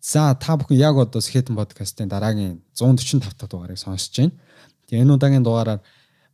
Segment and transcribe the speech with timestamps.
[0.00, 4.32] За та бүхэн яг одоо Skeleton podcast-ын дараагийн 145 дахь дугаарыг сонсож байна.
[4.86, 5.82] Тэгээ энэ удаагийн дугаараар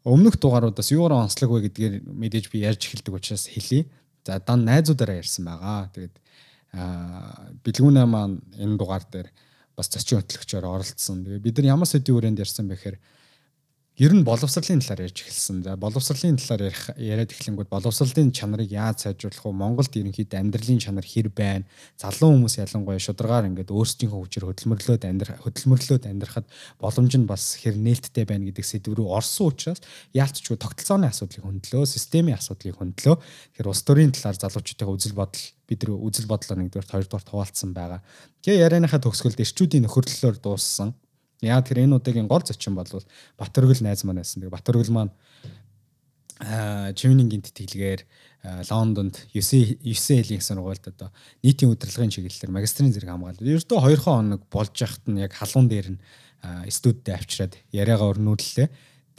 [0.04, 3.88] өмнөх дугааруудаас юу орон онцлог вэ гэдгээр мэдээж би ярьж эхэлдэг учраас хэлье.
[4.24, 5.88] За дан найзуудаараа ярьсан байгаа.
[5.96, 6.16] Тэгээд
[7.64, 9.32] бэлгүүнээ маань энэ дугаар дээр
[9.72, 11.24] бас зочин хөтлөгчөөр оролцсон.
[11.24, 13.01] Тэгээ бид нар ямар сэдвийн хүрээнд ярьсан бэхээр
[13.95, 15.63] ер нь боловсролын талаар ярьж эхэлсэн.
[15.63, 19.55] За боловсролын талаар ярих яриад эхлэнгүүд боловсролын чанарыг яаж сайжруулах вэ?
[19.55, 21.62] Монголд ерөнхийдөө амьдралын чанар хэр байна?
[21.95, 26.46] Залуу хүмүүс ялангуяа шударгаар ингээд өөрсдийнхөө хүчээр хөдөлмөрлөөд амьдрах хөдөлмөрлөөд амьдрахад
[26.82, 29.78] боломж нь бас хэр нээлттэй байна гэдэг сэдв рүү орсон учраас
[30.10, 33.15] яалтчгүй тогтолцооны асуудлыг хөндлөө, системийн асуудлыг хөндлөө.
[33.23, 38.02] Тэгэхээр улс төрийн талаар залуучуудын үзэл бодол бид нар үзэл бодлоо нэгдүгээр хоёрдугаар хуваалцсан байгаа.
[38.42, 40.92] Тэгээ ярианыхаа төгсгөлд эрчүүдийн нөхөрлөлөөр дууссан
[41.44, 42.88] Яг тэр энэ удаагийн гол зочин бол
[43.38, 44.42] Батөргөл найз маань байсан.
[44.42, 45.12] Тэгээ Батөргөл маань
[46.40, 48.02] аа Чимнийн гинт тэтгэлгээр
[48.68, 51.08] Лондонд 9 9 элийн сургуульд одоо
[51.40, 55.96] нийтийн удирдлагын чиглэлээр магистрийн зэрэг хамгаалаад ердөө 2 хоног болж яхад нь яг халуун дээр
[55.96, 56.02] нь
[56.68, 58.68] студидтэй авчираад яриагаа өрнүүллээ.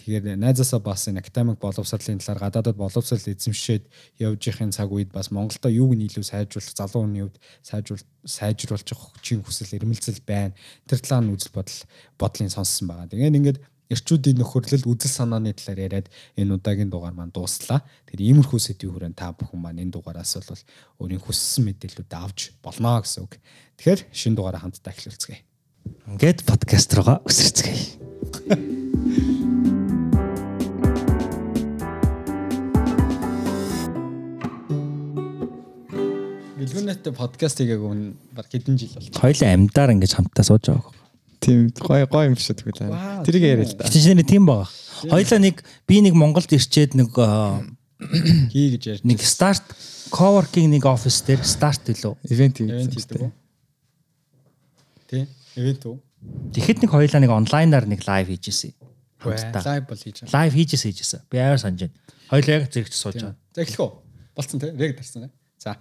[0.05, 3.89] Тэгэхээр найзаасаа бас энэ академик боловсролын талаар гадаадад боловсрол эзэмшээд
[4.21, 8.85] явж ихын цаг үед бас Монголда юуг нь илүү сайжруулах залуу хүний хувьд сайжруул сайжруулж
[8.85, 10.53] явах хүчин хүсэл эрмэлзэл байна.
[10.85, 11.79] Тэр талаар нь үзэл бодол
[12.21, 13.09] бодлын сонссон байгаа.
[13.09, 13.57] Тэгээд ингээд
[13.89, 17.81] эрчүүдийн нөхөрлөл үзэл санааны талаар яриад энэ удаагийн дугаар маань дууслаа.
[18.05, 20.61] Тэгэхээр иймэрхүү сэдвийн хүрээнд та бүхэн маань энэ дугаараас бол
[21.01, 23.41] өөрийн хүссэн мэдээлэлүүд авч болно гэсэн үг.
[23.81, 25.41] Тэгэхээр шинэ дугаараа хамтдаа эхлүүлцгээе.
[26.13, 28.84] Ингээд подкаст руугаа өсөрцгээе.
[36.65, 39.13] Бэлгүүнэттэй подкаст хийгээгүй нь баг хэдэн жил болж.
[39.13, 40.89] Хоёлаа амьдаар ингэж хамтдаа сууж байгаа.
[41.37, 42.89] Тийм гой гой юм шиг тэгвэл.
[43.21, 43.85] Тэрийг яриа л да.
[43.85, 44.65] Чиний тийм байгаа.
[45.05, 47.13] Хоёлаа нэг би нэг Монголд ирчээд нэг
[48.49, 49.01] хий гэж ярьж.
[49.05, 49.61] Нэг старт
[50.09, 52.17] coworking нэг офис дээр старт илүү.
[52.33, 53.29] Ивент хийдэг.
[55.05, 55.29] Тий.
[55.53, 55.95] Ивент үү?
[56.49, 58.73] Тэгэхэд нэг хоёлаа нэг онлайнаар нэг лайв хийжсэн.
[59.21, 60.33] Лайв бол хийж байгаа.
[60.33, 61.21] Лайв хийжсэн хийжсэн.
[61.29, 61.97] Би аяар санаж байна.
[62.33, 63.37] Хоёлаа яг зэрэгч сууж байгаа.
[63.53, 63.91] За эхлэх үү?
[64.33, 64.71] Болцсон тий.
[64.73, 65.33] Рег дарсан тий.
[65.65, 65.73] За.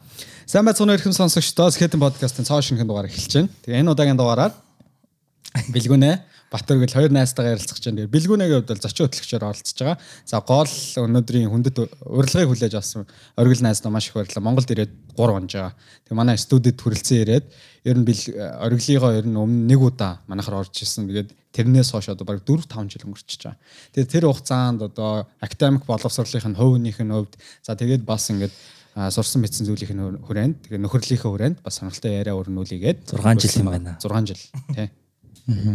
[0.48, 3.50] Сайн байцгаана өрхөн сонсогчдоо Skeleton podcast-ын цоо шинхэн дугаар эхэлж байна.
[3.68, 4.56] Тэгээ энэ удаагийн дугаараар
[5.76, 6.12] бэлгүнэ
[6.48, 8.08] Батөргөл хоёр найзтайгаа ярилцах гэж байна.
[8.08, 10.00] Бэлгүнэгийн хувьд бол зочин хөтлөгчөөр оролцож байгаа.
[10.24, 10.72] За гол
[11.04, 13.04] өнөөдрийн хүндэт урилгыг хүлээж авсан
[13.36, 14.46] оргил найздаа маш их баярлалаа.
[14.48, 15.76] Монголд ирээд 3 онж байгаа.
[16.08, 17.44] Тэгээ манай студид хүрэлцэн ирээд
[17.84, 21.12] ер нь бил ориглогоо ер нь өмнө нэг удаа манайхаар орж ирсэн.
[21.12, 23.60] Тэгээд тэрнээс хойш одоо бараг 4 5 жил өнгөрчихөж байгаа.
[23.92, 28.54] Тэгээд тэр хугацаанд одоо академик боловсролын хувийнх нь хувьд за тэгээд бас ингээд
[28.94, 33.98] сурсан мэдсэн зүйлийн хүрээнд тэгээ нөхөрлийнхөө хүрээнд бас сонирхолтой яриа өрнүүлээгээд 6 жил юм байна.
[33.98, 34.88] 6 жил тий.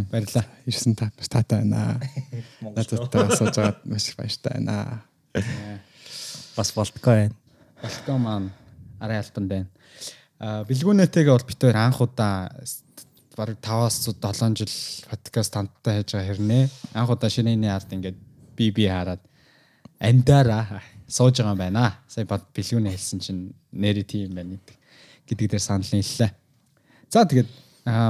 [0.08, 0.46] Баярлалаа.
[0.64, 2.00] Ирсэн та маш таатай байна.
[2.64, 5.04] Надад асууж байгаад маш их баяртай байна.
[6.56, 7.36] Бас болтгоо байна.
[7.84, 8.50] Болтгоо маань
[9.04, 9.68] арай альбан байна.
[10.40, 12.48] А бэлгүүнэтэйгээ бол хоёр анх удаа
[13.36, 14.74] бараг 5-аас 7 жил
[15.12, 16.64] подкаст хамтдаа хийж байгаа хэрнээ.
[16.96, 18.18] Анх удаа шинэний ард ингээд
[18.56, 19.20] би би хараад
[20.00, 21.98] амдаараа сууж байгаа юм байна.
[22.08, 23.42] Сая бэлгүүнээ хэлсэн чинь
[23.74, 24.62] нэрээ тийм байна
[25.28, 26.32] гэдэг дээр санал нийллээ.
[27.10, 27.50] За тэгээд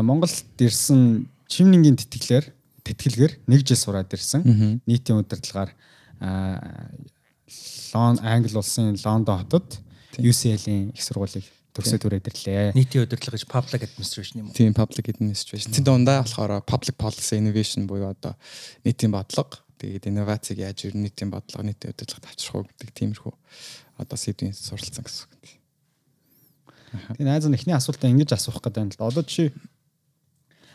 [0.04, 2.46] Монголд ирсэн чимнингийн тэтгэлээр
[2.84, 4.84] тэтгэлгээр нэг жил сураад ирсэн.
[4.84, 5.72] Нийтийн удирдлагаар
[7.94, 9.80] Лон Англи улсын Лондон хотод
[10.20, 12.76] UCL-ийн их сургуулийг төгсөөд хүрээд ирлээ.
[12.76, 14.58] Нийтийн удирдлага гэж public administration юм уу?
[14.58, 15.72] Тийм public administration.
[15.72, 18.36] Тэнд дундаа болохоор public policy innovation буюу одоо
[18.84, 23.34] нийтийн бодлого Тэгээд инновацийг яаж ер нь нийтийн бодлого нийтийн удирдлагад авчрах уу гэдэг тиймэрхүү
[24.04, 25.60] одоо сэдвийн суралцсан гэсэн үг.
[27.16, 29.08] Тэгээд найз нь эхний асуултаа ингэж асуух гэдэг юм л да.
[29.08, 29.56] Одоо чи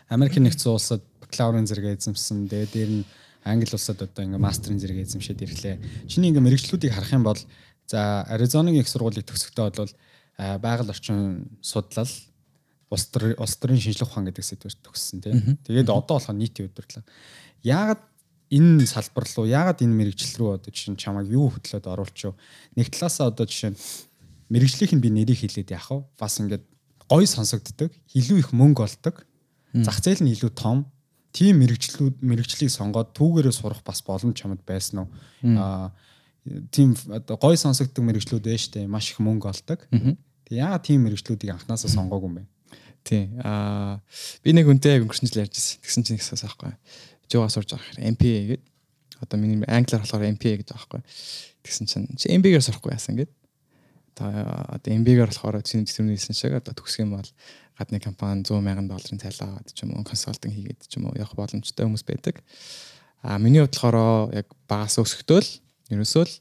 [0.09, 2.49] Америк нэгдсэн улсад бакалаврын зэрэг эзэмсэн.
[2.49, 3.05] Тэгээд дээр нь
[3.45, 5.77] Англи улсад одоо ингээ мастрын зэрэг эзэмшээд ирлээ.
[6.09, 7.41] Чиний ингээ мэрэгчлүүдийг харах юм бол
[7.85, 9.93] за Аризонагийн их сургуулийг төгсөхдөө бол
[10.65, 12.09] байгаль орчин судлал
[12.89, 15.59] улс төрийн шинжлэх ухаан гэдэг сэдвээр төгссөн тийм.
[15.67, 17.05] Тэгээд одоо болохоор нийтийн удирдлага.
[17.65, 18.01] Яагаад
[18.55, 22.39] энэ салбар руу яагаад энэ мэрэгжил рүү одоо жишээ нь чамайг юу хөтлөөд оруулчих вэ?
[22.79, 23.79] Нэг талаасаа одоо жишээ нь
[24.55, 26.07] мэрэгжлийнх нь би нэрийг хэлээд яах вэ?
[26.15, 26.63] Бас ингээд
[27.11, 29.27] гоё сонсогддог, илүү их мөнгө олдог,
[29.75, 30.87] зах зээл нь илүү том.
[31.35, 35.09] Тийм мэрэгжлүүд мэрэгжлийг сонгоод түүгээрээ сурах бас боломж чамд байсан уу?
[35.59, 35.91] Аа
[36.71, 39.83] тийм одоо гоё сонсогддог мэрэгжлүүд байж тээ маш их мөнгө олдог.
[40.47, 42.45] Тэг яагаад тийм мэрэгжлүүдийг анханасаа сонгоогүй юм бэ?
[43.03, 43.35] Тий.
[43.43, 43.99] Аа
[44.47, 45.83] би нэг үнтэй өнгөрсөн жил ярьжсэн.
[45.83, 46.79] Тэгсэн чинь их асаахгүй
[47.31, 48.63] жоо сурж байгаа хэрэг MPA гэдэг.
[49.23, 51.03] Одоо миний англиар болохоор MPA гэж байгаа байхгүй.
[51.65, 53.33] Тэгсэн чинь чи MBA-гээр сурахгүй яасан гэд.
[54.15, 57.31] Одоо MBA-гээр болохоор чиний зөвхөн хэлсэн шиг одоо төгсөх юм бол
[57.79, 61.19] гадны компани 100 сая долларын цайлаа аваад ч юм уу консалтинг хийгээд ч юм уу
[61.19, 62.45] явах боломжтой хүмүүс байдаг.
[63.23, 65.51] А миний хувьд болохоор яг багаас өсөхдөө л
[65.91, 66.35] ерөөсөө л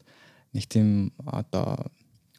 [0.53, 1.89] нэг тийм одоо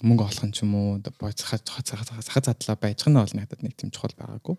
[0.05, 3.91] мөнгө олох нь ч юм уу боцохад захад задлаа байж гэнэ бол надад нэг тийм
[3.91, 4.57] чухал байгаагүй.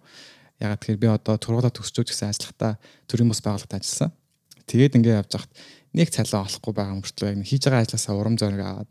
[0.59, 2.79] Ягаад тэгэхээр би одоо тургуулаа төгсчөөд гэсэн ажиллахдаа
[3.09, 4.11] төрийн бус байгууллагад ажилласан.
[4.65, 5.53] Тэгээд ингээд явж хахад
[5.93, 8.89] нэг цалин олохгүй байгаа мөртлөө яг хийж байгаа ажлаасаа урам зориг аваад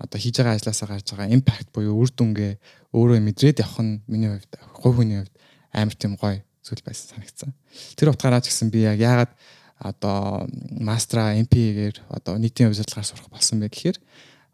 [0.00, 2.52] одоо хийж байгаа ажлаасаа гарч байгаа импакт буюу үр дүнгээ
[2.96, 5.34] өөрөө мэдрээд явах нь миний хувьд хувь хүний хувьд
[5.76, 7.50] амар тийм гоё зүйл байсан санагдсан.
[7.98, 9.32] Тэр утгаараа ч гэсэн би яг яагаад
[9.80, 10.48] одоо
[10.80, 13.98] мастера MP-гээр одоо нийтийн хувьсгалаар сурах болсон бэ гэхээр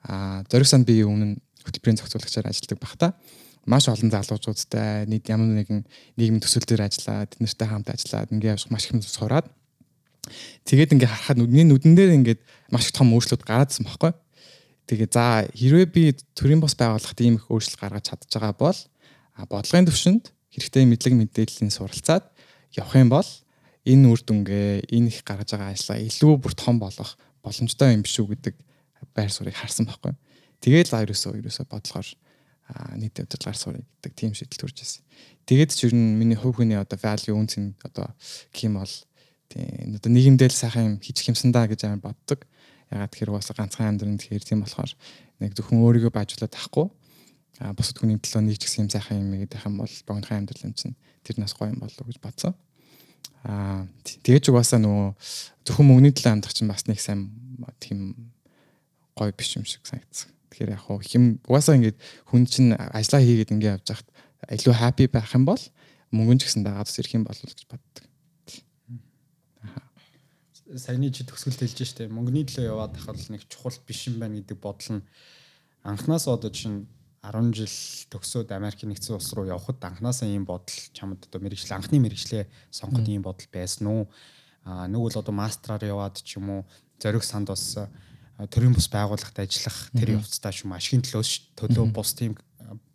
[0.06, 3.10] а зориг санд би өмнө хөтөлбөрийн зохицуулагчаар ажилладаг багтаа
[3.66, 5.82] маш олон залуучуудтай нийт ямар нэгэн
[6.16, 9.46] нийгмийн төсөл дээр ажиллаад тэднэртэй хамт ажиллаад ингээ явж маш их юм сураад
[10.66, 12.40] тэгээд ингээ харахад нүдний нүдэн дээр ингээд
[12.70, 14.12] маш их том өөрчлөлт гараадсан байхгүй.
[14.86, 16.02] Тэгээ за хэрвээ би
[16.38, 18.78] төрийн бос байгууллагт ийм их өөрчлөлт гаргаж чадж байгаа бол
[19.50, 20.24] бодлогын төвшөнд
[20.54, 22.30] хэрэгтэй мэдлэг мэдээллийн суралцаад
[22.78, 23.28] явах юм бол
[23.82, 28.18] энэ үр дүнгээ энэ их гаргаж байгаа ажлаа илүү бүр том болгох боломжтой юм биш
[28.22, 28.54] үү гэдэг
[29.14, 30.14] байр суурийг харсан байхгүй.
[30.62, 32.08] Тэгээд за ерөөсөө ерөөсөө бодлохоор
[32.98, 35.02] нийт удирдлагаар сурах гэдэг тийм шийдэл төрж ирсэн.
[35.46, 38.10] Тэгээд ч ер нь миний хувь хүний одоо value үнц нь одоо
[38.50, 38.94] ким бол
[39.46, 42.42] тийм одоо нийгэмдээ л сайхан юм хийчих юмсан да гэж амар боддог.
[42.90, 44.90] Ягаад тэгэхээр уусаа ганцхан амьдрын тэгэхээр тийм болохоор
[45.38, 46.86] нэг зөвхөн өөрийгөө бажуулаад тахгүй
[47.62, 50.66] а бусад хүний төлөө нэг ч гэсэн юм сайхан юм гэдэг юм бол богинохан амьдрал
[50.66, 52.52] юм чинь тэр нас гоё юм болов гэж бодсон.
[53.48, 55.08] Аа тэгэж угаасаа нөгөө
[55.64, 57.32] зөвхөн мөнгөний төлөө амьдрах чинь бас нэг сайн
[57.80, 58.28] тийм
[59.16, 60.35] гоё биш юм шиг санагдсан.
[60.56, 61.96] Тэгэхээр яг хэм угаасаа ингэж
[62.32, 64.08] хүн чинь ажиллаа хийгээд ингэ явж хахад
[64.56, 65.60] илүү happy байх юм бол
[66.16, 68.04] мөнгөн ч гэсэн дагаад ирэх юм болов гэж боддог.
[70.72, 74.56] Саяны чи төгсгөлд хэлж штэ мөнгөний төлөө яваад тахад нэг чухал биш юм байна гэдэг
[74.56, 75.06] бодол нь
[75.84, 76.88] анханаас одоо чинь
[77.20, 77.76] 10 жил
[78.16, 83.06] төгсөөд Америкийн нэгдсэн улс руу явхад анханасаа ийм бодол чамд одоо мэрэгчлээ анхны мэрэгчлээ сонгоход
[83.12, 84.08] ийм бодол байсан уу?
[84.64, 86.60] Аа нэг бол одоо мастраар яваад ч юм уу
[86.98, 87.76] зориг санд бас
[88.36, 91.24] төрийн бус байгууллагт ажиллах тэр явцдаа шум ашигын төлөө
[91.56, 92.36] төлөө бус тийм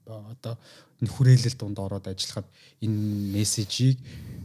[0.05, 0.57] одоо
[1.01, 2.45] хүрээлэл дунд ороод ажиллахад
[2.81, 3.97] энэ мессежийг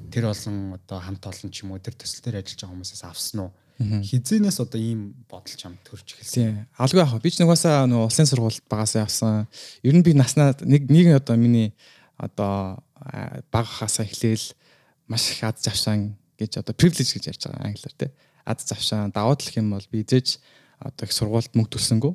[0.08, 3.40] тэр олон одоо хамт олон ч юм уу тэр төсөл дээр ажиллаж байгаа хүмүүсээс авсан
[3.44, 3.52] уу?
[3.76, 6.64] Хизэнээс одоо ийм бодол чам төрж эхэлсэн.
[6.80, 7.28] Алгүй яах вэ?
[7.28, 9.44] Би ч нугасаа нөгөө улсын сургуульд багасаа явсан.
[9.84, 11.76] Ер нь би наснаа нэг нэг одоо миний
[12.16, 12.80] одоо
[13.52, 14.56] баг хасаа эхлээл
[15.12, 18.10] маш их аз завшаан гэж одоо privilege гэж ярьж байгаа англиар тий.
[18.48, 20.40] Аз завшаан даваа талх юм бол би зэж
[20.80, 22.14] одоо их сургуульд мөнгө төлсөнгөө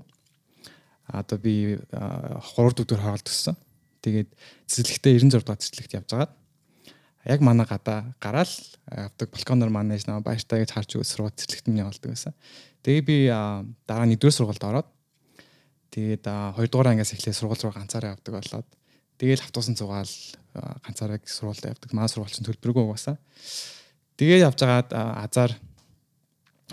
[1.12, 3.58] одоо би 3 дүүгээр хороолт төссөн.
[4.02, 4.30] Тэгээд
[4.66, 6.34] цэцэрлэгтээ 96 дугаар цэцэрлэгт явж байгаад
[7.26, 8.54] яг манай гадаа гараал
[8.88, 12.34] авдаг балконоор манайж наа баяртай гэж харж өгөө сургууль цэцэрлэгт минь явуулдаг байсан.
[12.82, 13.18] Тэгээ би
[13.86, 14.90] дараа 1-р сургуульд ороод
[15.94, 18.68] тэгээд 2 дугаар ангиас эхлээд сургууль руу ганцаараа явдаг болоод
[19.22, 20.14] тэгээд автобусан цугаал
[20.82, 21.94] ганцаараа сургуульд явдаг.
[21.94, 23.22] Манай сургууль чинь төлбөргүй угаасаа.
[24.18, 25.52] Тэгээд явж байгаад азар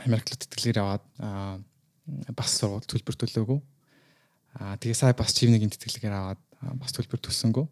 [0.06, 1.04] Америклд тэтгэлгээр яваад
[2.36, 3.58] бас сургууль төлбөр төлөөгүй.
[4.58, 6.40] Аа тэгээ сая бас чивнэгийн тэтгэлгээр аваад
[6.80, 7.66] бас төлбөр төлсөнгөө.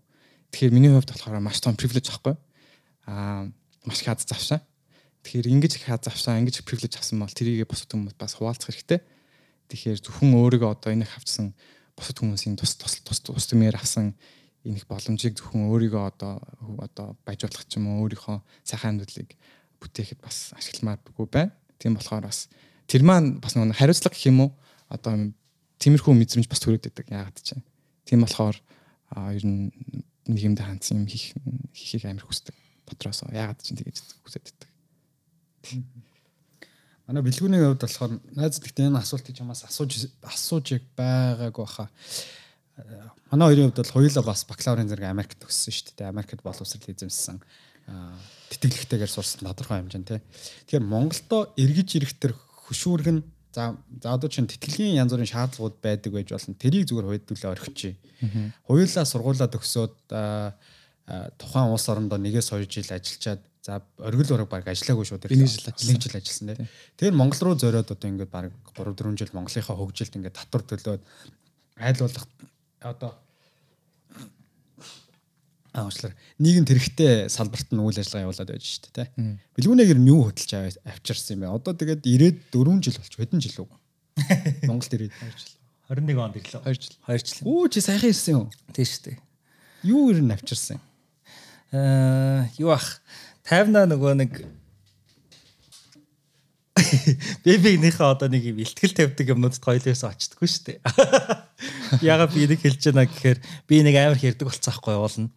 [0.53, 2.37] Тэгэхээр миний хувьд болохоор маш том привилеж аахгүй.
[3.09, 3.51] Аа
[3.87, 4.61] маш хаз завшаа.
[5.27, 9.01] Тэгэхээр ингэж хаз завшаа, ингэж привилеж авсан бол тэрийг босод хүмүүс бас хуваалцах хэрэгтэй.
[9.67, 11.51] Тэгэхээр зөвхөн өөрийгөө одоо энэ их авсан
[11.99, 14.15] босод хүмүүсийн тус тус тус тус тэмээр авсан
[14.63, 16.39] энэ их боломжийг зөвхөн өөрийгөө одоо
[16.79, 19.35] одоо баяжуулах ч юм уу өөрийнхөө сайхан амьдралыг
[19.83, 21.51] бүтээхэд бас ашигламааргүй байна.
[21.83, 22.47] Тийм болохоор бас
[22.87, 24.51] тэр маань бас нэг хариуцлага гэх юм уу
[24.89, 25.35] одоо
[25.83, 27.59] тиймэрхүү мэдрэмж бас төрөөд байдаг яагаад ч.
[28.07, 28.57] Тийм болохоор
[29.35, 29.71] ер нь
[30.27, 31.35] нэг юмд хандсан юм хийх
[31.75, 32.55] хийхийг амар хүсдэг
[32.87, 34.71] дотроос яагаад ч тэгэж хүсэж байдаг.
[37.07, 41.91] Манай бэлгүүний хувьд болохоор найз гэхдээ энэ асуултыг чамаас асууж асууж байгаагүй баха.
[43.31, 46.11] Манай хоёрын хувьд бол хоёулаа бас бакалаврын зэрэг Америкт төгссөн шүү дээ.
[46.11, 47.39] Америкт боловсрол эзэмссэн
[48.51, 50.21] тэтгэлэгтэйгээр сурсан тодорхой хэмжээнд тий.
[50.67, 52.35] Тэгэхээр Монголдо эргэж ирэх төр
[52.67, 53.19] хөшүүргэн
[53.57, 56.55] за за одоо чинь тэтгэлгийн янз бүрийн шаардлагууд байдаг байж болно.
[56.61, 57.97] Тэрийг зүгээр хойдуулаа орхичих.
[58.69, 59.95] Хоёулаа сургуулаа төгсөөд
[61.41, 65.39] тухайн улс орондоо нэгээс 2 жил ажиллачаад за оргил ураг баг ажиллаагүй шүү дээ.
[65.39, 65.89] Нэг жил ажилласан.
[65.95, 66.69] Нэг жил ажилласан тий.
[66.99, 71.03] Тэгэхээр Монгол руу зориод одоо ингээд баг 3 4 жил Монголынхаа хөгжилд ингээд татвар төлөөд
[71.79, 72.27] айлуулах
[72.83, 73.11] одоо
[75.77, 79.09] аачлаар нийгэм тэрэгтэй салбарт нь үйл ажиллагаа явуулаад байж штэ тий.
[79.57, 81.53] Бэлгүүнээр нь юу хөдөлж авчирсан юм бэ?
[81.53, 83.71] Одоо тэгээд ирээд 4 жил болчих хэдэн жил үү?
[84.69, 85.55] Монголд ирээд 2 жил.
[85.93, 86.63] 21 онд ирлээ.
[86.65, 86.97] 2 жил.
[87.05, 87.45] 2 жил.
[87.47, 88.45] Өө чи сайхан ирсэн юу?
[88.73, 89.17] Тийм шүү дээ.
[89.87, 90.81] Юу ирэн авчирсан?
[91.71, 93.03] Аа юу ах
[93.47, 94.33] 50наа нөгөө нэг
[96.77, 100.79] бэбигнийхээ одоо нэг юм ихтгэл тавьдаг юмнуудад хоёлоос очтдгүй шүү дээ.
[102.13, 105.33] Ягаад би нэг хэлж байна гэхээр би нэг амар хэрдэг болцсоохгүй уулна.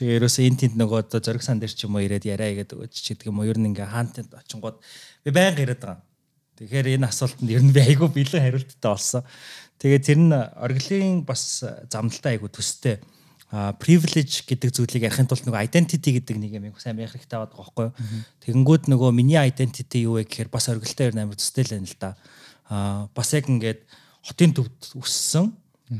[0.00, 2.80] Тэгээ ерөөсөө энэ тэнд нөгөө одоо зориг сан дээр ч юм уу ирээд яриа гэдэг
[2.80, 6.00] өгч ч гэдэг юм уу ер нь ингээ хаантанд очингууд би байнга ирээд байгаа.
[6.56, 9.22] Тэгэхээр энэ асуултанд ер нь би айгүй бэлэн хариулттай болсон.
[9.76, 11.60] Тэгээ тэр нь оргилын бас
[11.92, 13.04] замдалтай айгүй төстэй
[13.50, 17.84] privilege гэдэг зүйлийг ярихын тулд нөгөө identity гэдэг нэг юм сайн ярих хэрэгтэй байдаг байхгүй
[17.90, 17.94] юу.
[18.46, 21.90] Тэгэнгүүт нөгөө миний identity юу вэ гэхээр бас оргилтой ер нь амар төстэй л байна
[21.90, 22.10] л да.
[22.70, 23.82] А бас яг ингээд
[24.22, 25.50] хотын төвд өссөн.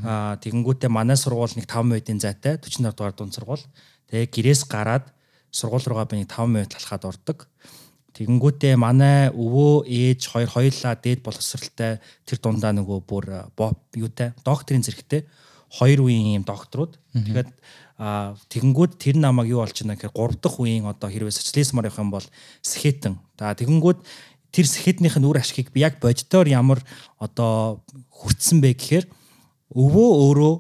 [0.07, 3.66] А тэгэнгүүтээ манай сургууль нэг 5 минутын зайтай 40 дугаар дунд сургууль.
[4.14, 5.11] Тэгээ гэрээс гараад
[5.50, 7.50] сургууль руугаа би нэг 5 минут талхаад ордог.
[8.14, 13.50] Тэгэнгүүтээ манай өвөө ээж хоёр хоёулаа дээд боловсралтай тэр дундаа нөгөө бүр
[13.99, 15.26] юутай докторийн зэрэгтэй
[15.71, 16.99] хоёр үеийн юм докторууд.
[17.15, 17.50] Тэгээд
[18.00, 22.11] тэгэнгүүт тэр намайг юу болж байна гэхээр 3 дахь үеийн одоо хэрвээ социализмаар явах юм
[22.11, 22.27] бол
[22.65, 23.15] сэхэтэн.
[23.39, 24.00] За тэгэнгүүт
[24.50, 26.83] тэр сэхэтнийх нь үр ашгийг би яг бодитоор ямар
[27.23, 29.07] одоо хүртсэн бэ гэхээр
[29.71, 30.55] өвөө өөрөө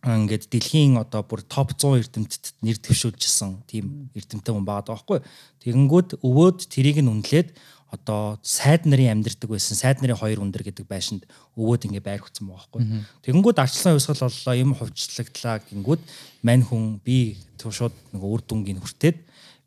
[0.00, 5.20] ингээд дэлхийн одоо бүр топ 100 эрдэмтэд нэр дэвшүүлжсэн тийм эрдэмтэн хүн байгаа даахгүй.
[5.60, 7.52] Тэгэнгүүт өвөөд тэрийг нь үнэлээд
[7.90, 9.74] одоо сайд нарын амьдэрдэг байсан.
[9.74, 11.26] Сайд нарын хоёр өндөр гэдэг байшинд
[11.58, 12.82] өвөөд ингээ байр хөцсөн байгаа хгүй.
[13.26, 16.02] Тэгэнгүүт арчлан хувьсгал боллоо юм хувьчлагдлаа гингүүд
[16.46, 19.18] мань хүн би шууд нэг үр дүнгийн хүртээд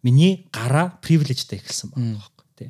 [0.07, 2.69] миний гараа привилежтэй эхэлсэн байгаа хгүй тий.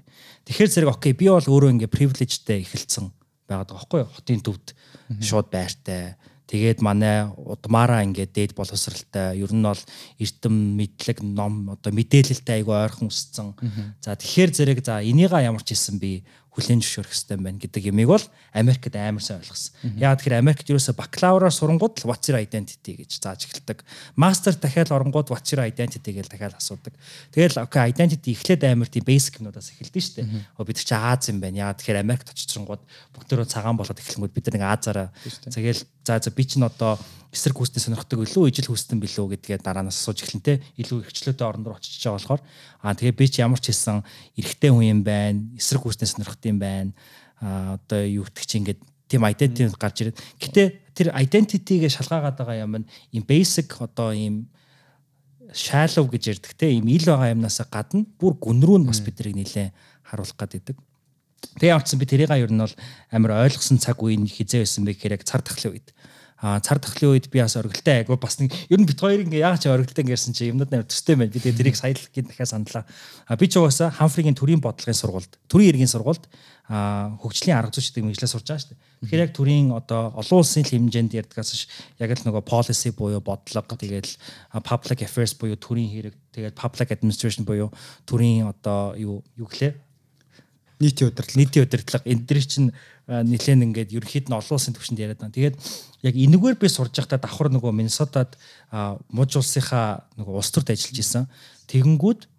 [0.49, 3.13] Тэгэхээр зэрэг окей би бол өөрөө ингээ привилежтэй эхэлсэн
[3.45, 4.73] байгаа даахгүй хотын төвд
[5.21, 9.79] шууд байртай Тэгээд манай удмаараа ингээд дээд боловсралтай ер нь бол
[10.19, 13.55] эрдэм мэдлэг ном одоо мэдээлэлтэй айгүй ойрхон өссөн.
[14.03, 18.07] За тэгэхээр зэрэг за энийга ямар ч хэлсэн би хүлэн зөвшөөрөх хэрэгтэй байна гэдэг юмыг
[18.13, 19.73] бол Америкт амар сайн ойлгосон.
[19.97, 23.81] Яагаад тэгэхээр Америкт ерөөсө бакалавраар сурангууд л what's your identity гэж зааж эхэлдэг.
[24.13, 26.93] Мастер дахиад оронгууд what's your identity гэж дахиад асуудаг.
[27.33, 30.27] Тэгэл okay identity эхлээд амар тийм basic юмнуудаас эхэлдэг шүү дээ.
[30.61, 31.73] Оо бид чи Аз юм байна.
[31.73, 32.81] Яагаад тэгэхээр Америкт очичрангууд
[33.17, 35.09] бүгдөө цагаан болоод эхлэнгүүд бид нэг Азаараа.
[35.49, 37.01] Тэгэл за за би ч н одоо
[37.33, 41.81] эсрэг хүүсний сонирхдаг илүү ижил хүүстэн билүү гэдгээ дараанаас асууж эхлэнтэй илүү ихчлөөтэй орон руу
[41.81, 42.41] очиж байгаа болохоор
[42.85, 44.05] аа тэгээ би ч ямар ч хэлсэн
[44.37, 46.91] эрэгтэй хүн юм байна эсрэг хүүсний сонирхдаг юм байна
[47.41, 52.63] аа одоо юу гэдэг чи ингээд тийм identity гарч ирээд гэтээ тэр identity-гээ шалгаагаад байгаа
[52.69, 52.87] юм нь
[53.17, 54.53] ийм basic одоо ийм
[55.53, 59.37] shallow гэж ярьдаг те ийм ил байгаа юмнаас гадна бүр гүн рүү нь бас биднийг
[59.37, 59.69] нэлээ
[60.09, 60.77] харуулах гэдэг.
[61.57, 62.75] Тэгээ явцсан би тэрийг ер нь бол
[63.13, 65.93] амар ойлгосон цаг үе хизээ байсан бэ гэхээр яг цар тахлын үед
[66.43, 69.63] цар тахлын үед би бас оргилтай айгу бас нэг ер нь бит хоёр ингээ яагаад
[69.63, 71.31] ч оргилтай ингэсэн чи юмнууд амар төстэй байна.
[71.31, 72.83] Би тэгээ тэрийг саял гээд дахиад сандлаа.
[73.31, 76.27] А би ч угаасаа Хамфригийн төрийн бодлогын сургуульд, төрийн иргэн сургуульд
[76.67, 78.83] а хөгжлийн арга зүйчдийг мэдлээ сурч байгаа шүү дээ.
[79.07, 81.67] Тэгэхээр яг төрийн одоо олон улсын хэмжээнд ярьдгаас ш
[81.99, 84.07] яг л нөгөө policy буюу бодлого тэгээд
[84.67, 87.71] public affairs буюу төрийн хэрэг тэгээд public administration буюу
[88.07, 89.75] төрийн одоо юу юу гэлээ
[90.83, 92.71] нийтийн удирдлага нийтийн удирдлага энэ дэр чинь
[93.07, 95.35] нэлээд ингээд ерөнхийд нь олон улсын түвшинд яриад байна.
[95.35, 95.55] Тэгээд
[96.07, 98.39] яг энэгээр би сурж байхдаа давхар нөгөө Миннесотад
[99.11, 101.27] муж улсынхаа нөгөө улс төрд ажиллаж исэн.
[101.67, 102.31] Тэгэнгүүт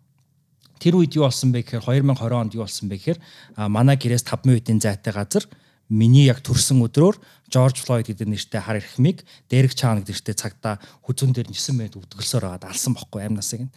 [0.81, 3.21] тэр үед юу болсон бэ гэхээр 2020 онд юу болсон бэ гэхээр
[3.69, 5.45] манай гэрээс 5 минутын зайтай газар
[5.89, 7.21] миний яг төрсэн өдрөөр
[7.53, 12.01] Жорж Флойд гэдэг нэртэй хар эрхмийг Дерек Чаан гэдэг нэртэй цагта хүзүүн дээр 9 минут
[12.01, 13.69] өвдгөлсөөр байгаад алсан бохгүй амнасыг.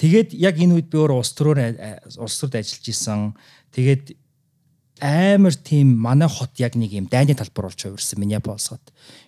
[0.00, 3.36] Тэгээд яг энэ үед би өөр улс төрөөр улс төрд ажиллаж исэн.
[3.76, 4.16] Тэгээд
[5.00, 8.80] амар тийм манай хот яг нэг юм дайны талбар болж хувирсан Миннеаполисод.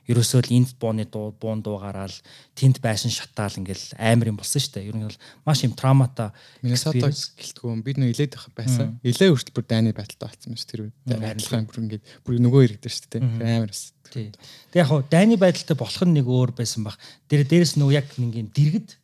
[0.07, 2.19] Ерөөсөө л энд бууны дуу буун дуугаараа л
[2.55, 4.88] тэнд байшин шатаал ингээл амар юм болсон шүү дээ.
[4.93, 9.00] Ер нь бол маш юм травмата Миннесота гэлтгүү бид нөө илээд байсан.
[9.02, 10.97] Илээ хүртэл бүр дайны байдалтай болсон юм шүү тэр үед.
[11.09, 13.23] Адилхан бүр ингээд бүр нөгөө иргэдэж шүү дээ.
[13.57, 13.93] Амар бас.
[14.12, 14.37] Тэг
[14.76, 17.00] яг хуу дайны байдалтай болох нь нэг өөр байсан баг.
[17.26, 19.01] Тэр дээрэс нөгөө яг нэг юм дэргэд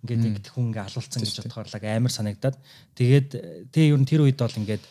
[0.00, 2.56] ингээд ингээд хүн ингээ алуулсан гэж бодохоор л амар санагдаад
[2.96, 3.28] тэгээд
[3.72, 4.84] тэгээ ер нь тэр үед бол ингээд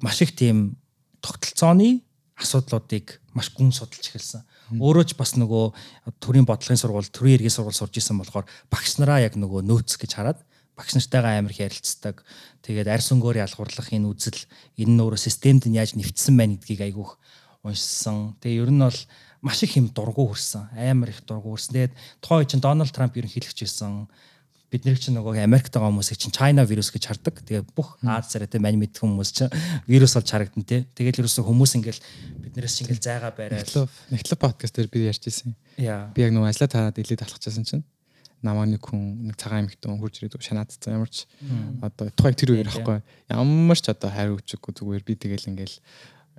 [0.00, 0.78] маш их тийм
[1.18, 2.02] тогтолцооны
[2.40, 4.42] асуудлуудыг маш гүн судалж эхэлсэн.
[4.80, 9.20] Өөрөө ч бас нөгөө төрийн бодлогын сургууль, төрийн иргэн сургууль сурж исэн болохоор багш нараа
[9.20, 10.40] яг нөгөө нөөц гэж хараад
[10.74, 12.24] багш нартайгаа амар ярилцдаг.
[12.64, 14.40] Тэгээд арьс өнгөөр ялгуурлах энэ үзэл
[14.80, 17.12] энэ нь өөрөө системд нь яаж нэвтсэн байна гэдгийг айгүйх
[17.60, 18.40] уншсан.
[18.40, 19.00] Тэгээ ер нь бол
[19.40, 20.68] маш их юм дургу хүрсэн.
[20.76, 21.72] Амар их дургу хүрсэн.
[21.72, 24.08] Тэгээд тухайн чинь Дональд Трамп ерөнхийлөгч байсан.
[24.70, 27.42] Бид нэр чинь нөгөө Америкт байгаа хүмүүсийг чинь China вирус гэж хардаг.
[27.42, 29.50] Тэгээ бүх Аз царайтай мань мэдэх хүмүүс чинь
[29.90, 30.86] вирус болж харагдан тий.
[30.94, 32.00] Тэгэл ерөөсөө хүмүүс ингээл
[32.38, 33.66] биднээс чинь ингээл зайгаа бариад.
[34.14, 35.58] Нэхлэ подкаст дээр би ярьж ирсэн.
[36.14, 37.82] Би яг нөгөө ажиллаа тараад илээд алхчихсан чинь
[38.42, 41.28] намаа нэг хүн нэг цагаан эмэгтэй хүн хурж ирээд шанаадсан ямар ч
[41.84, 45.76] одоо тухайг тэр үеэр ахгүй ямар ч одоо хайр өгчөггүй зүгээр би тэгэл ингээл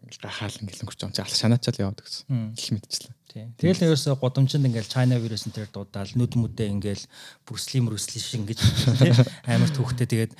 [0.01, 2.57] ингээл гахаал ингээл өнгөрч юм чи алх шанаачаал яваад гэсэн.
[2.57, 3.15] Их мэдчихлээ.
[3.31, 7.03] Тэгэл ерөөсө годомчинд ингээл China virus энэ төр дуудаал нүд мүдээ ингээл
[7.47, 8.59] бүрслим рүсли шиг ингэж
[9.47, 10.33] амар түүхтэй тэгээд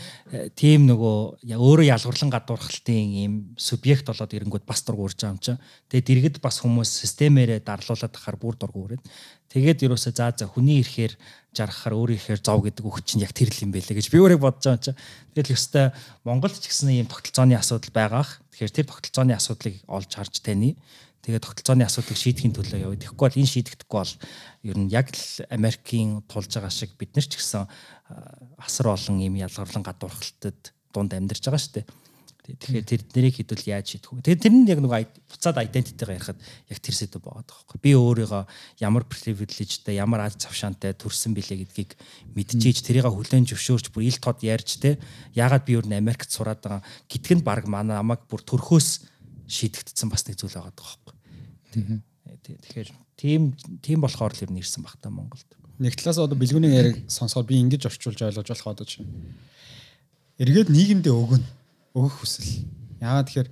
[0.60, 5.62] тийм нөгөө өөрөө ялгуурлан гадуурхалтын ийм субъект болоод ирэнгүүт бас дургуурж байгаа юм чинь.
[5.88, 9.04] Тэгээд дэргэд бас хүмүүс системээрээ дарлуулад тахаар бүр дургуурээд
[9.56, 11.16] тэгээд ерөөсө заа за хүний ирэхээр
[11.56, 14.40] жаргахаар өөр ихээр зов гэдэг үг чинь яг тэр л юм байлээ гэж би өөрөө
[14.40, 15.00] бодож байгаа юм чинь.
[15.36, 15.86] Тэгэл ёстой
[16.24, 18.40] Монголд ч гэсэн ийм тогтолцооны асуудал байгаах.
[18.56, 20.80] Тэгэхээр тэр тогтолцооны асуудлыг олж харж тань
[21.22, 22.98] Тэгээд тогтолцооны асуудлыг шийдэхин төлөө яваа.
[22.98, 24.14] Тэгэхгүй бол энэ шийдэхдэггүй бол
[24.66, 27.70] ер нь яг л Америкийн тулж байгаа шиг бид нар ч гэсэн
[28.58, 31.86] асар олон юм ялгарлан гадуурхалтад дунд амьдарч байгаа шүү дээ.
[32.42, 34.26] Тэгэхээр тэр нэрийг хэдүүл яаж шийдэх вэ?
[34.26, 37.78] Тэгэхээр тэр нь яг нэг буцаад identity-гаа ярихад яг тэр сэдв байгаа байхгүй.
[37.86, 38.44] Би өөрийгөө
[38.82, 41.94] ямар privileged-тэй, ямар аз завшаантай төрсэн билээ гэдгийг
[42.34, 44.98] мэдчихэж тэрийг хүлэн зөвшөөрч бүр ил тод ярьж те.
[45.38, 49.11] Яагаад би өөр нь Америкт сураад байгаа гэдг нь баг манай амаг бүр төрхөөс
[49.52, 51.16] шийдэгдсэн бас нэг зүйл байгаа байхгүй.
[52.40, 52.90] Тэгэхээр
[53.20, 53.52] тийм
[53.84, 55.46] тийм болохоор л ер нь ирсэн баг та Монголд.
[55.78, 59.10] Нэг талаас одоо бэлгүүний яриг сонсоод би ингэж орчуулж ойлгож болох одоо чинь.
[60.40, 61.48] Эргээд нийгэмдээ өгнө
[61.98, 62.66] өгөх хүсэл.
[63.04, 63.50] Яагаад тэгэхээр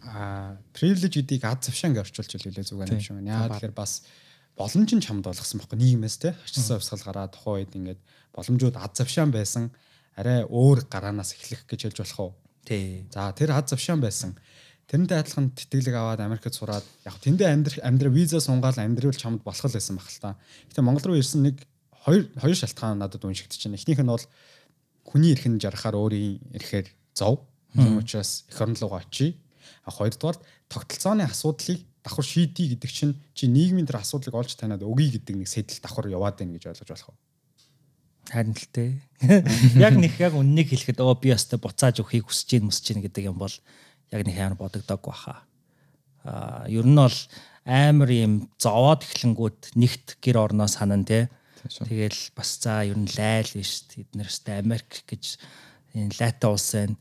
[0.00, 3.30] а privilege гэдгийг аз завшаан гэж орчуулж хэлээ зүгээр юм шиг байна.
[3.36, 3.92] Яагаад тэгэхээр бас
[4.56, 8.00] боломж нь чамд болгосон байхгүй нийгмээс те очсон явсгал гараа тухайн үед ингээд
[8.32, 9.70] боломжууд аз завшаан байсан
[10.16, 12.32] арай өөр гараанаас эхлэх гэж хэлж болох уу?
[12.64, 13.06] Тий.
[13.12, 14.36] За тэр аз завшаан байсан.
[14.90, 19.62] Тэрнтэй адилхан тэтгэлэг аваад Америкт сураад яг тэндээ амьдрах амьдрал виза сунгаал амьдрал чамд болох
[19.62, 20.34] л байсан баг л та.
[20.66, 21.62] Гэтэ Монгол руу ирсэн нэг
[21.94, 23.38] хоёр хоёр шалтгаан надад байна.
[23.38, 24.26] Эхнийх нь бол
[25.06, 27.46] хүний эрхэн жарахаар өөрийн эрэхээр зов.
[27.70, 29.38] Тийм учраас эх орн руугаа очие.
[29.86, 35.22] А хоёрдугаар тогтолцооны асуудлыг давхар шийдий гэдэг чинь чи нийгмийн тэр асуудлыг олж таниад өгье
[35.22, 37.18] гэдэг нэг сэтэл давхар яваад байна гэж ойлгож болох уу?
[38.30, 38.90] Харин л тээ.
[39.86, 43.26] Яг нэг яг үннийг хэлэхэд оо би ястай буцааж өгөхийг хүсэж гин мүсэж гин гэдэг
[43.26, 43.52] юм бол
[44.10, 45.42] яг нэг амар бодогдоог баха.
[46.24, 47.18] Аа ер нь бол
[47.64, 51.30] амар юм зовоод эхлэнгүүд нэгт гэр орноо санан те.
[51.62, 55.38] Тэгэл бас за ер нь лайл биш тэд нэрстэй Америк гэж
[55.94, 56.96] энэ лайта улс байна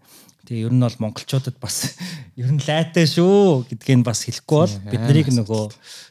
[0.50, 1.94] Тэгээ ер нь бол монголчуудад бас
[2.42, 5.64] ер нь лайтай шүү гэдгийг бас хэлэхгүй бол биднийг нөгөө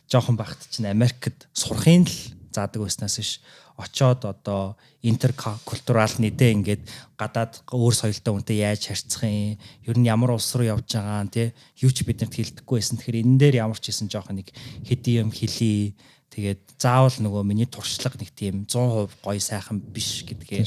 [0.07, 2.15] жоохон багт чинь Америкт сурахын л
[2.55, 3.43] заадаг байснаас ш
[3.79, 4.75] очоод одоо
[5.07, 6.83] интеркультурал нэдэ ингээд
[7.15, 9.55] гадаад өөр соёлтой хүнтэй яаж харьцах юм?
[9.87, 12.99] Ер нь ямар улс руу явж байгаа тий юу ч биднэрт хэлдэггүй байсан.
[12.99, 14.51] Тэгэхээр энэ дээр ямар ч хийсэн жоохон нэг
[14.83, 15.95] хэдий юм хэлий.
[16.35, 20.67] Тэгээд заавал нөгөө миний туршлага нэг тийм 100% гоё сайхан биш гэдгээ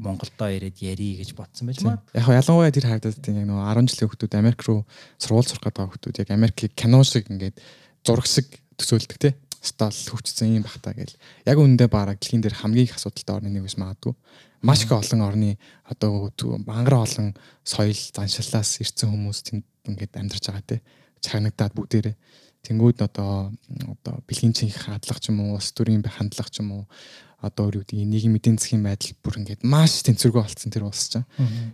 [0.00, 2.00] Монголдоо ирээд ярий гэж бодсон байж маа.
[2.16, 4.80] Яг ялангуяа тэр харагдаад тийм яг нөгөө 10 жилийн хүмүүс Америк руу
[5.20, 7.60] сургууль сурах гэдэг хүмүүс яг Америкийг кино шиг ингээд
[8.00, 8.48] зураг шиг
[8.80, 9.36] төсөөлдөг те.
[9.62, 11.14] Стал хөгжсөн юм бахта гэл.
[11.46, 14.14] Яг үүндээ бараг дэлхийн дээр хамгийн их асуудалтай орны нэг биш магадгүй.
[14.66, 15.50] Маш их олон орны
[15.86, 16.34] одоо
[16.66, 20.82] мангар олон соёл заншиллаас ирсэн хүмүүс тэнд ингээд амьдарч байгаа те.
[21.22, 22.16] Чагнагдаад бүгдээрээ
[22.66, 23.54] тэнгууд одоо
[23.86, 26.84] одоо бэлгийн чин хадлах ч юм уу, ус төрийн хандлах ч юм уу
[27.42, 31.26] одоо юу гэдэг нийгмийн эдийн засгийн байдал бүр ингээд маш тэнцвэргүй болцсон тэр улс чинь.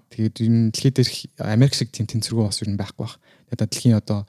[0.08, 3.20] Тэгээд энэ дэлхийд Америк шиг тийм тэнцвэргүй улс юу байхгүй бах.
[3.52, 4.24] Тэгээд дэлхийн одоо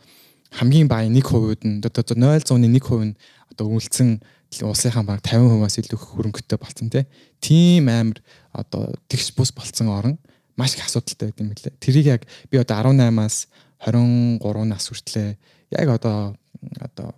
[0.52, 3.16] хамгийн бага 1% нь одоо 0.1% нь
[3.54, 4.22] одоо үйлцэн
[4.66, 6.90] улсынхаа баг 50%-аас илүү хөрөнгөтэй болцсон
[7.38, 8.18] тийм амар
[8.52, 10.18] одоо тэгш бус болцсон орн
[10.58, 11.78] маш их асуудалтай байт юм лээ.
[11.80, 13.48] Тэрийг яг би одоо 18-аас
[13.80, 15.38] 23 нас хүртлээ
[15.78, 16.36] яг одоо
[16.82, 17.14] одоо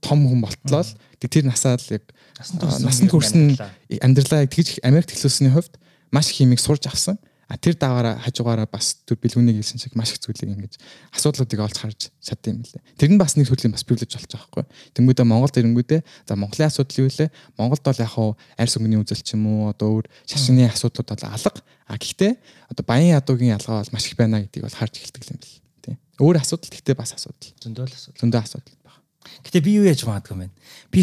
[0.00, 2.04] том хүн болтлоо л тэр насаа л яг
[2.40, 3.58] насанд хүрсэн
[4.00, 5.76] амьдралаа тэгж Америкт эхлүүлсэний хувьд
[6.10, 7.20] маш их хэмиг сурж авсан.
[7.50, 10.78] А тэр дагаараа хажуугаараа бас төр бэлгүүнийг хэлсэн шиг маш их зүйлийг ингэж
[11.18, 12.78] асуудлуудыг олж харж чадсан юм лээ.
[12.94, 14.64] Тэр нь бас нэг төрлийн бас привилеж болж байгаа хгүй.
[14.94, 17.26] Тэнгүүдээ Монгол тэрэнгүүдээ за Монголын асуудал юу вэ?
[17.58, 21.26] Монголд бол яг хуу арьс өнгөний үзэл ч юм уу одоо өөр шашны асуудлууд бол
[21.26, 21.58] алга.
[21.90, 22.32] А гэхдээ
[22.70, 25.58] одоо баян ядуугийн ялгаа бол маш их байна гэдгийг бол харж эхэлдэг юм бэл.
[25.82, 25.98] Тэ.
[26.22, 27.50] Өөр асуудал гэхдээ бас асуудал.
[27.58, 28.20] Зөндөө л асуудал.
[28.22, 29.02] Зөндөө асуудал байна.
[29.42, 30.54] Гэтэ би юу яаж магадгүй юм бэ?
[30.94, 31.02] Би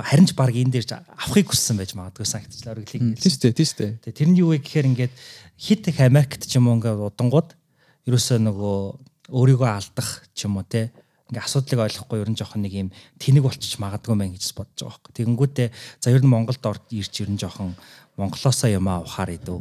[0.00, 2.24] харин ч баг энэ дээр авахыг хүссэн байж магадгүй
[3.52, 4.16] дээ, тийм шүү дээ.
[4.16, 5.12] Тэр нь юу вэ гэхээр ингээд
[5.60, 7.52] хит их Америкт ч юм уу ингээд удангууд
[8.08, 8.76] ерөөсөө нөгөө
[9.36, 10.88] өөрийгөө алдах ч юм уу те
[11.28, 12.88] ингээ асуудлыг ойлгохгүй ер нь жоохон нэг юм
[13.20, 15.12] тэнэг болчих магадгүй мэн гэж бодож байгаа байхгүй.
[15.12, 15.68] Тэгэнгүүтээ
[16.00, 17.76] за ер нь Монголд орд ирж ер нь жоохон
[18.16, 19.60] Монголоосоо юм авахаар идүү.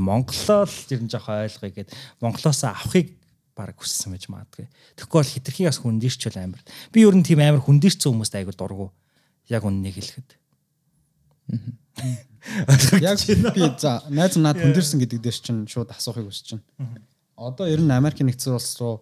[0.00, 1.88] Монголоо л ер нь жоохон ойлгоё гэд
[2.20, 3.16] Монголоосоо авахыг
[3.56, 4.68] баг хүссэн байж магадгүй.
[4.96, 6.60] Тэгэхгүй бол хитрхи бас хүндэрчүүл амар.
[6.92, 8.92] Би ер нь тийм амар хүндэрсэн хүмүүст айгу дургу
[9.48, 10.30] яг үннийг хэлэхэд.
[13.02, 13.18] Яг
[13.54, 17.02] би за найз наад хүндэрсэн гэдэг дээр чинь шууд асуухыг хүсэж байна.
[17.36, 19.00] Одоо ер нь Америк нэгдсэн улс руу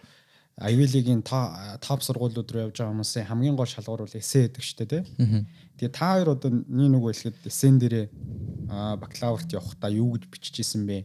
[0.57, 4.79] Ivy League-ийн топ сургуулиуд руу явж байгаа хүмүүсийн хамгийн гол шалгуур бол эссе гэдэг шүү
[4.81, 5.03] дээ тий.
[5.77, 8.07] Тэгээ та хоёр одоо нэг нөгөө хэлэхэд эссен дээрээ
[8.97, 11.05] бакалаврт явахдаа юу гэж бичиж исэн бэ?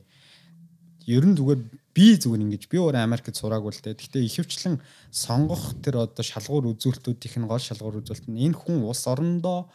[1.04, 1.60] Ер нь зүгээр
[1.91, 3.99] би зүгээр ингэж би өөрөө Америкт сураагүй л дээ.
[3.99, 4.75] Гэхдээ ихэвчлэн
[5.12, 9.67] сонгох тэр одоо шалгуур үзүүлэлтүүдийнх нь гол шалгуур үзүүлэлт нь энэ хүн улс орондоо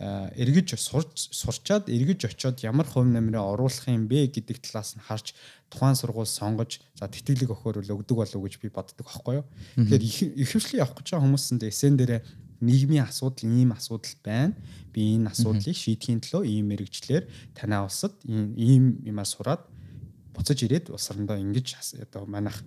[0.00, 5.32] эргэж сурч сурчаад эргэж очиод ямар хувь нэмрээ оруулах юм бэ гэдэг талаас нь харж
[5.70, 9.46] тухайн сургууль сонгож за тэтгэлэг өгөхөр л өгдөг болов уу гэж би боддог байхгүй юу.
[9.78, 12.20] Тэгэхээр ихэвчлэн явах гэж байгаа хүмүүсэнд эсэн дээрээ
[12.60, 14.58] нийгмийн асуудал ийм асуудал байна.
[14.90, 19.62] Би энэ асуудлыг шийдэхийн төлөө ийм мэрэгчлэр танаа улсад ийм юмаа сураад
[20.34, 22.60] буцаж ирээд улс орондоо ингэж одоо манайх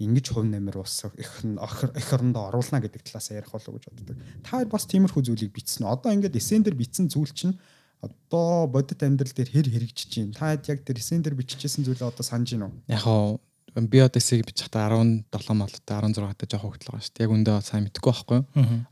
[0.00, 4.16] ингэж хувь нэмэр ус их их орондоо оруулна гэдэг талаас ярих болов гэж боддог.
[4.40, 5.84] Та бас тиймэрхүү зүйлийг бичсэн.
[5.84, 7.60] Одоо ингээд эсэн дээр бичсэн зүйл чинь
[8.00, 10.32] одоо бодит амьдрал дээр хэр хэрэгжиж байна.
[10.32, 12.80] Та яг тэр эсэн дээр биччихсэн зүйлээ одоо санаж байна уу?
[12.88, 13.40] Яг хоо
[13.76, 17.24] би одоо эсийг бичих та 17 молтой 16 та жоох хөвгөл байгаа шүү дээ.
[17.28, 18.46] Яг үндэ сайн мэдэхгүй байхгүй юу?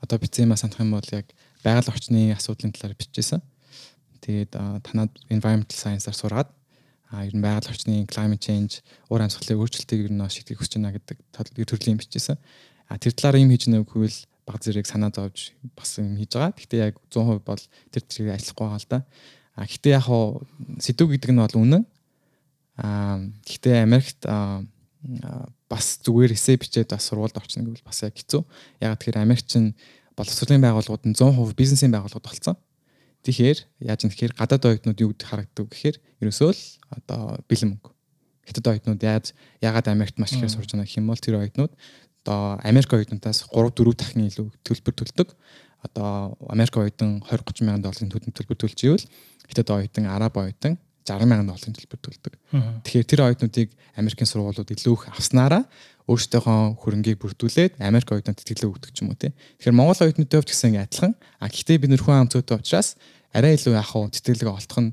[0.04, 1.26] Одоо бичсэн юм санах юм бол яг
[1.64, 3.40] байгаль орчны асуудлын талаар бичижсэн.
[4.20, 4.52] Тэгээд
[4.84, 6.52] танад environmental science-аар сураад
[7.10, 10.92] а ер нь байгаль орчны climate change, уур амьсгалын өөрчлөлтийг ер нь шийдэх хүсэж байна
[10.92, 11.18] гэдэг
[11.64, 12.36] төрлийн бичижсэн.
[12.88, 16.52] А тэр талаар юм хийж нөгөөгүй л баг зэрэг санаа зовж бас юм хийж байгаа.
[16.52, 19.00] Гэхдээ яг 100% бол тэр зэрэг ажиллахгүй байгаа л да.
[19.56, 20.44] А гэхдээ яг хоо
[20.80, 21.84] сэдв гэдэг нь бол үнэн.
[22.76, 24.24] Аа гэхдээ Америкт
[25.68, 28.42] бас зүгээр эсэ бичээд бас сургуульд орчихно гэвэл бас яг хэцүү.
[28.84, 29.76] Яг тэгэхээр Америкч нь
[30.16, 32.56] боловсролын байгууллагууд нь 100% бизнесийн байгууллагууд болсон.
[33.26, 36.62] Тэгэхээр яаж юм тэгэхээр гадаад оюутнууд юу гэдэг харагддаг гэхээр ерөөсөө л
[36.94, 37.90] одоо бэлэн мөнгө.
[38.46, 39.26] Хятад оюутнууд яаж
[39.60, 41.72] ягаад Америкт маш ихээр сурж байгаа юм бол тэр оюутнууд
[42.22, 45.28] одоо Америк оюутнуудаас 3 4 дахин илүү төлбөр төлдөг.
[45.82, 49.06] Одоо Америк оюутан 20 30 мянган долларын төлбөр төлж ивэл
[49.50, 50.78] хятад оюутан араб оюутан
[51.08, 52.32] 60 мянган долларын төлбөр төлдөг.
[52.84, 55.64] Тэгэхээр тэр оюутнуудыг Америкийн сургуулиуд илүү их авснараа
[56.08, 59.36] өөрсдийнхөө хөрөнгийг бүрдүүлээд Америк оюутнууд тэтгэлэг өгдөг ч юм уу тий.
[59.60, 61.12] Тэгэхээр Монгол оюутнуудын хувьд гэсэн адилхан.
[61.36, 62.96] А гэхдээ бид нэр хүн амц өөдөө учраас
[63.36, 64.90] арай илүү яг хуу тэтгэлэг олдох нь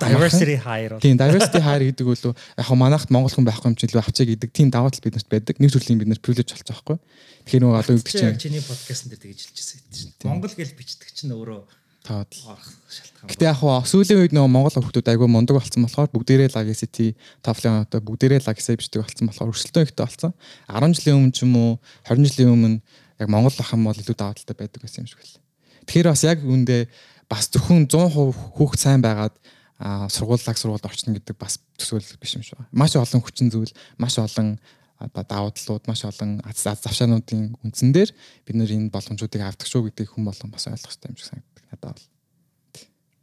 [0.00, 0.98] diversity hire.
[1.00, 4.28] Тийм, diversity hire гэдэг бол яг хаа манайхт монгол хүн байхгүй юм чинь илүү авчиг
[4.32, 5.60] гэдэг тийм даваа тал биднэрт байдаг.
[5.60, 6.96] Нэг төрлийн бид нар privilege болчих واخгүй.
[7.44, 10.12] Тэгэхээр нөгөө олон үгдэг чинь чиний подкастт дээр тэгж хэлчихсэн юм чинь.
[10.24, 11.60] Монгол гэж бичдэг чинь өөрөө
[12.02, 13.28] таад шалтгаан.
[13.30, 17.86] Гэтэ яг хаа сүүлийн үед нөгөө монгол хүмүүс айгүй мундаг болсон болохоор бүгдээрээ Legacy TOEFL
[17.86, 20.32] одоо бүгдээрээ Legacy бичдэг болсон болохоор өрсөлдөөн ихтэй болсон.
[20.66, 21.72] 10 жилийн өмнө ч юм уу
[22.10, 22.78] 20 жилийн өмнө
[23.22, 25.38] яг монгол ах юм бол илүү даваа талтай байдаг байсан юм шиг л.
[25.86, 26.82] Тэгэхээр бас яг үүндээ
[27.30, 29.34] бас зөвхөн 100% хүүхд сайн байгаад
[29.82, 32.70] сургууллаг сургуульд орчно гэдэг бас төсөөлөл биш юм шиг байна.
[32.70, 34.58] Маш олон хүчин зүйл, маш олон
[35.02, 38.10] одоо давуу талууд маш олон аз завшаануудын үндсэн дээр
[38.46, 41.64] бид нэр энэ боломжуудыг авдаг шүү гэдгийг хүн болгон бас ойлгох хэрэгтэй юм шиг санагддаг
[41.70, 42.06] надад бол.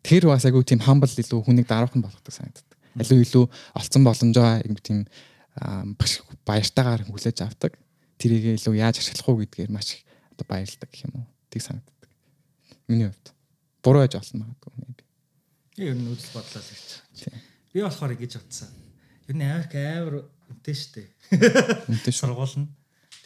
[0.04, 2.78] Тэр бас айгүй тийм humble илүү хүнийг дараахан болгодог санагддаг.
[3.00, 3.46] Илүү илүү
[3.80, 5.00] олцсон боломжоо юм тийм
[6.46, 7.80] баяртайгаар хүлээж авдаг.
[8.20, 10.04] Тэрийг илүү яаж ашиглах уу гэдгээр маш их
[10.36, 11.28] одоо баярлдаг гэх юм уу.
[11.48, 12.10] Тийг санагддаг.
[12.88, 13.32] Миний хувьд.
[13.84, 14.90] Буруу яж олно магадгүй.
[15.80, 17.32] Ер нь үзэл бодлоо л гэж.
[17.72, 18.68] Би болохоор ингэж бодсон.
[19.32, 20.16] Ер нь Америк амар
[20.50, 21.02] үнэтэй штэ.
[21.88, 22.68] Үнэтэй сургуулна.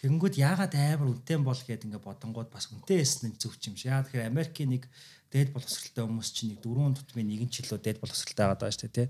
[0.03, 3.87] Тэгэнгүүт яагаад амар үнэтэй бол гэд ингээ бодонгууд бас үнэтэй эсн нь зөв юм шиг.
[3.87, 4.83] Яа тэгэхээр Америкийн нэг
[5.31, 9.07] дээд боловсралтай хүмүүс чинь нэг дөрвөн тутмын нэгэн чилөө дээд боловсралтай байгаа даа штэ тий.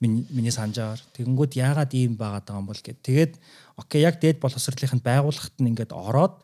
[0.00, 3.04] Миний санджаар тэгэнгүүт яагаад ийм байгаад байгаа юм бол гэд.
[3.04, 3.32] Тэгээд
[3.76, 6.40] окей яг дээд боловсролынханд байгууллагт нь ингээд ороод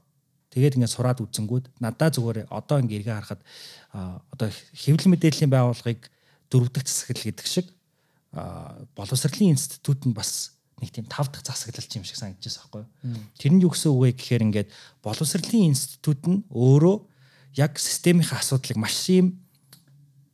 [0.54, 3.42] тэгээд ингээд сураад үзэнгүүд надаа зүгээр одоо ингээ эргээ харахад
[4.30, 6.10] одоо хэвлэл мэдээллийн байгууллагыг
[6.50, 7.66] дөрөвдөг засаглал гэдэг шиг
[8.94, 13.22] боловсролын институт нь бас нэг тийм тав дахь засаглалч юм шиг санагдаж байна байхгүй юу.
[13.38, 14.68] Тэр нь юу гэсэн үг вэ гэхээр ингээд
[15.02, 16.96] боловсролын институт нь өөрөө
[17.60, 19.38] яг системийн асуудлыг маш юм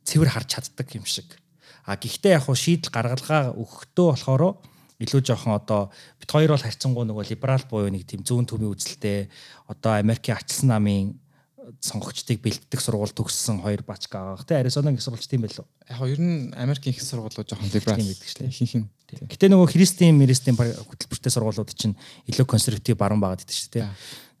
[0.05, 1.37] цэвэр харж чаддаг юм шиг.
[1.85, 4.57] А гэхдээ яг хуу шийдэл гаргалгаа өгөхдөө болохоор
[5.01, 5.89] илүү жоохон одоо
[6.21, 9.29] бид хоёр бол харьцангуй нөгөө либерал буюу нэг тийм зүүн төвийн үзэлтэй
[9.65, 11.17] одоо Америкийн ачилсан намын
[11.81, 14.41] сонгогчдыг бэлддэг сургууль төгссөн хоёр бачка байгаа.
[14.41, 15.65] Гэтэ Аризонагийн их сургууль тийм байлоо.
[15.89, 18.49] Яг ер нь Америкийн их сургуулиуд жоохон либерал шүү дээ.
[18.49, 18.87] Ихэнх нь.
[19.29, 21.97] Гэтэ нөгөө христийн мэрестийн хөтөлбөртэй сургуулиуд чинь
[22.27, 23.85] илүү консерватив баруун байгаад идэв шүү дээ.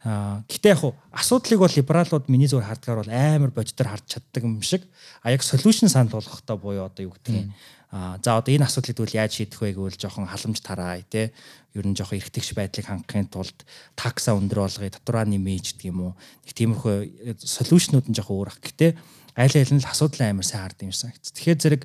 [0.01, 4.57] Аа гэтээ яг асуудлыг бол либералууд миний зүгээр хардгаар бол амар боддоор харж чаддаг юм
[4.65, 4.81] шиг.
[5.21, 7.53] А яг solution санал болгохдоо буюу одоо юу гэдэг юм
[7.91, 11.35] за одоо энэ асуудлыг тэгвэл яаж шийдэх вэ гэвэл жоохон халамж тараа тий.
[11.75, 13.67] Ер нь жоохон эргэтгэж байдлыг хангахын тулд
[13.99, 16.13] такса өндөр болгоё, татвараа нэмэж гэдэг юм уу.
[16.47, 16.95] Нэг тиймэрхүү
[17.35, 18.63] солиушнууд нь жоохон өөр ах.
[18.63, 18.95] Гэтэ
[19.35, 21.35] айл айл нь л асуудал амар сайн хардсан юм санагц.
[21.35, 21.81] Тэгэхээр зэрэг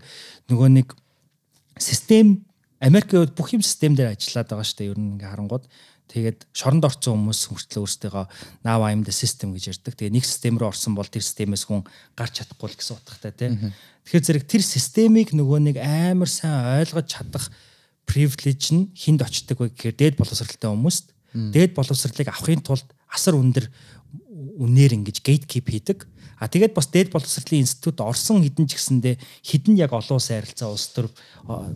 [0.47, 0.89] нөгөө нэг
[1.75, 2.47] систем
[2.79, 4.91] Америкийн бүх юм систем дээр ажиллаад байгаа шүү дээ.
[4.95, 5.67] Ер нь ингээ харангууд
[6.07, 8.31] Тэгээд шоронд орсон хүмүүс хүртэл өөрсдөө
[8.63, 9.99] now I'm the system гэж ярьдаг.
[9.99, 11.83] Тэгээ нэг систем рүү орсон бол тэр системээс хүн
[12.15, 13.75] гарч чадахгүй л гэсэн утгатай тийм.
[14.07, 17.51] Тэгэхээр зэрэг тэр системийг нөгөө нэг амар сайн ойлгож чадах
[18.07, 23.67] privilege нь хинд очдөг вэ гэхээр дээд боловсралтай хүмүүст дээд боловсралыг авахын тулд асар өндөр
[24.63, 25.99] үнээр ингэж gatekeep хийдэг.
[26.39, 30.69] А тэгээд бас дээд боловсролын институт орсон хідэн ч гэсэндээ хідэн яг олон улсын харилцаа
[30.71, 31.09] улс төр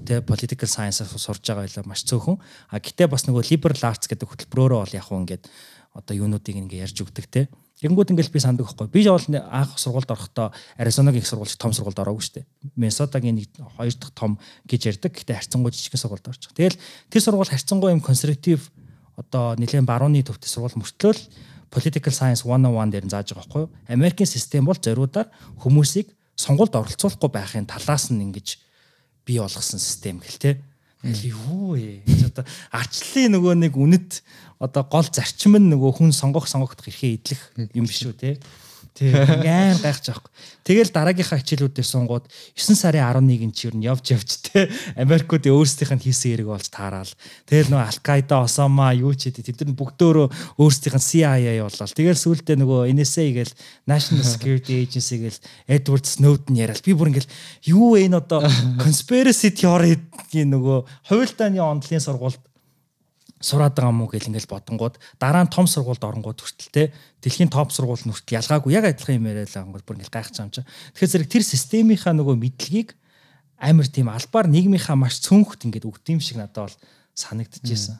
[0.06, 2.38] тэгээ political science сурж байгаа байлаа маш цөөхөн.
[2.70, 5.44] А гэтээ бас нөгөө liberal arts гэдэг хөтөлбөрөөрөө бол яг хуу ингээд
[5.96, 7.48] одоо юунуудыг ингээ ярьж өгдөг те.
[7.80, 8.92] Тэгэнгүүт ингээл би санддаг байхгүй.
[8.92, 12.46] Би бол анх сургуульд орохдоо Аризонагийн их сургууль том сургуульд ороогүй шүү дээ.
[12.76, 14.36] Миннесотагийн нэг хоёр дахь том
[14.68, 15.16] гэж ярьдаг.
[15.16, 16.52] Гэтэ харьцангуй жижиг сургуульд орчих.
[16.52, 16.76] Тэгэл
[17.08, 18.68] тэр сургууль харьцангуй юм консерватив
[19.16, 21.16] одоо нэлээд барууны төвтэй сургууль мөртлөө
[21.70, 23.70] political science 101 дээр нь зааж байгаа байхгүй юу?
[23.88, 25.30] Америкийн систем бол зориудаар
[25.62, 28.58] хүмүүсийг сонгуульд оролцуулахгүй байхын талаас нь ингэж
[29.24, 30.50] бий болгосон систем гэл те.
[31.02, 32.04] Юу вэ?
[32.28, 32.44] Одоо
[32.76, 34.20] арчлалын нөгөө нэг үнэт
[34.60, 37.40] одоо гол зарчим нь нөгөө хүн сонгох сонгогдох эрхээ идэх
[37.72, 38.30] юм биш үү те?
[39.00, 40.28] Тэг айн гайхаж байгаа.
[40.60, 45.96] Тэгэл дараагийнхаа хичээлүүдээр сунгууд 9 сарын 11-нд чи юу нь явж явж те Америкууд өөрсдийнх
[45.96, 47.08] нь хийсэн хэрэг болж таараал.
[47.48, 50.28] Тэгэл нөгөө Алкайда, Осама юу ч хэдий тэд нар бүгдөө
[50.60, 51.96] өөрсдийнх нь CIA болол.
[51.96, 53.54] Тэгэл сүүлдээ нөгөө NSA гээл
[53.88, 57.32] National Security Agency гээл Edward Snowden яриад би бүр ингээл
[57.72, 58.44] юу энэ одоо
[58.76, 62.49] conspiracy theory-ийн нөгөө хувилдааны онцлог сургуульд
[63.40, 66.82] сураад байгаа мó гэл ингээл бодонгууд дараа нь том сургуульд оронгууд хүртэл те
[67.24, 70.46] дэлхийн топ сургууль нь хүртэл ялгаагүй яг адилхан юм яриад байгаа бүр ингээл гайхаж байгаа
[70.46, 70.62] юм чи.
[70.92, 72.90] Тэгэхээр зэрэг тэр системийнхаа нөгөө мэдлэгийг
[73.56, 76.76] амар тийм албаар нийгмийнхаа маш цөөнхт ингээд өгдөм шиг надад бол
[77.16, 77.96] санагдчихсэн.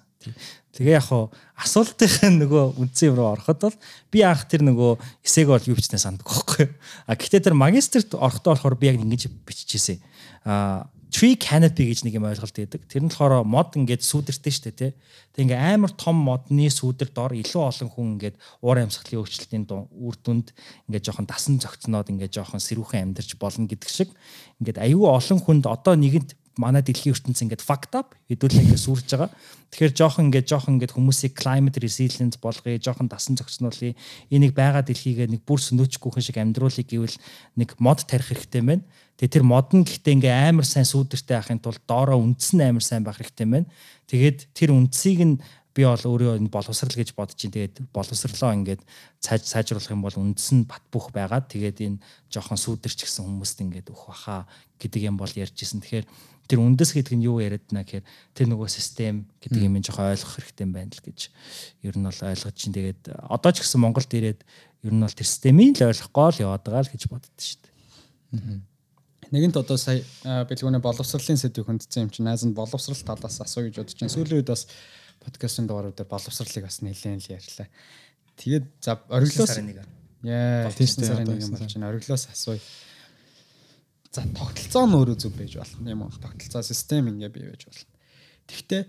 [0.77, 3.77] Тэгээ яг хуу асуултын нөгөө үндсэн юм руу ороход бол
[4.13, 6.69] би анх тэр нөгөө эсээг бол юу бичнэ сандаг байхгүй.
[7.09, 10.05] А гэхдээ тэр магистрт орохдоо болохоор би яг ингэж биччихсэн.
[10.45, 12.87] А tree canopy гэж нэг юм ойлголт өгдөг.
[12.87, 14.93] Тэр нь болохоор мод ингээд сүүдэртэй шүү дээ тий.
[15.35, 20.17] Тэг ингээ амар том модны сүүдэр дор илүү олон хүн ингээд уур амьсгалын өөрчлөлтийн үр
[20.23, 20.55] дүнд
[20.89, 24.15] ингээд жоохон дасан зөгцноод ингээд жоохон сэрүүхэн амьдарч болно гэдэг шиг
[24.63, 29.09] ингээд аюу олон хүнд одоо нэгэнд манай дэлхийн ертөнц ингээд fucked up хэдүүлээ ингээд сүрж
[29.17, 29.31] байгаа.
[29.71, 33.97] Тэгэхээр жоохон ингээд жоохон ингээд хүмүүсийг climate resilient болгоё, жоохон дасан зохицнуулъя.
[34.29, 37.17] Энийг байгаа дэлхийгээ нэг бүр сөнөөчгүйхэн шиг амьдруулъя гэвэл
[37.57, 38.85] нэг мод тарих хэрэгтэй байна.
[39.21, 42.81] Тэгээ тэр мод нь гэхдээ ингээ амар сайн сүүдэртэй байхын тулд доороо үндс нь амар
[42.81, 43.69] сайн байх хэрэгтэй байна.
[44.09, 45.37] Тэгээд тэр үндсийг нь
[45.77, 48.81] би бол өөрөө энэ боловсрал гэж бодож чинь тэгээд боловсрлоо ингээд
[49.21, 52.01] цааж сайжруулах юм бол үндэс нь бат бөх байгаад тэгээд энэ
[52.33, 54.49] жоохон сүүдэрч гисэн хүмүүст ингээд өөх баха
[54.81, 55.85] гэдэг юм бол ярьжсэн.
[55.85, 56.09] Тэгэхээр
[56.51, 60.33] тэр үндэс гэдэг нь юу яриад байна гэхээр тэр нөгөө систем гэдэг юм жоохон ойлгох
[60.35, 61.19] хэрэгтэй юм байна л гэж
[61.87, 64.41] ер нь бол ойлгож чинь тэгээд одоо ч гэсэн Монголд ирээд
[64.83, 68.70] ер нь бол тэр системийг л ойлгохгүй л яваад байгаа л гэж боддоо шүү дээ.
[69.31, 73.79] Нэгэнт одоо сая бэлгүүний боловсролын сэдвийг хүндсэн юм чинь найз нь боловсрал талаас асуу гэж
[73.79, 74.11] бодож байна.
[74.11, 74.67] Сүүлийн үед бас
[75.23, 77.69] подкастын дугаарууд дээр боловсролыг бас нэлээд л ярьлаа.
[78.35, 79.55] Тэгээд за ориглоос
[80.27, 81.89] Яа, тийм сарын нэг юм болж байна.
[81.95, 82.59] Ориглоос асууя.
[84.11, 86.13] За тогтолцоо нь өөрөө зөв байж болно юм уу?
[86.19, 87.87] Тогтолцоо систем ингээ бий байж болно.
[88.51, 88.83] Тэгэхдээ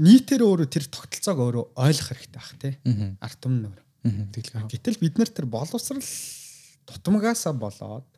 [0.00, 2.74] нийтээр өөрөө тэр тогтолцоог өөрөө ойлгох хэрэгтэй байх тий.
[3.20, 3.80] Арт түмэн өөр.
[4.72, 6.00] Гэтэл бид нар тэр боловсрал
[6.88, 8.08] тутамгаасаа болоод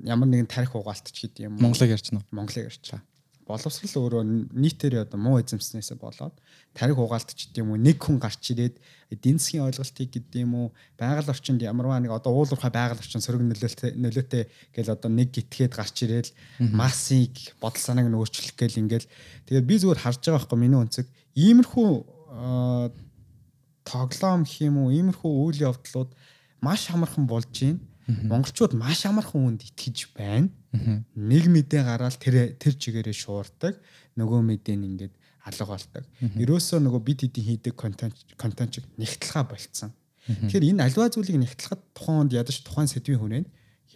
[0.00, 1.60] ямар нэгэн тарих угаалтч гэдэг юм.
[1.60, 2.24] Монголыг ярьж байна.
[2.32, 3.02] Монголыг ярьчлаа
[3.46, 4.22] боловсрал өөрөө
[4.54, 6.34] нийтээр одоо муу эзэмснээсээ болоод
[6.72, 7.80] тарих угаалтч гэдэг юм уу?
[7.80, 8.78] Нэг хүн гарч ирээд
[9.10, 10.66] эдийн засгийн ойлголтыг гэдэг юм уу?
[10.94, 15.74] Байгаль орчинд ямарваа нэг одоо уулуурхай байгаль орчин сөрөг нөлөөтэй нөлөөтэй гэл одоо нэг гитгээд
[15.74, 16.30] гарч ирээл
[16.70, 19.10] массыг бодол санааг нь өөрчлөх гээл ингээл.
[19.50, 21.06] Тэгээд би зүгээр харж байгаа байхгүй миний өнцөг.
[21.34, 21.90] Иймэрхүү
[23.82, 24.94] тоглоом гэх юм уу?
[24.94, 26.14] Иймэрхүү үйл явдлууд
[26.62, 32.72] маш амархан болж байна монголчууд маш амархан үнд итгэж байна Нэг мэдээ гараад тэр тэр
[32.80, 33.76] чигээрээ шуурдаг.
[34.16, 35.12] Нөгөө мэдээ нь ингээд
[35.44, 36.04] алга болдог.
[36.16, 39.92] Ерөөсөө нөгөө бид хэдийн хийдэг контент контент чиг нэгтлхаа болцсон.
[40.24, 43.48] Тэгэхээр энэ альва зүйлийг нэгтлэхэд тухайн онд ядаж тухайн сэдвийн хүрээнд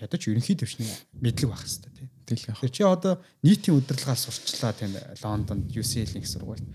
[0.05, 2.09] ядаж ерөнхий төвчний мэдлэг байх хэрэгтэй тийм.
[2.29, 4.93] Тэгэхээр чи одоо нийтийн удирдлагаар сурчлаа тийм
[5.25, 6.67] Лондонд UCL-ийн сургуульд.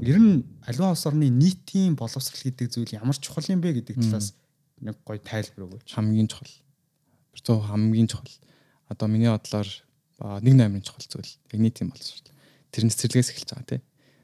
[0.00, 4.32] Ер нь альва улс орны нийтийн боловсрал гэдэг зүйл ямар чухал юм бэ гэдэг талаас
[4.80, 5.92] нэг гоё тайлбар өгөөч.
[5.92, 6.48] Хамгийн чухал.
[7.32, 8.28] Тэр хамгийн чухал
[8.88, 9.68] одоо миний бодлоор
[10.20, 12.20] нэг номерын чухал зүйл яг нийт юм болсон.
[12.70, 13.82] Тэр нь цэцэрлэгээс эхэлж байгаа тийм.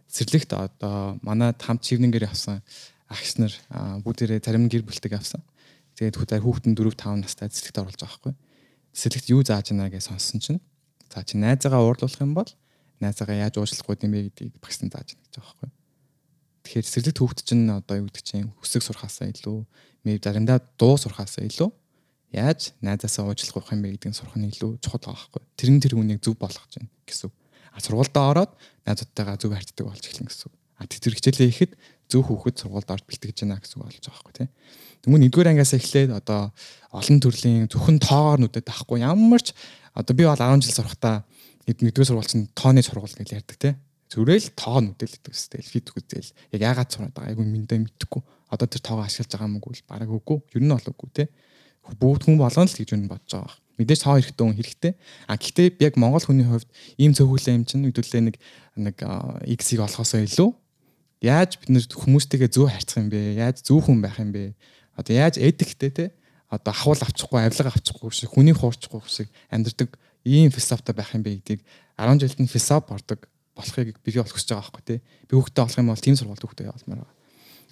[0.08, 2.62] Цэцэрлэгт одоо манай хамт чивнэнгээр авсан
[3.08, 3.52] агч нар
[4.04, 5.40] бүгдээрээ зарим нь гэр бүлтэйг авсан.
[5.96, 8.34] Тэгээд хүүхдэн хүүхдэн 4 5 настай цэцэрлэгт оруулж байгаа байхгүй.
[8.92, 10.60] Цэцэрлэгт юу зааж байна гэж сонссон чинь
[11.08, 12.50] за чи найзаагаа уурлуулах юм бол
[13.00, 15.70] найзаагаа яаж уучлах вэ юм бэ гэдгийг багсны зааж байна гэж байгаа байхгүй.
[16.62, 19.58] Тэгэхээр цэцэрлэгт хүүхд чинь одоо юу гэдэг чинь хүсэг сурхаасаа илүү,
[20.04, 21.72] мэв заримдаа дуу сурхаасаа илүү
[22.32, 25.42] яаж найзаасаа уучлах авах юм бэ гэдгийг сурах нь илүү чухал байгаа байхгүй.
[25.56, 27.32] Тэр нь тэр хүнийг зөв болгож байна гэсэн.
[27.72, 28.52] А сургуультай ороод
[28.84, 30.52] найзуудтайгаа зөв харьцдаг болж эхэлнэ гэсэн.
[30.76, 31.72] А тэр хичээлээ ихэд
[32.12, 34.48] зөв хүүхэд сургуульд орж бэлтгэж байна гэсэн болж байгаа байхгүй тий.
[35.08, 36.52] Тэнгүүн нэгдүгээр ангиас эхлээд одоо
[36.92, 39.56] олон төрлийн зөвхөн тоогоор нүдэд авахгүй ямар ч
[39.96, 41.24] одоо би бол 10 жил сурахтаа
[41.64, 43.72] нэгдүгээр сургууль чинь тооны сургууль гэж ярьдаг тий.
[44.08, 48.22] Зүрэл тоо нүдэлдэг өстэй фид үзэл яг яагаад сураад байгаа айгүй мэндэ мэдхгүй.
[48.48, 50.38] Одоо тэр тоогоо ашиглаж байгаа юм уу гэвэл бараг үгүй.
[50.56, 51.28] Ер нь бол үгүй тий
[51.96, 53.56] бүгд хүн болгоно л гэж үнэ бодож байгаа.
[53.78, 54.92] Мэдээж цаа хэрэгтэй хүн хэрэгтэй.
[55.30, 58.36] А гэхдээ яг Монгол хүний хувьд ийм цөөхөлөө юм чинь хэдүүлээ нэг
[58.76, 58.96] нэг
[59.56, 60.50] X-ийг олохосоо илүү
[61.22, 63.38] яаж бид нэр хүмүүстэйгээ зөв харьцах юм бэ?
[63.38, 64.58] Яаж зөв хүн байх юм бэ?
[64.98, 66.04] Одоо яаж этиктэй те
[66.50, 71.38] одоо ахвал авчихгүй, авилга авчихгүй шиг, хүний хуурчихгүй шиг амьдрдаг ийм философтой байх юм бэ
[71.38, 71.60] гэдгийг
[71.98, 74.98] 10 жилд нь философ бордог болохыг би болох гэж байгаа байхгүй тий.
[75.28, 77.16] Би хүүхдээ олох юм бол тийм сургуульд хүүхдээ олмоор байгаа.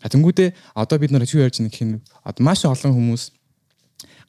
[0.04, 3.22] А тэнгүүдээ одоо бид нар юу ярьж байгаа гэх юм одоо маш олон хүмүүс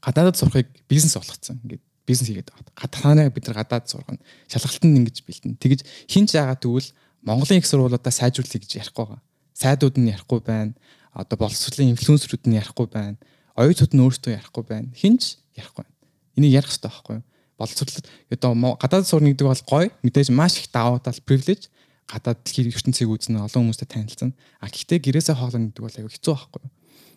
[0.01, 1.59] гадаадд сурахыг бизнес болгоцсон.
[1.63, 2.73] Ингээд бизнес хийгээд байгаа.
[2.75, 4.21] Гадаанаа бид нар гадаад сургана.
[4.47, 5.59] Шалгалтанд ингэж бэлтэн.
[5.59, 6.89] Тэгэж хинч яагаад тэгвэл
[7.27, 9.21] Монголын их сургуулиудаа сайжруулах гэж ярихгүй байгаа.
[9.53, 10.73] Сайдууд нь ярихгүй байна.
[11.11, 13.17] Одоо боловсролын инфлюенсерүүд нь ярихгүй байна.
[13.59, 14.87] Оюутнууд нь өөрсдөө ярихгүй байна.
[14.95, 15.97] Хинч ярихгүй байна.
[16.37, 17.25] Энийг ярих хэрэгтэй байхгүй юу?
[17.57, 17.89] Боловсрол
[18.31, 19.89] одоо гадаад сурна гэдэг бол гоё.
[20.05, 21.73] Мэдээж маш их даваа тал привилеж
[22.07, 24.31] гадаад дэлхийн ертөнцийг үзнэ олон хүмүүстэй танилцсан.
[24.61, 26.71] А гэхдээ гэрээсээ хоолно гэдэг бол аюу хэцүү байхгүй юу?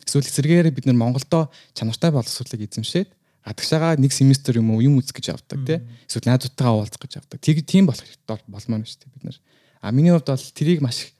[0.07, 3.11] Эсвэл эсрэгээр бид нар Монголдо чанартай боловсролыг эзэмшээд
[3.45, 5.81] гадагшаага нэг семестр юм уу юм үзэх гэж авдаг тий.
[6.05, 7.41] Эсвэл найзуудтайгаа уулзах гэж авдаг.
[7.41, 9.39] Тэг тийм болох хэрэгтэй болмоор шүү дээ бид нар.
[9.81, 11.17] А миний хувьд бол тэрийг маш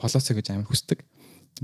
[0.00, 1.04] полосо гэж амар хүсдэг.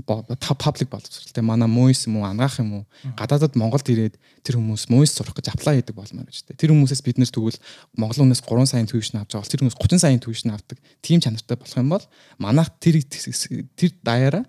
[0.05, 2.83] Public боловсралтай манай муйс юм уу ангаах юм уу
[3.17, 6.53] гадаадад Монголд ирээд тэр хүмүүс муйс сурах гэж аплай хийдэг болмоор гэж тэ.
[6.53, 7.57] Тэр хүмүүсээс бид нэр тэгвэл
[7.97, 10.77] Монгол хүнээс 3 саяын төвшин авч байгаа бол тэр хүмүүс 30 саяын төвшин авдаг.
[11.01, 12.05] Тийм чанартай болох юм бол
[12.37, 14.45] манайх тэр тэр даяараа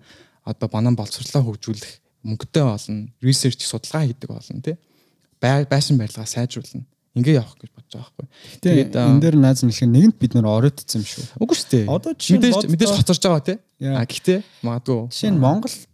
[0.49, 1.91] одоо банан боловсрлоо хөгжүүлэх
[2.25, 4.75] мөнгөтэй болно, research судалгаа хийдэг болно тий.
[5.39, 6.83] Байшин барилгаа сайжруулна
[7.15, 8.27] ингээ явах гэж бодож байгаа байхгүй.
[8.63, 11.25] Тэгээд энэ дээр найз нь хэлэх нэгэнт бид нөр оройтцсан юм шүү.
[11.41, 11.85] Үгүй шүү дээ.
[11.89, 13.57] Одоо мэдээж мэдээж хоцорж байгаа тий.
[13.81, 14.99] А гэхдээ магадгүй.
[15.09, 15.89] Жишээ нь Монголд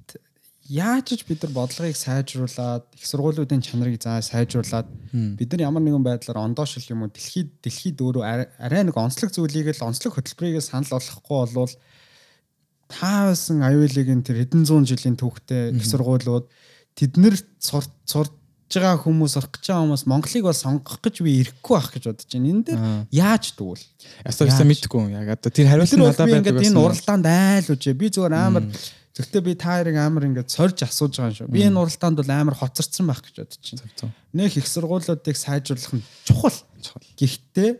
[0.65, 6.01] яаж ч бид нар бодлогыг сайжруулад их сургуулиудын чанарыг заа сайжруулад бид нар ямар нэгэн
[6.01, 8.23] байдлаар ондоошил юм уу дэлхийд дэлхийд өөрөө
[8.57, 11.73] арай нэг онцлог зүйлийг л онцлог хөтөлбөрийг санал болгохгүй болвол
[12.89, 16.49] таасан аюулын тэр хэдэн зуун жилийн түүхтэй их сургуулиуд
[16.95, 18.33] тэднэр сурд
[18.75, 22.27] байгаа хүмүүс орох гэж байгаа хүмүүс Монголыг бол сонгох гэж би ирэхгүй байх гэж бодож
[22.33, 22.49] байна.
[22.49, 22.81] Энэ дээр
[23.13, 23.83] яаж дүүл?
[24.25, 25.13] Ястаа ястаа мэдгүй юм.
[25.15, 26.73] Яг одоо тэр хариулт нь надад байдаг байсан.
[26.73, 27.95] Энэ уралдаанд айл үжээ.
[27.95, 28.65] Би зүгээр амар
[29.15, 31.53] Зөвхөн би та хоёрыг амар ингээд сорж асууж байгаа юм шүү.
[31.55, 34.11] Би энэ уралдаанд бол амар хоцорцсон байх гэж бодож байна.
[34.35, 36.59] Нэг их сургуулиудыг сайжруулах нь чухал.
[37.15, 37.71] Гэхдээ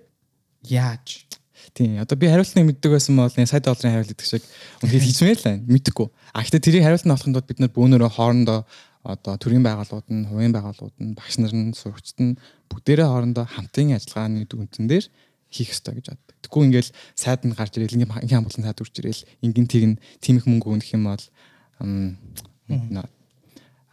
[0.71, 1.27] яаж?
[1.75, 1.99] Тийм.
[1.99, 4.43] Одоо би хариултыг мэддэг байсан бол энэ сайд долларын хариулт гэдэг шиг
[4.79, 5.67] үнэхээр хийчмээр л байна.
[5.67, 6.07] Мэдхгүй.
[6.31, 8.59] А гэхдээ тэрийг хариулт нь олохын тулд бид нар бөөнөрөө хоорондоо
[9.03, 12.39] одоо төрийн байгууллагууд нь, хувийн байгууллагууд нь, багш нар нь, сурагчид нь
[12.71, 15.05] бүгдээрээ хоорондоо хамтын ажиллагааны дүнтэн дээр
[15.51, 16.35] хийх ёстой гэж боддог.
[16.41, 19.99] Тэгэхгүй ингээл сайд нь гарч ирэл ингийн ингийн хамгаалалтын сайд үрж ирэл ингийн тийг нь
[20.23, 21.23] тийм их мөнгө өгөх юм бол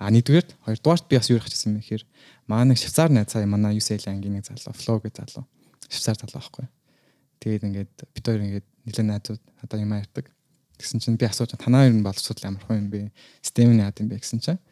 [0.02, 2.02] а нэгдүгээр хоёрдугаарт би бас юу ярих гэсэн юм гэхээр
[2.48, 5.44] манай нэг швейцар найз цаа манай UCL ангийн нэг залуу флоу гэж залуу
[5.86, 6.66] швейцар залуу байхгүй.
[7.42, 10.26] Тэгээд ингээд бид хоёр ингээд нэлээд найзууд надад юм ярьдаг.
[10.78, 13.10] Тэгсэн чинь би асууж танаа нь боловсрол ямар хүн юм бэ?
[13.42, 14.62] Систем нь яа гэм бэ гэсэн чинь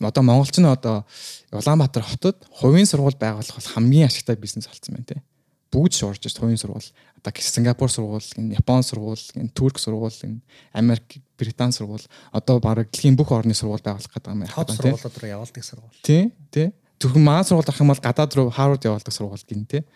[0.00, 1.06] одоо монголч нь одоо
[1.52, 5.22] Улаанбаатар хотод хувийн сургууль байгуулах бол хамгийн ашигтай бизнес болсон байна те.
[5.70, 6.90] Бүгд шуурж байна хувийн сургууль.
[7.18, 8.24] Одоо Сингапур сургууль,
[8.56, 9.22] Япон сургууль,
[9.54, 10.40] Турк сургууль,
[10.72, 14.52] Америк, Британи сургууль одоо бараг дэлхийн бүх орны сургууль байгуулах гэдэг юм байна.
[14.52, 15.98] Хот сургуулиуд руу явуулдаг сургууль.
[16.02, 16.72] Тий, тий.
[16.98, 19.86] Зөвхөн маань сургууль авах юм бол гадаад руу Харвард явуулдаг сургууль гин тий.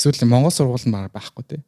[0.00, 1.60] Эсвэл Монгол сургууль нь байхгүй тий.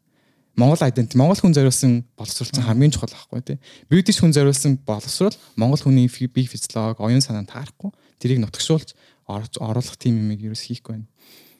[0.57, 3.59] Монгол identity Монгол хүн зориулсан боловсруулсан хамгийн чухал байхгүй тий.
[3.93, 7.93] British хүн зориулсан боловсрол Монгол хүний бие физиолог, оюун санаанд таарахгүй.
[8.17, 8.97] Тэрийг нутагшуулж
[9.29, 11.09] оруулах тийм юм ерөөс хийхгүй байна.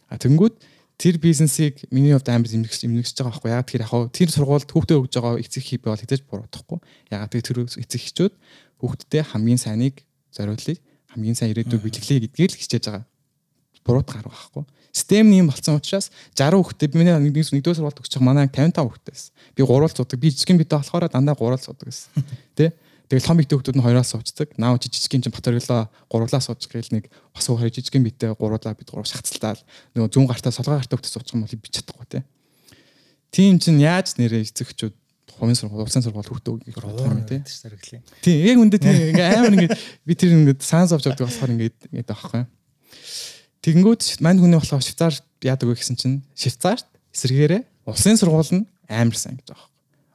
[0.09, 0.57] А тэнгүүд
[0.97, 3.53] тэр бизнесийг миний хувьд амар зэмлэгч зэмлэгч байгаа байхгүй.
[3.53, 6.81] Яг тэр яг тэр сургуульд хүүхдээ өгж байгаа эцэг хий бол хэзээ ч буруутахгүй.
[7.13, 8.33] Яг тэр эцэг эхчүүд
[8.81, 10.81] хүүхдтэй хамгийн сайныг зориулъя.
[11.13, 13.05] Хамгийн сайн ирээдүйг бэлгэлээ гэдгийг л хичээж байгаа.
[13.85, 18.47] Буруут гарах байхгүй Систем юм болсон учраас 60 хүүхдээ миний нэгдүгээр сургуульд өгч байгаа манай
[18.53, 19.33] 55 хүүхдээ байсан.
[19.57, 20.21] Би гурвал цудаг.
[20.21, 22.13] Би жижигэн битээ болохоор дандаа гурвал цудаг байсан.
[22.57, 22.77] Тэ?
[23.09, 24.49] Тэгэл том битээ хүүхдүүд нь хоёроос суучдаг.
[24.61, 29.09] Наав жижигэн чинь батөрглоо гурвлаа суучих гээл нэг бас хоёр жижигэн битээ гурвлаа бид гурав
[29.09, 29.57] шахацлаа.
[29.93, 32.25] Нөгөө зүүн гартаа солгоо гартаа хүүхдээ суучих юм бол би чадахгүй тэ.
[33.33, 34.97] Тийм чинь яаж нэрээ эцэгчүүд
[35.37, 37.41] хувийн сургууль, улсын сургууль хүүхдээ өгөх бодох юм тий.
[38.25, 39.77] Тийм, яг үндэ тийм ингээ амар ингээ
[40.09, 42.45] би тэр ингээ саанс авч явдаг болохоор ингээ ингээ байхгүй.
[43.63, 49.15] Тэгэнгүүт мань хүний болохоор Швейцар яадаг вэ гэсэн чинь Швейцарт эсэргээрээ улсын сургууль нь амар
[49.15, 49.71] сайн гэж байгаа.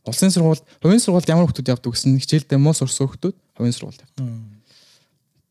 [0.08, 4.24] Улсын сургууль, хувийн сургуульд ямар хүмүүс явдаг гэсэн хичээлдээ муу сурсан хүмүүс хувийн сургуульд явдаг.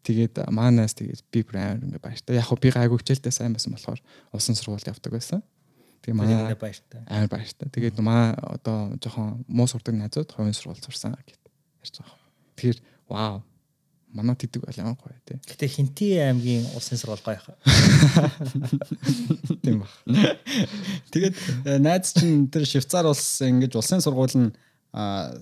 [0.05, 2.37] Тэгээд маанаас тэгээд би бүр амар ингээ баяртай.
[2.37, 4.01] Яг би гайгүй хичээлдээ сайн байсан болохоор
[4.33, 5.41] улсын сургуульд явдаг байсан.
[6.05, 7.01] Тэгээ манай баяртай.
[7.05, 7.69] Амар баяртай.
[7.69, 11.43] Тэгээд маа одоо жоохон муу сурдаг найзууд хувийн сургуульд сурсан гэт
[11.83, 12.17] ярьж байгаа.
[12.57, 12.79] Тэгэхээр
[13.11, 13.43] вау
[14.17, 15.37] манад идэг бол ямар гоё тий.
[15.45, 17.61] Гэтэ Хинти аймгийн улсын сургууль гоё хаа.
[19.63, 19.93] Тийм баг.
[21.13, 21.37] Тэгээд
[21.69, 24.57] э, найз чинь тэр Швейцар улс ингэж улсын сургууль нь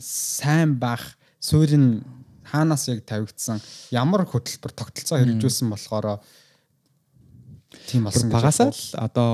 [0.02, 2.02] сайн бах суурь нь
[2.42, 3.62] хаанаас яг тавигдсан
[3.94, 6.18] ямар хөтөлбөр тогтолцоо хэрэгжүүлсэн болохоор
[7.86, 9.30] тийм болсон гэж багасаа л одоо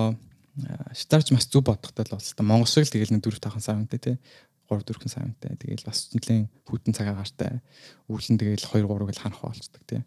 [0.93, 2.45] Швейцарч маш зүг бодохтой л болсон.
[2.45, 4.16] Монгол шиг л тэгэл нэг 4 5 сар үнэтэй тий.
[4.71, 5.59] 3 4 савнтай.
[5.59, 7.59] Тэгээл бас нэлийн хүйтэн цаг агаартай.
[8.07, 10.07] Өвлөн тэгээл 2 3-ыг л ханах болцдог тий.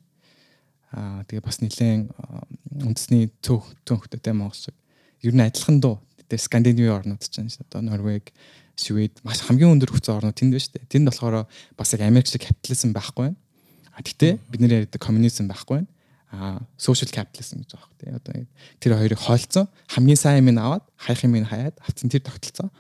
[0.96, 2.08] Аа тэгээ бас нэлийн
[2.72, 4.78] үндэсний цөөх цөөхтэй Монгол шиг.
[5.20, 6.00] Ер нь адилхан дуу.
[6.32, 8.32] Тэгээ Скандинавын орнууд ч энэ одоо Норвег,
[8.80, 10.90] Швед маш хамгийн өндөр хүчтэй орнууд тэнд байна шүү дээ.
[10.90, 11.46] Тэнд болохоор
[11.78, 13.38] бас яг Америк шиг капитализм байхгүй байна.
[13.94, 15.90] А тэгтээ бид нэр ярьдаг коммунизм байхгүй байна.
[16.34, 18.18] А social capitalism гэж байгаа хэрэг.
[18.18, 18.34] Одоо
[18.82, 22.74] тэр хоёрыг хойлцсон хамгийн сайн юм аваад хайх юм хаяад авцсан тэр тогтолцоо.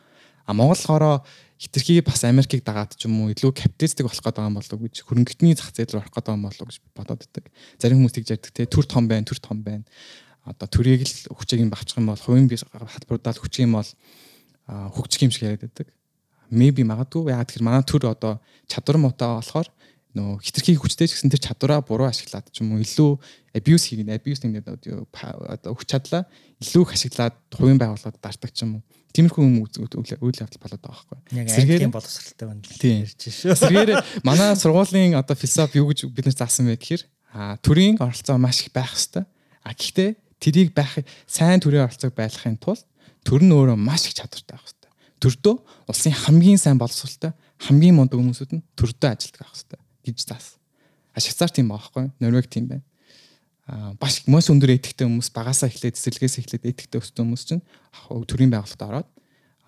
[0.45, 1.21] А Монгол болохоор
[1.63, 5.55] хитрхи бас Америкийг дагаад ч юм уу илүү капиталистик болох гэдэг юм болов гэж хөрөнгөний
[5.55, 7.45] зах зээл рүү орох гэдэг юм болов гэж бодоод байдаг.
[7.79, 9.87] Зарим хүмүүс тэгж ярьдаг те төр том байна, төр том байна.
[10.43, 13.89] Одоо төрийг л хүчийг нь багчих юм бол хувийн халбаруудаа хүчиг юм бол
[14.67, 15.87] хөгжих юм шиг яриад байдаг.
[16.51, 19.71] Maybe магадгүй яг тэр манай төр одоо чадвар муутай болохоор
[20.13, 23.11] нөө хитрхи хүчтэй ч гэсэн тэр чадвараа буруу ашиглаад ч юм уу илүү
[23.55, 26.29] abuse хийгээд abuse гэдэг одоо өгч чадлаа
[26.61, 28.81] илүү ашиглаад хувийн байгууллагад дартаг ч юм уу
[29.13, 31.45] тиймэрхүү юм үйл явдал болоод байгаа байхгүй.
[31.45, 33.53] Английн боловсралтай байна л ярьж шүү.
[33.61, 33.91] Сэргээр
[34.25, 37.03] манай сургуулийн одоо философи юу гэж бид нар заасан бэ гэхээр
[37.33, 39.29] а төрийн оролцоо маш их байх хэвээр.
[39.63, 40.09] А гэхдээ
[40.41, 40.97] тэрийг байх
[41.29, 42.81] сайн төрийн оролцоог байлгахын тулд
[43.21, 44.93] төр нь өөрөө маш их чадвартай байх хэвээр.
[45.21, 45.55] Төрдөө
[45.93, 47.37] улсын хамгийн сайн боловсралтай
[47.69, 50.57] хамгийн мундаг хүмүүсүүд нь төрдөө ажилтдаг байх хэвээр гэж заасан.
[51.13, 52.83] А Швейцар тийм байхгүй, Норвег тийм байна.
[53.63, 57.63] Баш мөс өндөр этиктэй хүмүүс багасаа эхлээд цэцэрлэгээс эхлээд этиктэй өссөн хүмүүс чинь
[58.27, 59.09] төрийн байгууллагад ороод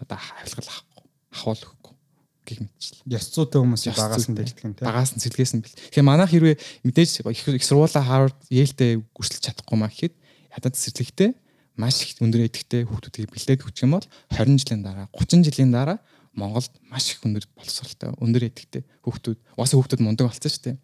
[0.04, 1.96] одоо хавилгал авахгүй, ахуул өгөхгүй
[2.44, 3.00] гэх мэтчил.
[3.08, 4.84] Яс цуутай хүмүүс багаас нь бэлтгэн тийм.
[4.84, 5.80] Багаас нь цэцэрлэгээс нь бэлт.
[5.96, 10.14] Тэгэхээр манайх хэрвээ мэдээж их сургуулаа Harvard, Yale-тэй өрсөлдөж чадахгүй маа гэхэд
[10.60, 11.32] ядаад цэцэрлэгтэй
[11.80, 15.98] маш их өндөр этиктэй хүүхдүүдийг бэлдээд хүчих юм бол 20 жилийн дараа, 30 жилийн дараа
[16.36, 20.78] Монголд маш их өндөр боловсралтай өндөр эдэгтэй хүүхдүүд угаасаа хүүхдүүд мундаг болсон шүү дээ.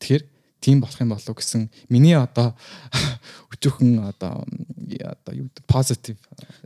[0.00, 0.22] Тэгэхээр
[0.64, 2.56] тийм болох юм болов гэсэн миний одоо
[3.52, 4.44] өчөөхөн одоо
[5.04, 6.16] одоо юу позитив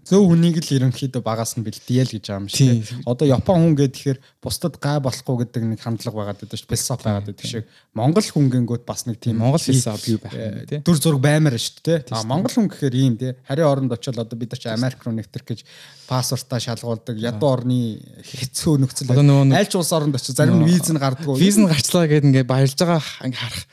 [0.07, 2.89] зөв хүнийг л ерөнхийдөө багаас нь бэлдээ л гэж байгаа юм шиг.
[3.05, 6.71] Одоо Япон хүн гэдэг тэгэхээр бусдад гай болохгүй гэдэг нэг хандлага байгаад байдаг шүү.
[6.73, 7.65] Философи байгаад байдаг шиг.
[7.93, 10.81] Монгол хүн гингүүд бас нэг тийм Монгол философи юу байх юм тий.
[10.81, 11.99] Дүр зураг баймаар шүү дээ.
[12.09, 13.37] А Монгол хүн гэхээр ийм тий.
[13.45, 15.61] Харийн оронд очиод одоо бид нар чи Америк руу нэвтрэх гэж
[16.09, 17.21] паспортаа шалгуулдаг.
[17.21, 19.13] Ядуу орны хэцүү нөхцөл.
[19.13, 21.37] Аль ч улс оронд очиж зарим нь виз нь гардггүй.
[21.37, 23.65] Виз нь гарчлаа гэдэг ингээд баярлж байгаа ингээ харах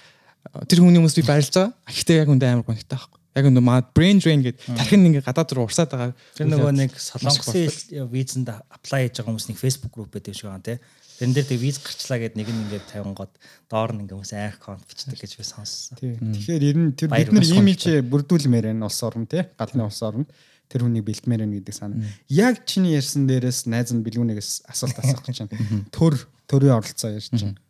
[0.54, 1.74] тэр хүний хүмүүс би баярлж байгаа.
[1.90, 3.20] Гэхдээ яг үндэ амар гонхтой байхгүй.
[3.36, 6.14] Яг үндэ маа brain drain гэдэг тархин ингээ гадаад руу урсаад байгаа.
[6.38, 10.64] Тэр нөгөө нэг солонгосын визэнд apply хийж байгаа хүмүүс нэг Facebook group байдаг шиг байна
[10.64, 10.78] тий.
[11.16, 13.34] Тэрэн дээр тэг виз гарчлаа гэд нэг нь ингээд 50 гоод
[13.72, 15.96] доор нь ингээ хүмүүс айх конт бичдэг гэж би сонссон.
[16.00, 19.44] Тэгэхээр ер нь тэр бид нар имиж бүрдүүлмээр байна улс орн тий.
[19.56, 20.28] Гадны улс орнд
[20.68, 22.04] тэр хүнийг бэлтмээр байна гэдэг санаа.
[22.28, 25.88] Яг чиний ярьсан дээрээс найз нь билгүүнээс асуулт асуух гэж байна.
[25.92, 26.20] Төр
[26.52, 27.64] төрийн оролцоо ярьж байна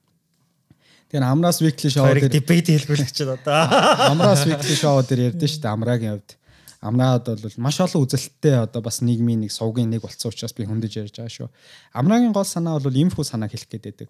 [1.16, 5.72] Тэгэхээр Амраас Weekly Show дээр дебет очиод одоо Амраас Weekly Show дээр ярьдэн шүү дээ
[5.72, 6.32] Амрагийн хувьд.
[6.84, 10.92] Амраад бол маш олон үзэлттэй одоо бас нийгмийн нэг сувгийн нэг болсон учраас би хөндөж
[11.08, 11.50] ярьж байгаа шүү.
[11.96, 14.10] Амрагийн гол санаа бол иймэрхүү санаа хэлэх гээд байдаг.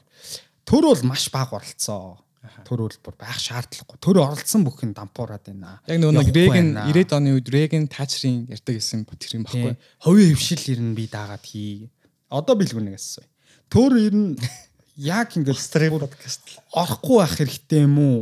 [0.65, 2.17] Төр бол маш бага оролцоо.
[2.65, 4.01] Төр бол байх шаардлагагүй.
[4.01, 5.77] Төр оролцсон бүх юм дампуураад байна.
[5.85, 9.77] Яг нөгөө нэг Реген 90-ад оны үед Реген Тачрын ярьдаг гэсэн тэр юм баггүй.
[10.01, 11.89] Ховын хөвшил ер нь би даагаад хий.
[12.33, 13.29] Одоо билгүнэ гэсэн.
[13.69, 14.33] Төр ер нь
[14.95, 18.19] яг ингээд стрим подкаст орохгүй байх хэрэгтэй юм уу?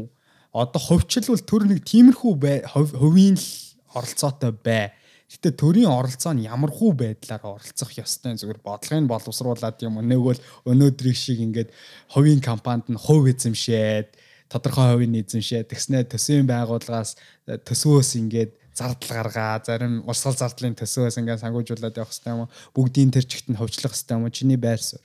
[0.54, 3.50] Одоо ховчлвал төр нэг тиймэрхүү бай хувийн л
[3.94, 4.94] оролцоотой бай.
[5.30, 11.42] Гэтэ төрийн оролцоо нь ямархуу байдлаар оролцох ёстой зүгээр бодлогыг боловсруулад юм өнөөгөл өнөөдрийг шиг
[11.42, 11.70] ингээд
[12.14, 14.18] хувийн компанид нь хувь эзэмшээд
[14.50, 17.18] тодорхой хувийн эзэмшээд тэгснэ төсвийн байгууллагаас
[17.50, 22.54] э, төсвөөс ингээд зардал гаргаа зарим урсгал зардлын төсвөөс ингээд сангуужуулаад явах хэрэгтэй юм уу?
[22.78, 24.34] Бүгдийн тэр чигт нь хөвчлөх хэрэгтэй юм уу?
[24.34, 25.02] Чиний байр суурь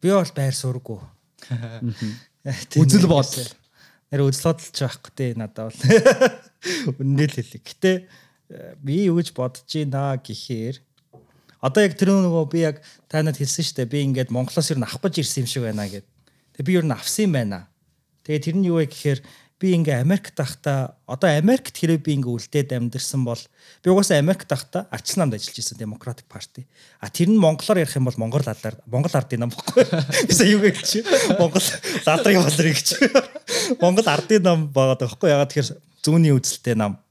[0.00, 1.00] Би бол байр сургуу.
[2.78, 3.48] Үзэл бодол.
[4.10, 5.80] Нэр үзэл бодолч байхгүй те надад бол.
[7.02, 7.62] Үнээл хэлээ.
[7.62, 7.92] Гэтэ
[8.50, 10.78] э, би юу гэж бодож байна гэхээр
[11.58, 13.90] одоо яг тэр нөгөө би яг танад хэлсэн шүү дээ.
[13.90, 16.06] Би ингээд Монголоос ер нь авах гэж ирсэн юм шиг байна гэд.
[16.54, 17.66] Тэгээ би ер нь авсан юм байна.
[18.22, 19.20] Тэгээ тэр нь юу вэ гэхээр
[19.58, 23.42] би ингээ Америкт тахта одоо Америкт хэрэг би ингээ үлдээд амьдэрсэн бол
[23.82, 26.62] би угаасаа Америкт тахта арчилнаанд ажиллаж исэн Democratic Party.
[27.02, 29.82] А тэр нь монголоор ярих юм бол монгол алдар монгол ардын нам баггүй.
[30.30, 31.02] Бисаа юу гэж
[31.42, 31.66] монгол
[32.06, 32.88] ладрыг болрыг гэж.
[33.82, 35.70] Монгол ардын нам байгаад байгаа байхгүй ягаад тэгэхээр
[36.06, 37.02] зүүнний үзэлтэй нам.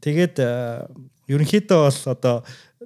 [0.00, 0.88] Тэгээд э,
[1.28, 2.36] ерөнхийдөө бол одоо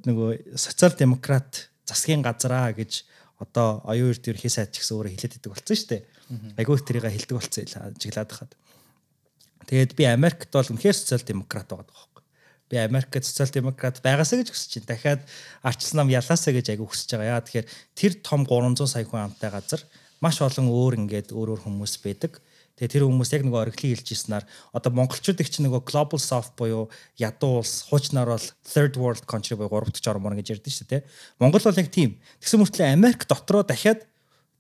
[0.03, 3.07] нөгөө социал демократ засгийн газраа гэж
[3.39, 6.03] одоо оюун эрд ерхий сайд ч гэсэн өөрөө хэлээд идэг болсон шүү дээ.
[6.59, 8.53] Айгуу тэрийг хэлдэг болсон ажиглаад хахад.
[9.65, 12.23] Тэгээд би Америкт бол үнэхээр социал демократ байгаа байхгүй.
[12.69, 14.89] Би Америкт социал демократ байгаасаа гэж хүсэж байна.
[14.93, 15.23] Дахиад
[15.65, 17.41] арчсан нам ялаасаа гэж айгу хүсэж байгаа.
[17.41, 19.81] Яа тэгэхээр тэр том 300 сая хүн амтай газар
[20.21, 22.41] маш олон өөр ингээд өөр өөр хүмүүс байдаг.
[22.75, 24.45] Тэгээ тэр хүмүүс яг нөгөө ориглын хэлж ирснээр
[24.75, 29.71] одоо монголчуудыг чинь нөгөө global south буюу ядуу улс хуучнаар бол third world country буюу
[29.71, 31.07] гуравт ч орн гэж ярьдэн шүү дээ.
[31.39, 32.19] Монгол бол яг тийм.
[32.43, 34.03] Тэгсэн мөртлөө Америк дотроо дахиад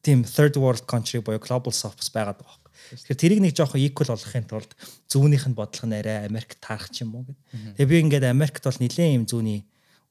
[0.06, 4.46] тийм third world country буюу global south байгаад байгаа Тэгэхээр тэрийг нэг жоохон equal болгохын
[4.46, 4.70] тулд
[5.10, 7.78] зүүнийх нь бодлого нь арай Америк таарах ч юм уу гэдэг.
[7.78, 9.60] Тэгээ би ингээд Америкт бол нэлээд юм зүүний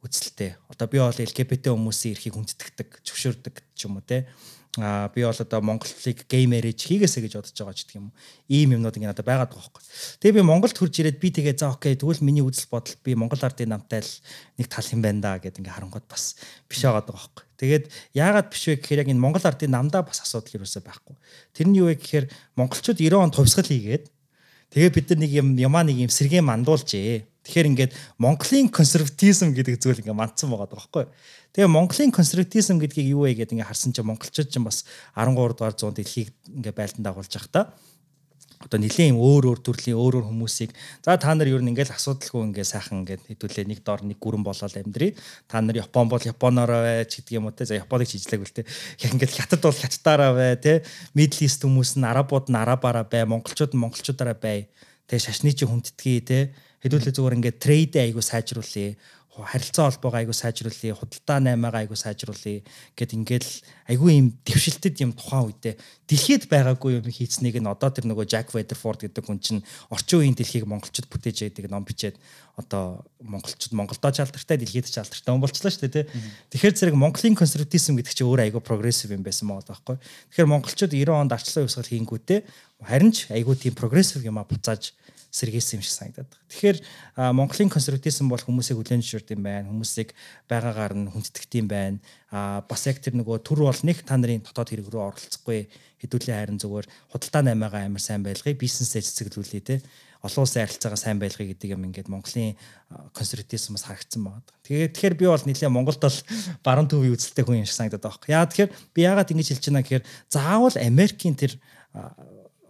[0.03, 0.59] үзэлтэй.
[0.67, 4.27] Одоо би бол LGBT хүмүүсийн эрхийг хүндэтгдэг, зөвшөөрдөг ч юм уу те.
[4.81, 8.09] Аа би бол одоо Монголыг геймерэж хийгээсэ гэж бодож байгаа ч гэх юм.
[8.49, 9.83] Ийм юмнууд ингэ надад байгаад байгаа байхгүй.
[10.17, 13.37] Тэгээ би Монголд хурж ирээд би тэгээ за окей тэгвэл миний үзэл бодол би Монгол
[13.37, 14.13] ардын намтай л
[14.57, 17.45] нэг тал юм байна да гэд ингээ харангууд бас биш байгаа байхгүй.
[17.61, 17.85] Тэгээд
[18.17, 21.15] яагаад биш вэ гэхээр яг энэ Монгол ардын намдаа бас асуудал юусоо байхгүй.
[21.53, 22.25] Тэр нь юу вэ гэхээр
[22.57, 24.09] монголчууд 90 онд хувьсгал хийгээд
[24.73, 27.32] тэгээ бид нар нэг юм ямаа нэг юм сэргээ мандуулжээ.
[27.43, 31.05] Тэгэхээр ингээд Монголын консерватизм гэдэг зүйл ингээ мандсан байгаа байхгүй.
[31.51, 35.75] Тэгээ Монголын консерватизм гэдгийг юу вэ гэдэг ингээ харсан чинь монголчууд ч бас 13 дугаар
[35.75, 37.75] зуунд дэлхийг ингээ байлдан дагуулж та.
[38.63, 40.71] Одоо нэлийн өөр өөр төрлийн өөр өөр хүмүүсийг
[41.03, 44.39] за та нар юу н ингээл асуудалгүй ингээ сайхан ингээ хэдүүлээ нэг доор нэг гүрэн
[44.39, 45.19] болоод амьдрий.
[45.51, 47.67] Та нар Япон бол Японоор байж гэдэг юм уу те.
[47.67, 48.63] За Японыг чижлэг үл те
[49.03, 50.87] яг ингээл хятад бол хятадаараа бай те.
[51.11, 53.27] Middle East хүмүүс нь арабууд нь арабаараа бай.
[53.27, 54.71] Монголчууд нь монголчуудаараа бай.
[55.11, 58.99] Те шашны чи хүндэтгий те хэдүүлээ зүгээр ингээ трейд айгу сайжруулъя
[59.41, 62.61] харилцаа холбоогоо айгу сайжруулъя, худалдаа наймаагаа айгу сайжруулъя
[62.93, 63.49] гэд ингээл
[63.89, 65.73] айгу ийм дэвшилтэд юм тухайн үедээ
[66.05, 70.37] дэлхийд байгаагүй юм хийцнийг нь одоо тэр нөгөө Jack Weatherford гэдэг хүн чинь орчин үеийн
[70.37, 72.21] дэлхийг монголчууд бүтээж яадаг ном бичээд
[72.61, 76.05] одоо монголчууд Монголдоо ч алдартай дэлхийд ч алдартай хүн болчихлоо шүү дээ тий.
[76.53, 79.97] Тэгэхээр зэрэг Монголын консерватизм гэдэг чинь өөр айгу прогрессив юм байсан маа байхгүй.
[80.29, 82.39] Тэгэхээр монголчууд 90 онд арчлан хувьсгал хийнгүүтээ
[82.85, 84.93] харин ч айгу тийм прогрессив юм а буцааж
[85.33, 86.45] сэргээсэн юм шиг санагдаад байна.
[86.53, 86.77] Тэгэхээр
[87.33, 89.69] Монголын консерватизм бол хүмүүсийг хүлээн зөвшөөрд юм байна.
[89.73, 90.13] Хүмүүсийг
[90.45, 91.97] байгаагаар нь хүндэтгт юм байна.
[92.29, 95.65] А бас яг тэр нөгөө төр бол нэг та нарын дотоод хэрэг рүү оролцохгүй
[96.05, 99.81] хэдүүлээ хайрын зүгээр худалдаа наймаага амар сайн байлгыг бизнесээ цэцэглүүлээ те
[100.23, 102.55] олон улсын харилцаагаа сайн байлгыг гэдэг юм ингээд Монголын
[103.11, 104.45] консерватизмаас харагдсан байна.
[104.63, 106.19] Тэгээд тэгэхээр би бол нэлээ Монголд бол
[106.65, 108.31] баруун төвийн үзэлтэй хүн юм шиг санагдаад байгаа.
[108.31, 111.59] Яа тэгэхээр би яагаад ингэж хэлж байна гэхээр заавал Америкийн тэр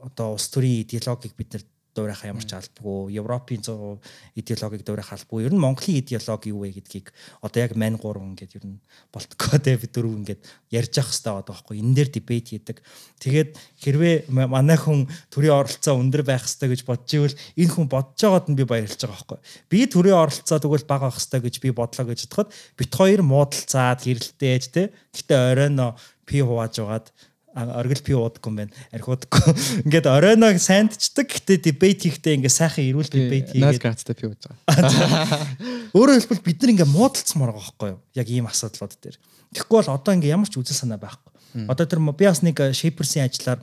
[0.01, 4.01] одоо улс төрийн идеологийг бид нар дуурайхаа ямар ч албагүй Европын 100%
[4.35, 8.57] идеологиг дуурайх албагүй ер нь Монголын идеологи юу вэ гэдгийг одоо яг мань 3 ингээд
[8.57, 8.77] ер нь
[9.13, 10.41] болтгоо те бид дөрөв ингээд
[10.73, 12.77] ярьж явах хэрэгтэй байгаа байхгүй энэ дээр дебет хийдэг.
[13.21, 18.19] Тэгээд хэрвээ манай хүн төрийн оролцоо өндөр байх хэрэгтэй гэж бодож ивэл энэ хүн бодож
[18.19, 19.39] байгаад нь би баярлж байгаа байхгүй.
[19.69, 23.99] Би төрийн оролцоо тэгвэл бага байх хэрэгтэй гэж би бодлоо гэж бодоход бит хоёр муудалцаад
[24.01, 27.07] хэрэлдээж те гэтээ оройно пи хувааж байгаад
[27.53, 28.73] оргил пи уудаггүй юм байна.
[28.93, 29.53] Архиудаггүй.
[29.85, 31.29] Ингээд оройноо сайндчдаг.
[31.29, 33.61] Гэтэ дебейт хийхдээ ингээд сайхан эрүүл дебейт хийгээд.
[33.61, 35.45] Наад гацтай пи ууж байгаа.
[35.97, 37.99] Өөрөөр хэлбэл бид нар ингээд муудалцмаар байгаа байхгүй юу?
[38.17, 39.17] Яг ийм асуудлууд дээр.
[39.53, 41.31] Тэгэхгүй бол одоо ингээд ямар ч үзэл санаа байхгүй.
[41.69, 43.61] Одоо тэр би бас нэг шиперсийн ажиллаар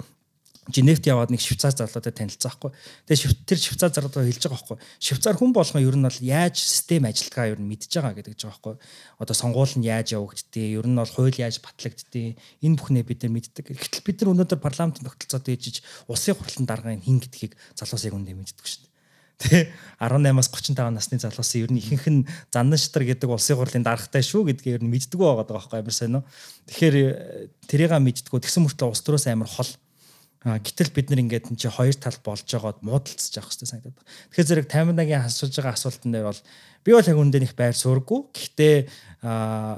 [0.71, 2.71] Женевт яваад нэг Швейцар залуутай танилцаахгүй.
[3.07, 4.79] Тэгээ тэр Швейцар залуу хэлж байгаа байхгүй.
[5.03, 8.49] Швейцар хүн болгон ер нь бол яаж систем ажилтгаа ер нь мэдж байгаа гэдэг ч
[8.49, 8.75] байгаа байхгүй.
[9.19, 13.33] Одоо сонгуул нь яаж явагддгийг, ер нь бол хууль яаж батлагддгийг энэ бүхнээ бид нар
[13.35, 13.67] мэддэг.
[13.75, 18.67] Гэтэл бид нар өнөөдөр парламентын тогтолцоод ээжиж улсын хурлын даргын хин гэдгийг залуусыг үндэ мэддэг
[18.67, 18.91] шүү дээ.
[19.41, 19.73] Тэ
[20.05, 24.77] 18-аас 35 насны залуусын ер нь ихэнх нь заннаштар гэдэг улсын хурлын даргатай шүү гэдгийг
[24.77, 26.29] ер нь мэддэг байгаа байхгүй амар сайн уу.
[26.69, 26.97] Тэгэхээр
[27.65, 29.73] тэрийг мэддгүү тэгсэн мөртлөө улс төрөөс амар хол
[30.41, 33.97] А гэтэл бид нар ингээд энэ чи хоёр тал болж байгаад муудалцж явах хэрэгтэй санагдаад
[34.01, 34.09] байна.
[34.33, 36.43] Тэгэхээр зэрэг 58-гийн асууж байгаа асуултан дээр бол
[36.81, 38.21] би бол яг үндэ их байр суургүй.
[38.33, 38.77] Гэхдээ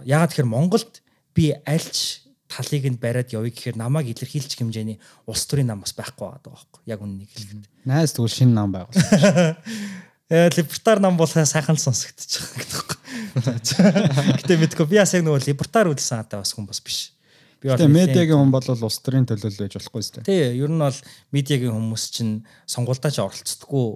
[0.06, 1.02] яагаад тэгэхээр Монголд
[1.34, 6.30] би альч талыг нь бариад явъя гэхээр намайг илэрхийлчих хэмжээний улс төрийн нам бас байхгүй
[6.30, 7.66] байгаа байхгүй яг үннийг хэлэхэд.
[7.88, 9.56] Найс тэгвэл шинэ нам байгуулсан.
[10.32, 12.98] Э либертар нам бол сайхан сонсогдож байгаа гэдэг байхгүй.
[14.40, 17.12] Гэтэ мэдгүй би бас яг нөгөө либертар үлсэн хатаа бас хүн бас биш.
[17.62, 20.24] Бол медиагийн хүн бол улс төрийн төлөөлөл байж болохгүй сте.
[20.26, 20.98] Тий, ер нь бол
[21.30, 22.32] медиагийн хүмүүс чинь
[22.66, 23.86] сонгуульдаа ч оролцдоггүй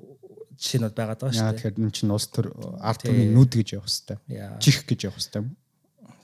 [0.56, 1.58] жишээнүүд байгаад байгаа шүү дээ.
[1.58, 2.46] Тэгэхээр энэ чинь улс төр
[2.80, 4.62] ард түмний нүд гэж явах хэвээр.
[4.62, 5.50] Чих гэж явах хэвээр.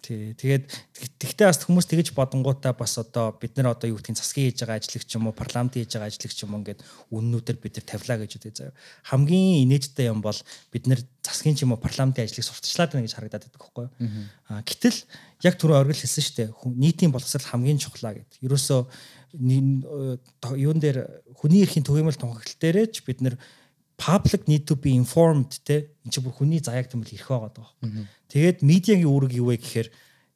[0.02, 0.34] Тий.
[0.34, 0.66] Тэгээд
[0.98, 4.82] тэгтээ бас хүмүүс тэгэж бодонгуудаа бас одоо бид нар одоо юу гэдгийг засгийн хийж байгаа
[4.82, 6.82] ажлыг ч юм уу парламент хийж байгаа ажлыг ч юм уу ингээд
[7.14, 8.74] үннүүдээр бид нар тавилаа гэж үтэй заяа.
[9.06, 10.34] Хамгийн инээдтэй юм бол
[10.74, 13.86] бид нар засгийн ч юм уу парламентын ажлыг сурталчлаад байна гэж харагдаад байдаг юу.
[14.50, 14.98] Аа гэтэл
[15.46, 16.50] яг түрүү оргил хэлсэн шүү дээ.
[16.82, 18.42] Нийтийн боловсрал хамгийн чухлаа гэдэг.
[18.42, 18.80] Ерөөсөө
[20.58, 20.98] юун дээр
[21.38, 23.38] хүний эрхийн төвөмөл тунхаглал дээрээ ч бид нар
[24.02, 27.52] public need to be informed те энэ чинь бүр хүний заяаг юм л ирэх байгаа
[27.54, 27.70] даа.
[28.26, 29.88] Тэгээд медиагийн үүрэг юу вэ гэхээр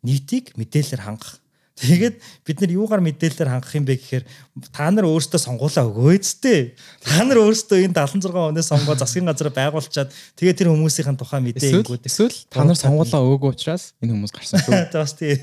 [0.07, 1.43] нийтийг мэдээлэлээр хангах.
[1.77, 4.25] Тэгээд бид нар юугаар мэдээлэлээр хангах юм бэ гэхээр
[4.71, 6.79] та нар өөрсдөө сонгуулаа өгөөцтэй.
[7.03, 12.07] Та нар өөрсдөө энэ 76 өнөөс сонгоо засгийн газар байгуулчаад тэгээд тэр хүмүүсийн тухай мэдээнгүүд
[12.07, 14.73] эсвэл та нар сонгуулаа өгөөгүй учраас энэ хүмүүс гарсан шүү.
[14.95, 15.37] Бас тий.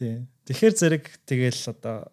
[0.00, 0.16] Тий.
[0.48, 2.08] Тэгэхээр зэрэг тэгэл одоо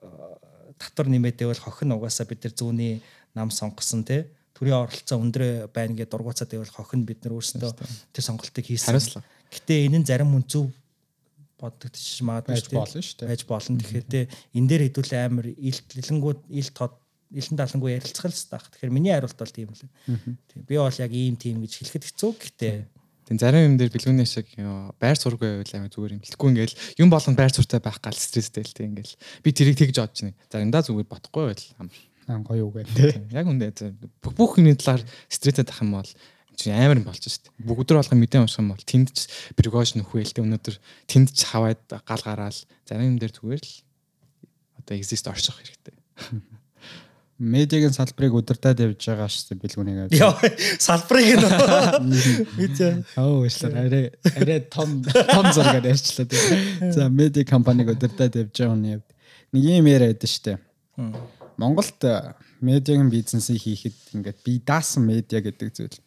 [0.77, 3.01] татвар нэмээдээ бол хохин угаасаа бид нар зүүнний
[3.33, 4.29] нам сонгосон тий
[4.61, 7.71] төрийн оролцоо өндөр байна гэдэг дургуцаад байвал хохин бид нар өөрсдөө
[8.13, 9.25] тэр сонголтыг хийсэн.
[9.49, 10.69] Гэтэ энэ нь зарим хүн зөв
[11.57, 13.29] бодогдчих магадгүй байж болно шүү дээ.
[13.33, 13.81] Байж болно.
[13.81, 14.21] Тэгэхээр тэ
[14.53, 16.93] энэ дээр хэдүүлээ амар илт лилэнгүүд илт тод
[17.33, 18.69] илэн талангуй ярилцах л таах.
[18.69, 19.81] Тэгэхээр миний хариулт бол тийм л.
[20.05, 20.61] Тийм.
[20.69, 22.31] Би бол яг ийм тийм гэж хэлэхэд хэцүү.
[22.37, 22.69] Гэтэ
[23.31, 26.23] Тэгээ зарим юм дээр бэлгүүний шиг ёо, байр сургуу байвал амар зүгээр юм.
[26.25, 30.03] Хэлэхгүй ингээл юм болгоно байр суртай байх гал стресстэй л тийм ингээл би тэрийг тэгж
[30.03, 30.35] бодож байна.
[30.51, 31.95] Заримдаа зүгээр бодохгүй байл амар.
[32.39, 33.21] Гоё үг байна те.
[33.31, 33.71] Яг үндэ
[34.23, 36.09] бүх бүх юмны талаар стресстэй тах юм бол
[36.55, 37.65] чи амар юм болж шүү дээ.
[37.65, 39.27] Бүгд өдөр болгон мэдээ унших юм бол тэнд ч
[39.57, 40.75] пригош нөхөө л дээ өнөөдөр
[41.09, 43.73] тэнд ч хаваад гал гараал зарим юм дээр зүгээр л
[44.79, 45.95] одоо exist орчих хэрэгтэй.
[47.41, 50.13] Медиагийн салбарыг удирдах явж байгаа шүү дээ бэлгүүнийг.
[50.13, 50.37] Яа
[50.77, 52.13] салбарыг нь
[52.53, 53.01] Медиа.
[53.17, 56.93] Аа уушлаа арай арай том том зургаар ярьчлаа тийм.
[56.93, 59.09] За медиа компаниг удирдах явж байгаа хүний хувьд
[59.57, 60.61] нэг юм яриад дээ.
[61.57, 61.99] Монголд
[62.61, 65.97] медиагийн бизнесийг хийхэд ингээд би даасан медиа гэдэг зүйл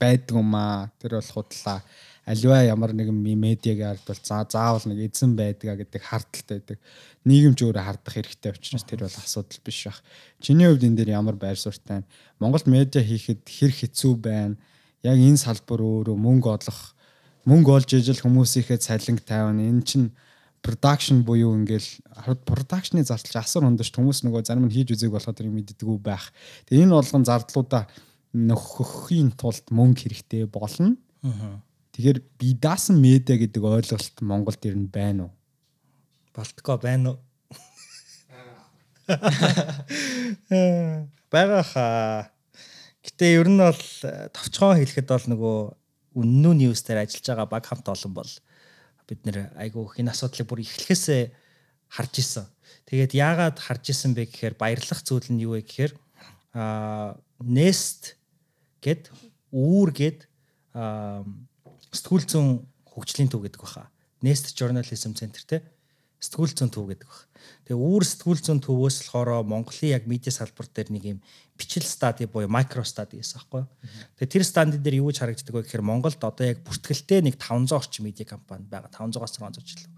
[0.00, 0.90] байдаг юм аа.
[0.98, 1.80] Тэр бол худлаа
[2.26, 6.78] аливаа ямар нэгэн медиагийн ард бол за заавал нэг эзэн байдгаа гэдэг хардталтай байдаг.
[7.26, 9.98] Нийгэмч өөрөө хардах хэрэгтэй учраас тэр бол асуудал биш байх.
[10.38, 12.08] Чиний хувьд энэ дээр ямар байр суурьтай вэ?
[12.38, 14.54] Монголд медиа хийхэд хэр хэцүү байна?
[15.02, 16.94] Яг энэ салбар өөрөө мөнгө олох
[17.42, 19.66] мөнгө олж ижил хүмүүсийнхээ цалинг тавина.
[19.66, 20.14] Энэ чинь
[20.62, 21.90] production буюу ингээл
[22.46, 26.30] продакшны зарчил асар хонdosh хүмүүс нөгөө зарим нь хийж үзег болохоо тэрийг мэддэггүй байх.
[26.70, 27.90] Тэгээ энэ болгон зардлуудаа
[28.32, 30.96] нөхөхийн тулд мөнгө хэрэгтэй болно.
[31.92, 35.32] Тэгэхээр би даасан медиа гэдэг ойлголт Монголд ер нь байна уу?
[36.32, 37.20] Балтко байна уу?
[41.32, 42.30] Байгаа хаа.
[43.02, 45.58] Гэтэ ер нь бол э, товчхон хэлэхэд бол нөгөө
[46.22, 48.30] үннүү ньюс дээр ажиллаж байгаа баг хамт олон бол
[49.12, 51.22] бид нэр айгүй энэ асуудлыг бүр эхлэхээсээ
[51.92, 52.46] харж исэн.
[52.88, 55.92] Тэгээд яагаад харж исэн бэ гэхээр баярлах зүйл нь юу вэ гэхээр
[56.56, 58.16] аа Nest
[58.80, 59.12] гэд
[59.52, 60.18] үүр гэд
[61.92, 63.92] сэтгүүл зүүн хөгжлийн төв гэдэг баха.
[64.24, 65.60] Nest Journalism Center те
[66.22, 67.26] сэтгүүл зүүн төв гэдэг баха.
[67.66, 71.18] Тэгээ үүр сэтгүүл зүүн төвөөс болохоор Монголын яг медиа салбар дээр нэг юм
[71.58, 73.66] бичил стади буюу микро стади гэсэн аахгүй.
[74.22, 77.74] Тэгээ тэр стади дээр юу гэж харагддаг вэ гэхээр Монголд одоо яг бүртгэлтэй нэг 500
[77.74, 78.94] орчим медиа компани байгаа.
[78.94, 79.90] 500-аас 600 жил.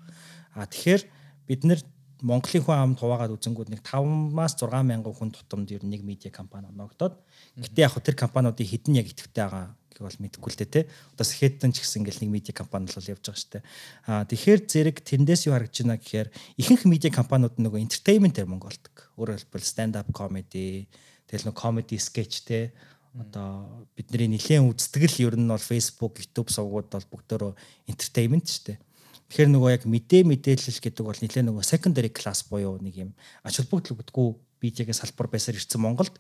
[0.57, 1.03] А тэгэхээр
[1.45, 1.81] бид нэр
[2.23, 6.31] Монголын хүн амд хуваагаад үзэнгүүд нэг 5-аас 6 мянган хүн тутамд ер нь нэг медиа
[6.31, 7.19] компани оногдоод
[7.59, 10.83] гэтээ яг тэр компаниудын хідэн яг идэвхтэй байгаа гэх бол мэдэхгүй л дээ те.
[11.15, 13.63] Одоо Сэхэтэн ч гэсэн ингээл нэг медиа компани бол явж байгаа штэ.
[14.11, 18.69] Аа тэгэхээр зэрэг тэндээс юу харагдаж байна гэхээр ихэнх медиа компаниуд нөгөө entertainment дээр мөнгө
[18.75, 18.95] олдог.
[19.15, 20.91] Өөрөөр хэлбэл stand up comedy,
[21.31, 22.75] тэгэл нөгөө comedy sketch те.
[23.15, 27.55] Одоо бидний нэлээд үздэг л ер нь бол Facebook, YouTube сувгууд бол бүгдөө
[27.87, 28.83] entertainment штэ.
[29.29, 33.11] Тэгэхээр нөгөө яг мэдээ мэдээлэл гэдэг бол нэлээд нөгөө secondary class буюу нэг юм
[33.43, 34.29] ач холбогдол өгдөггүй
[34.63, 36.17] медиагийн салбар байсаар ирсэн Монголд.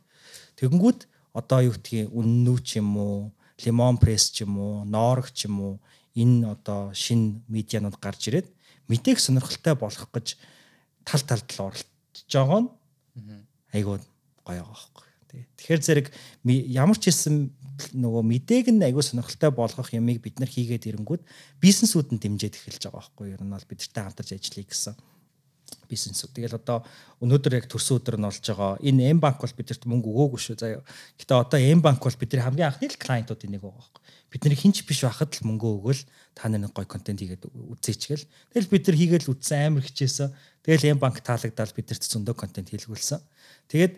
[0.56, 3.32] Тэгэнгүүт одоо юу гэдгийг үннүү ч юм уу
[3.62, 5.74] Lemon Press ч юм уу, Norg ч юм уу
[6.14, 8.48] энэ одоо шин медианууд гарч ирээд
[8.88, 10.38] мэдээг сонирхолтой болгох гэж
[11.04, 12.68] тал талд л оролцож байгаа нь
[13.74, 13.98] айгуу
[14.42, 15.42] гоё байгаа байхгүй.
[15.58, 16.06] Тэгэхээр зэрэг
[16.70, 17.50] ямар ч хэсэн
[17.94, 21.22] нөгөө мэдээг нь айгуу сонирхолтой болгох ямыг бид нар хийгээд ирэнгүүт
[21.58, 23.34] бизнесүүд нь дэмжиж эхэлж байгаа байхгүй.
[23.34, 24.94] Ер нь бол бидэртэй хамтарч ажиллая гэсэн
[25.88, 26.24] бизнес.
[26.30, 26.84] Тэгэл одоо
[27.20, 28.78] өнөөдөр яг төрсөн өдөр нь болж байгаа.
[28.80, 30.82] Энэ M банк бол бидэрт мөнгө өгөөгүй шүү заяа.
[31.18, 34.02] Гэтэ одоо M банк бол бидний хамгийн анхны л клиентуудын нэг байгаа байхгүй.
[34.30, 36.02] Бидний хинч биш байхад л мөнгө өгөөл
[36.34, 38.26] та нар нэг гой контент хийгээд үзээч гэл.
[38.54, 40.34] Тэгэл бид нар хийгээл үтсэн амар хичээсэн.
[40.66, 43.20] Тэгэл M банк таалагдаад бидэрт зөндөө контент хийлгүүлсэн.
[43.70, 43.94] Тэгээд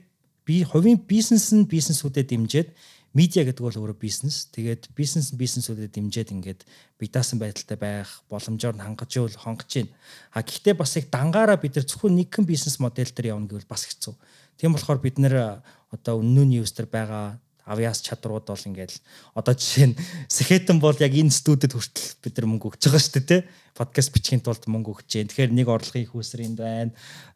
[0.46, 2.68] би хувийн бизнес нь бизнесүүдэд дэмжиж
[3.16, 4.44] медиа гэдэг бол өөрөө бизнес.
[4.52, 6.68] Тэгээд бизнес нь бизнесүүдэд дэмжиж ингээд
[7.00, 9.96] бие даасан байдалтай байх боломжоор нь хангаж ивэл хонгож байна.
[10.36, 13.88] А гэхдээ бас их дангаараа бид нар зөвхөн нэгэн бизнес модель дээр явна гэвэл бас
[13.88, 14.12] хэцүү.
[14.60, 18.94] Тийм болохоор бид нэр одоо өнөөний юус төр байгаа авьяас чадрууд бол ингээл
[19.34, 19.98] одоо жишээ нь
[20.30, 23.40] Сэхэтэн бол яг энэ студид хүртэл бид нар мөнгө өгч байгаа шүү дээ тий.
[23.74, 25.28] Подкаст бичихийн тулд мөнгө өгч जैन.
[25.32, 26.92] Тэгэхээр нэг орлогын их усэр энд байна.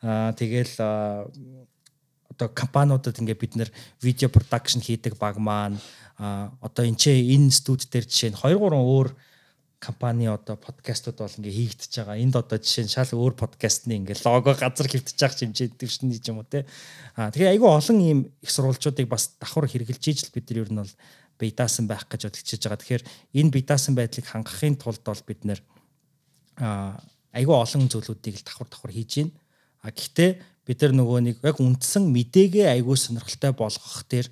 [0.07, 0.77] Аа тэгэл
[2.31, 3.71] одоо компаниудад ингээ бид нэр
[4.01, 5.79] видео продакшн хийдэг баг маань
[6.17, 9.09] одоо энэ ч энэ студ дээр жишээ нь 2 3 өөр
[9.81, 12.21] компани одоо подкастууд бол ингээ хийгдэж байгаа.
[12.21, 16.45] Энд одоо жишээ нь шал өөр подкастны ингээ лого газар хөвтөж байгаа хэмжээ дэвшний юм
[16.45, 16.69] уу те.
[17.17, 20.81] А тэгээ айгүй олон ийм их сурвалжуудыг бас давхар хэрэгжилж ижил бид нар ер нь
[20.85, 20.95] бол
[21.41, 22.81] бие даасан байх гэж бодлогчж байгаа.
[22.85, 23.05] Тэгэхээр
[23.41, 25.61] энэ бие даасан байдлыг хангахын тулд бол бид нэр
[26.61, 27.01] а
[27.33, 29.33] айгүй олон зүйлүүдийг л давхар давхар хийж гин.
[29.81, 30.31] А гэхдээ
[30.69, 34.29] бид нар нөгөө нэг яг үндсэн мэдээгээ аягүй сонирхолтой болгох дээр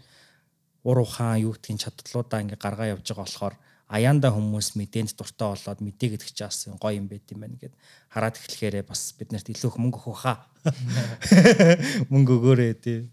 [0.84, 3.54] ур ухаан юу гэдгийг чадлуудаа ингээ гаргаа явж байгаа болохоор
[3.88, 7.72] аяанда хүмүүс мэдээнд дуртай болоод мэдээ гэдэг чинь бас гоё юм байт юм байна гэд
[8.12, 10.44] хараад эхлэхээрээ бас биднэрт илүү их мөнгө өгөх хаа.
[12.12, 13.08] Мөнгө өгөөрэй тий.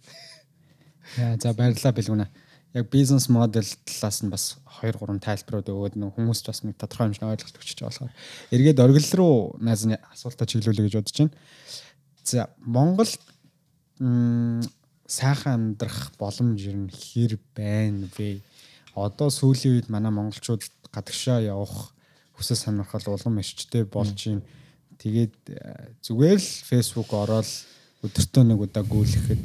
[1.16, 2.28] Яа за баярлалаа бэлгүнэ.
[2.76, 7.08] Яг бизнес модель талаас нь бас 2 3 тайлбарууд өгөөд нөх хүмүүст бас нэг тодорхой
[7.08, 8.14] хэмжээний ойлголт өгч байгаа болохоор
[8.52, 11.34] эргээд оргил руу найзны асуултаа чиглүүлэе гэж бодож байна.
[12.26, 13.06] За Монгол
[15.08, 18.42] сайхан амьдрах боломж ер нь хэр байна вэ?
[18.98, 21.94] Одоо сүүлийн үед манай монголчууд гадагшаа явах
[22.34, 24.42] хүсэл сонирхол улам эрчтэй болж юм.
[24.98, 27.46] Тэгээд э, зүгээр л Facebook ороод
[28.02, 29.42] өдөртөө нэг удаа гүйлэхэд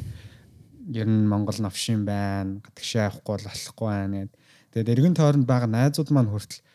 [0.97, 2.65] ер нь Монгол навшин байна.
[2.65, 4.33] Гадагшаа явахгүй бол болохгүй байна гэд.
[4.73, 6.65] Тэгээд эргэн тойронд байгаа найзууд маань хүртэл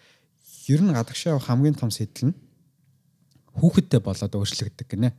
[0.70, 2.36] ер нь гадагшаа явах хамгийн том сэтэл нь
[3.56, 5.10] хүүхэдтэй болоод өөрчлөгддөг гинэ.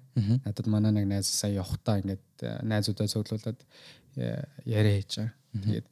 [0.45, 3.59] Надад манай нэг найз сая явахтаа ингээд э, найзуудаа цуглуулад
[4.15, 5.33] э, яриа хийж байгаа.
[5.57, 5.87] Тэгээд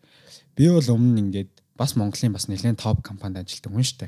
[0.55, 4.07] би бол өмнө ингээд бас Монголын бас нэлээд топ компанид ажилладаг хүн штэ.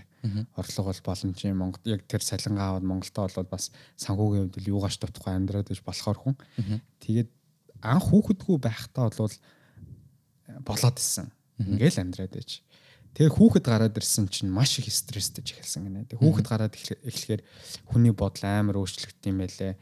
[0.55, 5.33] Орлого бол боломжийн Монгол яг тэр салингаа аваад Монголдо болоод бас санхүүгийн хувьд юугаач дутхгүй
[5.33, 6.35] амьдраад иж болохоор хүн.
[7.03, 7.29] Тэгээд
[7.81, 11.27] анх хүүхэдгүй байхдаа бол э, болоод исэн.
[11.57, 12.61] Ингээл амьдраад иж.
[13.17, 16.05] Тэгээ хүүхэд гараад ирсэн чинь маш их стресстэйж эхэлсэн гинэ.
[16.05, 17.41] Тэгээ хүүхэд гараад эхлэхээр
[17.89, 19.73] хүний бодол амар өөрчлөгдөв юм байлээ.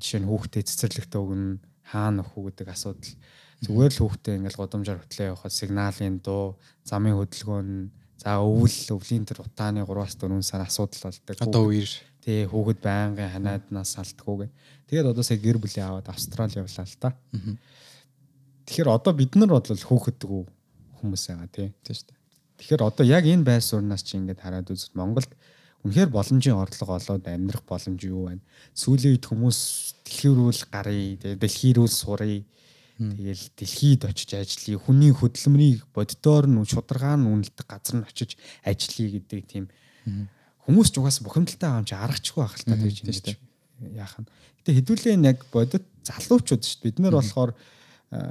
[0.00, 3.12] Жишээ нь хүүхдээ цэцэрлэгтээ өгнө, хаана өхөө гэдэг асуудал.
[3.60, 6.56] Зүгээр л хүүхдээ ингээл годомжоор хөтлөө явахад сигналын дуу,
[6.88, 7.70] замын хөдөлгөөн,
[8.16, 11.36] за өвөл, өвлийн тэр утааны 3-аас 4 сар асуудал болдог.
[11.44, 11.92] Одоо үер.
[12.24, 14.48] Тий, хүүхэд байнгын ханааднаас салтгүйгээ.
[14.88, 17.12] Тэгээд одоо сая гэр бүлийн аваад Австрали явлаа л та.
[18.64, 20.42] Тэгэхээр одоо бид нар бол хүүхэдгүй
[21.02, 21.68] хүмүүс байгаа тий.
[21.82, 22.21] Тийм шүү дээ.
[22.62, 25.34] Тэгэхээр одоо яг энэ байр сууриас чи ингээд хараад үзвэл Монголд
[25.82, 28.42] үнэхээр боломжийн орлого олоод амьдрах боломж юу байна?
[28.78, 29.58] Сүүлийн үед хүмүүс
[30.06, 32.46] дэлхий рүү л гарыг, тэгээ дэлхий рүү сурыг.
[33.02, 34.78] Тэгэл дэлхийд очиж ажиллая.
[34.78, 39.66] Хүний хөдөлмөрийг боддоор нь шударгаа нь үнэлдэг газар нь очиж ажиллая гэдэг тийм
[40.62, 43.26] хүмүүс ч угаас бухимдалтай байгаа юм чи аргачихгүй байх л та тэгж ингэж
[43.98, 44.30] яах нь.
[44.62, 46.86] Гэтэ хэдүүлээ яг бодит залуучууд шүү дээ.
[46.86, 47.50] Бид нар болохоор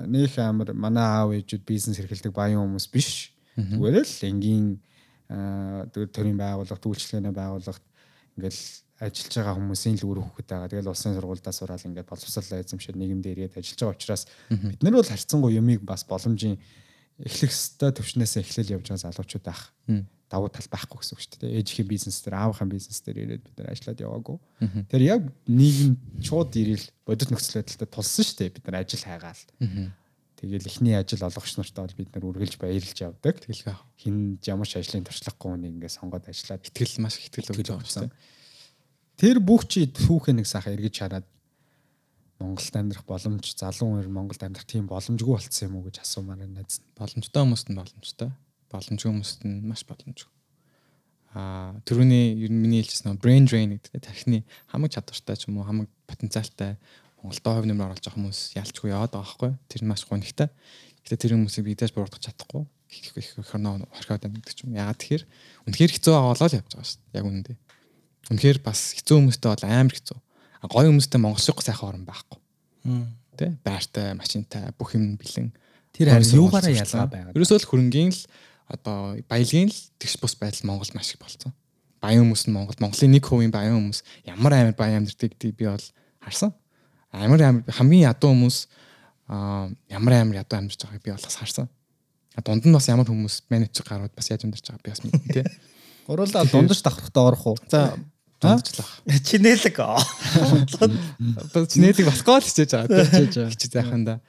[0.07, 3.36] нөх амар манай аав ээжүүд бизнес эрхэлдэг баян хүмүүс биш
[3.70, 4.68] Зүгээр л энгийн
[5.91, 7.86] төрийн байгууллага, үйлчлэгээний байгууллагт
[8.38, 8.62] ингээл
[9.01, 10.70] ажиллаж байгаа хүмүүсийн л үр хөвгөт байгаа.
[10.70, 15.09] Тэгэл улсын сургуульдаа сураад ингээд боловсрол эзэмшээд нийгэмд ирээд ажиллаж байгаа учраас бид нар бол
[15.09, 16.62] харьцангуй юмыг бас боломжийн
[17.18, 19.74] эхлэх өстой төвчнээс эхлэл явж байгаа залуучууд байх.
[20.32, 21.59] Давуу тал байхгүй гэсэн үг шүү дээ.
[21.59, 24.38] Ээжийн бизнес дээр, аавынхаа бизнес дээр ирээд бид нар ажиллаад яваагүй.
[24.88, 25.93] Тэр яг нийгэм
[26.24, 28.55] шууд ирэл бодит нөхцөл байдалтай тулсан шүү дээ.
[28.55, 29.43] Бид нар ажил хайгаал.
[30.41, 33.45] Тэгэл эхний ажил олгогч нартай бол бид нар үргэлж баярлж явдаг.
[33.45, 38.09] Тэгэл хин ямар ч ажлын туршлагагүй хүнийг ингээд сонгоод ажиллаад итгэл маш итгэл өгч байгаа
[38.09, 38.13] юм.
[39.21, 41.27] Тэр бүх чи түүхээ нэг сайхан эргэж хараад
[42.41, 46.81] Монголд амьдрах боломж залуу үер Монголд амьдрах тийм боломжгүй болцсон юм уу гэж асуумаар найз.
[46.97, 48.29] Боломжтой хүмүүст нь боломжтой.
[48.73, 50.33] Боломжгүй хүмүүст нь маш боломжгүй.
[51.37, 54.41] Аа түрүүний ер нь миний хэлжсэн brain drain гэдэг тархины
[54.73, 56.81] хамаг чадвартай ч юм уу хамаг потенциалтай
[57.22, 59.51] Монголдоо хувь нэмэр оруулж байгаа хүмүүс ялчгүй яваад байгаа байхгүй.
[59.69, 60.49] Тэр нь маш гонхтой.
[61.05, 62.65] Гэтэ тэр хүмүүсийг бидээс буурдах чадахгүй.
[62.89, 64.74] Их их хөрнөө орхиод байна гэдэг ч юм.
[64.74, 65.24] Ягаад тэгэхээр
[65.69, 67.17] үнэхээр хэцүү байгаа болоо л явж байгаа шүү дээ.
[67.22, 67.57] Яг үнэндээ.
[68.34, 70.19] Үнэхээр бас хэцүү хүмүүстэй бол амар хэцүү.
[70.65, 72.39] Гоё хүмүүстэй монгол шиг сайхан орон байхгүй.
[73.38, 75.53] Тэ байртай, машинтай бүх юм бэлэн.
[75.93, 77.34] Тэр харин юугаараа ялгаа байгаа.
[77.38, 78.22] Ерөөсөө л хөрөнгөний л
[78.69, 81.53] одоо баялагын л тэгш бус байдал Монголд маш их болцсон.
[82.01, 85.86] Баян хүмүүс нь Монголд Монголын 1% баян хүмүүс ямар амар баян гэдгийг би бол
[86.22, 86.53] харсан
[87.12, 88.57] амар амар хамгийн ядуу хүмүүс
[89.91, 91.68] ямар амар ядуу амьдарч байгааг би бол бас харсан.
[92.39, 95.45] Дунд нь бас ямар хүмүүс менежер гарууд бас яаж амьдарч байгааг би бас мэднэ тий.
[96.07, 97.57] Гурлаа дундаж давхрахтаа орох уу?
[97.68, 97.95] За
[98.39, 99.03] дундажлах.
[99.28, 99.78] Чинэлэг.
[101.51, 103.51] Чинэлэг басгаа л хичээж байгаа.
[103.51, 104.20] Хичээж байханда.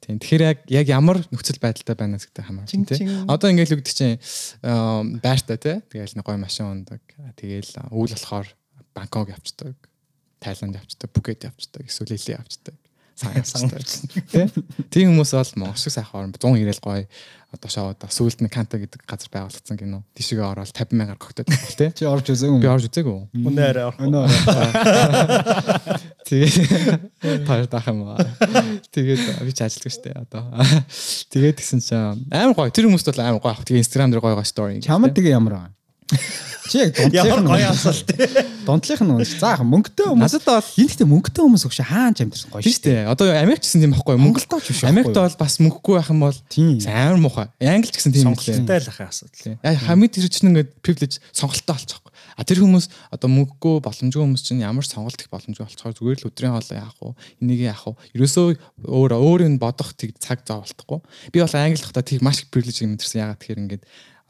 [0.00, 0.20] Тийм.
[0.20, 3.08] Тэгэхээр яг яг ямар нөхцөл байдалтай байна гэдэг хамаарч тий.
[3.24, 4.20] Одоо ингээл үгдэг чинь
[5.24, 5.76] байртай тий.
[5.88, 7.00] Тэгээл нэг гой машин ундаг.
[7.40, 8.48] Тэгээл үүл болохоор
[8.92, 9.76] Бангкок явцдаг
[10.44, 12.76] Тайланд явцдаг, Пукет явцдаг, эсвэл Лили явцдаг.
[13.16, 13.80] Сайн явцдаг.
[14.28, 14.50] Тэ?
[14.92, 17.06] Тийм хүмүүс бол монгол шиг сайхан орн 190 гоё
[17.54, 20.02] одоо шоуд сүүлд нь Канта гэдэг газар байгуулагдсан кино.
[20.18, 21.90] Тишгээ ороод 50 мянгаар когтод байна тий.
[21.94, 23.30] Чи орж үзээгүй Би орж үзээгүй.
[23.38, 24.02] Үнэ арай орох.
[26.26, 28.18] Тэгээ таар таах юм аа.
[28.90, 30.50] Тэгээд би ч ажилладаг штэ одоо.
[31.30, 32.74] Тэгээд тэгсэн чинь амар гоё.
[32.74, 33.62] Тэр хүмүүст бол амар гоё.
[33.62, 34.82] Тэгээ Instagram дээр гоё гоё story.
[34.82, 35.70] Чамд тэгээ ямар аа?
[36.68, 38.08] Чи яг дундлынх нь гоё асуулт.
[38.64, 40.32] Дундлынх нь заах мөнгөтэй хүмүүс.
[40.32, 43.08] Надад бол энэ ихтэй мөнгөтэй хүмүүс өгш хаанч амьдсан гоё шүү дээ.
[43.08, 44.84] Одоо Америкч гэсэн юм баггүй Монголдоо ч биш.
[44.88, 46.38] Америкт бол бас мөнгөгүй байх юм бол
[46.88, 47.48] амар муухай.
[47.60, 48.64] Англи ч гэсэн тийм юм лээ.
[48.64, 49.60] Сонголттой л ахын асуудал.
[49.60, 52.12] Яа хамгийн тэр чинь ингээд privilege сонголттой болчихгүй.
[52.34, 56.28] А тэр хүмүүс одоо мөнгөгүй боломжгүй хүмүүс чинь ямар сонголт их боломжгүй болцохоор зүгээр л
[56.32, 57.14] өдрийн хоолой яах вэ?
[57.38, 57.94] Энийг яах вэ?
[58.18, 58.46] Ерөөсөө
[58.90, 60.98] өөр өөрийг бодох тэг цаг зав болтохгүй.
[61.30, 63.22] Би бол англи дахта тийм маш их privilege юм дэрсэн.
[63.22, 63.82] Ягаад тэгэхээр ингээд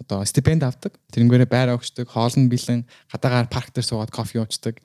[0.04, 0.92] одоо стипенд авдаг.
[1.10, 4.78] Тэрнгээрээ байр өгчдөг, хоолн бэлэн, гадаагаар парк дээр суугаад кофе уучдаг.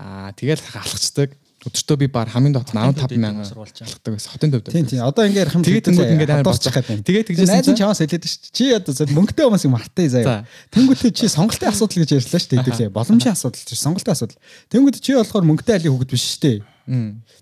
[0.00, 1.36] Аа тэгэл алхацдаг.
[1.64, 4.28] Өдөртөө би баг хамгийн дот 15 мянга алхдаг байсан.
[4.36, 4.68] Хотын төвд.
[4.68, 5.00] Тийм тийм.
[5.00, 7.00] Одоо ингээ ярих юм тэгээд тэнгууд ингээ амар болчих байна.
[7.00, 8.52] Тэгээд тэгжсэн чинь чамаас хэлээд шүү.
[8.52, 10.44] Чи одоо мөнгөтэй хүмүүсийг мартаа заяа.
[10.76, 12.92] Тэнгүүтээ чи сонголтын асуудал гэж ярьлаа шүү дээ хэдүүлээ.
[12.92, 14.36] Боломжийн асуудал чи сонголтын асуудал.
[14.68, 16.58] Тэнгүүд чи болохоор мөнгөтэй айлын хүүхэд биш шүү дээ.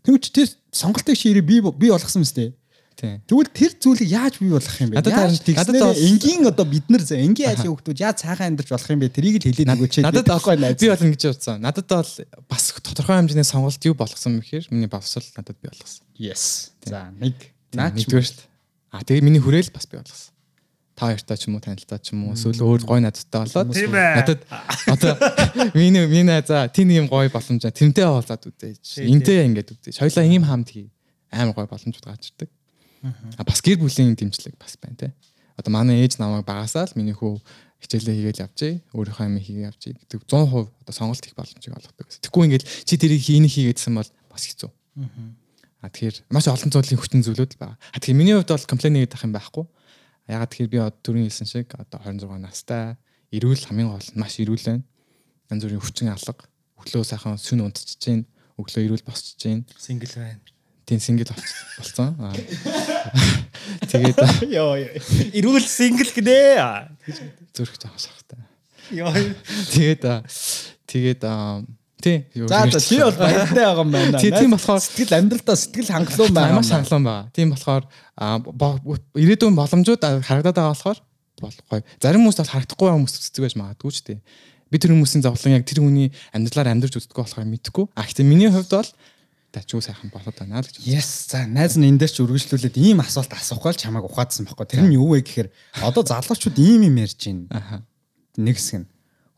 [0.06, 2.54] Тэнгүүд чи тэр сонголтыг ширээ би би болгосон мэт Тийм.
[3.02, 5.02] Тэгвэл тэр зүйлийг яаж бий болгох юм бэ?
[5.02, 9.02] Надад Яаж тэгснээр энгийн одоо бид нар энгийн айлын хүмүүс яаж цаахан амьдарч болох юм
[9.02, 9.10] бэ?
[9.10, 9.94] Тэрийг л хэлээд өгөөч.
[10.06, 10.78] Надад байхгүй найз.
[10.78, 11.58] би бол ингэж бодсон.
[11.58, 12.12] Надад бол
[12.46, 16.06] бас тодорхой хэмжээний сонголт юу болгосон бэ гэхээр миний боловсрол надад би болгосон.
[16.14, 16.70] Yes.
[16.86, 17.34] За нэг
[17.74, 18.48] Наач нэгдүгээр шүү дээ.
[18.94, 20.30] А тэгээ миний хүрээл бас би болгосон.
[20.94, 23.96] Та хоёртай ч юм уу танилтаа ч юм уу эсвэл өөр гой надтай болоод Тийм
[23.98, 24.14] ээ.
[24.22, 24.40] надад
[24.86, 25.12] одоо
[25.74, 29.02] миний миний за тийм юм гой боломж тэрнтэй болоод үдээж.
[29.02, 29.98] Энтэй ингээд үдээж.
[29.98, 30.92] Хоёлаа ийм хамт хий.
[31.32, 32.52] Амар гой боломжууд гарч ирдэг.
[33.02, 35.08] Аа бас гэр бүлийн дэмжлэг бас байна те.
[35.58, 37.42] Одоо манай ээж намайг багасаа л миний хүү
[37.82, 38.74] хичээлээ хийгээл явжээ.
[38.94, 42.22] Өөрийнхөө амийг хийгээ явжээ гэдэг 100% одоо сонголт их боломжийг олгодог гэсэн.
[42.22, 44.70] Тэггүй ингээл чи тэрийг хийний хийгээдсэн бол бас хэцүү.
[45.82, 47.78] Аа тэгэхээр маш олон зүйлийн хүчин зүйлүүд л байгаа.
[47.90, 49.64] Аа тэгэхээр миний хувьд бол комплейн хийгээд ах юм байхгүй.
[50.30, 52.94] Ягаад тэгэхээр би түрүүний хэлсэн шиг одоо 26 настай
[53.34, 54.86] эрүүл хамгийн гол нь маш эрүүл байна.
[55.50, 56.46] Янз бүрийн хүчин алга,
[56.78, 58.22] өглөө сайхан сүн унтчихэж,
[58.60, 60.38] өглөө эрүүл босчихж, сингл байна.
[60.86, 62.14] Тийм сингл болцсон.
[62.22, 62.91] Аа.
[63.88, 64.18] Тэгээд
[64.56, 64.76] Йоо.
[65.36, 66.88] Ирүүл сингл гинэ.
[67.54, 68.40] зүрх жоох сахтай.
[68.92, 69.12] Йоо.
[69.72, 70.02] Тэгээд
[70.86, 71.22] тэгээд
[72.02, 72.26] тий.
[72.50, 74.18] За чи бол баяртай байгаа юм байна.
[74.18, 76.58] Тий, тийм болохоор- сэтгэл амьдралдаа сэтгэл хангалуун байгаа.
[76.58, 77.26] Маш хангалуун байгаа.
[77.30, 77.84] Тийм болохоор
[79.14, 80.98] ирээдүйн боломжууд харагдаад байгаа болохоор
[81.42, 81.82] бол гоё.
[82.02, 84.18] Зарим хүмүүс бол харагдахгүй хүмүүс зүцдэг байж магадгүй ч тий.
[84.72, 87.84] Би тэр хүмүүсийн зовлон яг тэр хүний амьдралаар амьдарч үздэг болохоор мэдэхгүй.
[87.94, 88.88] А гэхдээ миний хувьд бол
[89.52, 90.80] тачгүй сайхан болоод байна л гэж.
[90.88, 91.28] Yes.
[91.28, 94.66] За найз нь энэ дээр ч үргэлжлүүлээд ийм асуулт асуухгүй л чамайг ухаадсан байхгүй.
[94.66, 95.48] Тэр нь юу вэ гэхээр
[95.84, 97.46] одоо залуучууд ийм юм ярьж байна.
[97.52, 97.76] Аха.
[98.40, 98.88] Нэг хэсэг нь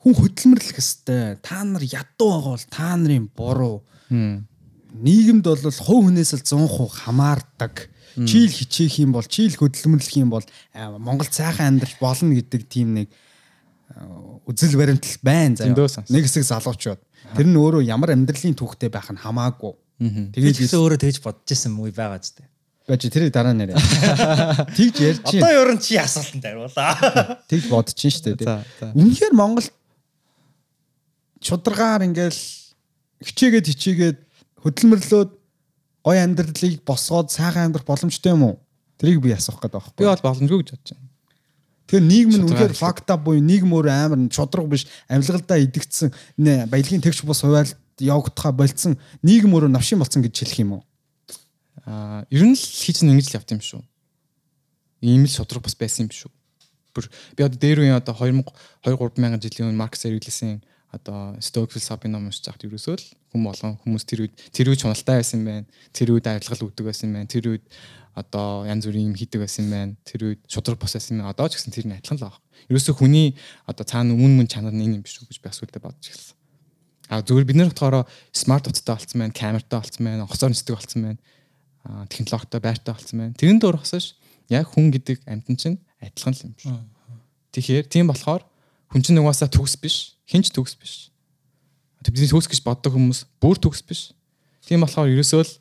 [0.04, 3.76] хүн хөдөлмөрлөх хэвээр та нар ядуу байгаа бол та нарын буруу.
[4.12, 7.88] Нийгэмд бол хувь хүнээс л 100% хамаардаг.
[8.14, 10.44] Чийл хичээх юм бол, чийл хөдөлмөрлөх юм бол
[11.02, 13.08] Монгол сайхан амьдрах болно гэдэг тийм нэг
[14.46, 15.72] үзэл баримтал байна заяа.
[16.12, 17.00] Нэг хэсэг залуучууд.
[17.34, 19.72] Тэр нь өөрөө ямар амьдралын түүхтэй байх нь хамаагүй.
[20.00, 22.48] Тэгээд гэсэн өөрөө тэгж бодож исэн мүү байгаа ч дээ.
[22.84, 23.78] байж тэрийг дараа нэрээ.
[24.76, 25.60] Тэгж ярьж Одоо чинь.
[25.64, 27.40] ерөн чи асуултанд хариулаа.
[27.48, 28.92] Тэгж бодож чинь шүү дээ.
[28.92, 29.68] Үнэхээр Монгол
[31.40, 32.40] чударгаар ингээл
[33.24, 34.18] хичээгээд хичээгээд
[34.64, 35.30] хөдөлмөрлөөд
[36.04, 38.56] гой амьдралыг босгоод сайхан амьдрах боломжтой юм уу?
[39.00, 40.04] Тэрийг би асуух гэдэг байхгүй.
[40.04, 41.08] Би бол боломжгүй гэж бодож байна.
[41.84, 46.08] Тэгэхээр нийгэм нь үнэхээр факта буюу нийгэм өөр амар чудраг биш амьлгалдаа идэгдсэн
[46.68, 50.82] баялагын тэгш бус хуваалт явагдхаа болцсон нийгэм өөрөө навшин болцсон гэж хэлэх юм уу?
[51.84, 53.82] Аа, ер нь л хийж нэг л явт юм шүү.
[55.04, 56.32] Ийм л шудраг бас байсан юм шүү.
[56.94, 58.46] Бүр би одоо дээр үеийн одоо 2000
[58.86, 60.62] 2 3000 жилийн өмнө Маркс Эргэлсэн
[60.94, 64.80] одоо Stoic philosophy ном уншиж байхад ерөөсөө л хүм болгон хүмүүс тэр үед тэр үед
[64.80, 65.66] чуналтай байсан байна.
[65.90, 67.26] Тэр үед арилгал өгдөг байсан байна.
[67.26, 67.64] Тэр үед
[68.14, 69.98] одоо янз бүрийн юм хийдэг байсан байна.
[70.06, 71.26] Тэр үед шудраг бос байсан юм.
[71.26, 72.40] Одоо ч гэсэн тэр нь адилхан л байгаа.
[72.70, 73.34] Ерөөсөө хүний
[73.66, 76.38] одоо цаана өмнө мөн чанар нь энэ юм биш үү гэж би асуултаа бодож эхэлсэн.
[77.14, 81.02] А зүгээр бид нар болохоор смарт утастай болцсон байна, камертай болцсон байна, хоцоор нисдэг болцсон
[81.06, 81.20] байна
[81.84, 83.34] аа, технологитой байртай болсон байна.
[83.38, 84.16] Тэрэн дээр басаш
[84.48, 86.80] яг хүн гэдэг амьтан чинь адилхан л юм шүү.
[87.52, 88.42] Тэгэхээр тийм болохоор
[88.88, 91.12] хүн чинь угаасаа төгс биш, хинч төгс биш.
[92.04, 94.16] Бидний төгс гэж боддог хүмүүс бүр төгс биш.
[94.64, 95.52] Тийм болохоор ерөөсөө л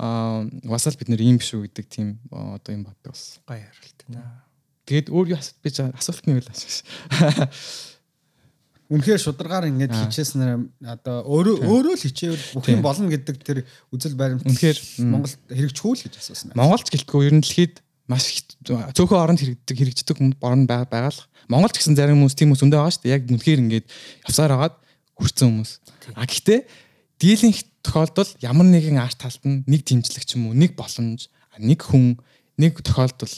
[0.00, 3.40] аа угаасаа л бид нэр ийм биш үү гэдэг тийм одоо юм боддог бас.
[3.44, 4.44] Гоё хариулт байна.
[4.88, 6.76] Тэгээд өөр юу асуулт бич асуулт нь юу л асууш.
[8.86, 13.58] Үнэхээр шударгаар ингэж хичээснээр одоо өөрөө өөрөө л хичээвэл бүх юм болно гэдэг тэр
[13.90, 14.78] үзэл баримт Үнэхээр.
[15.02, 16.54] Монголд хэрэгжихгүй л гэж асуусан.
[16.54, 16.60] байна.
[16.62, 21.26] Монголч гэлтгүй ер нь дэлхийд маш их цөөхөн оронд хэрэгдэг хэрэгждэг хүн борон байгаа л.
[21.50, 23.14] Монголч гэсэн зарим хүмүүс тийм хүмүүс өндөө байгаа шүү дээ.
[23.18, 23.86] Яг үнэхээр ингээд
[24.30, 24.76] явсаар хагаад
[25.18, 25.72] хүрсэн хүмүүс.
[26.14, 26.60] А гэхдээ
[27.18, 31.26] дийлэнх тохиолдол ямар нэгэн арт талд нь нэг дэмжлэг ч юм уу, нэг боломж,
[31.58, 32.22] нэг хүн,
[32.54, 33.34] нэг тохиолдол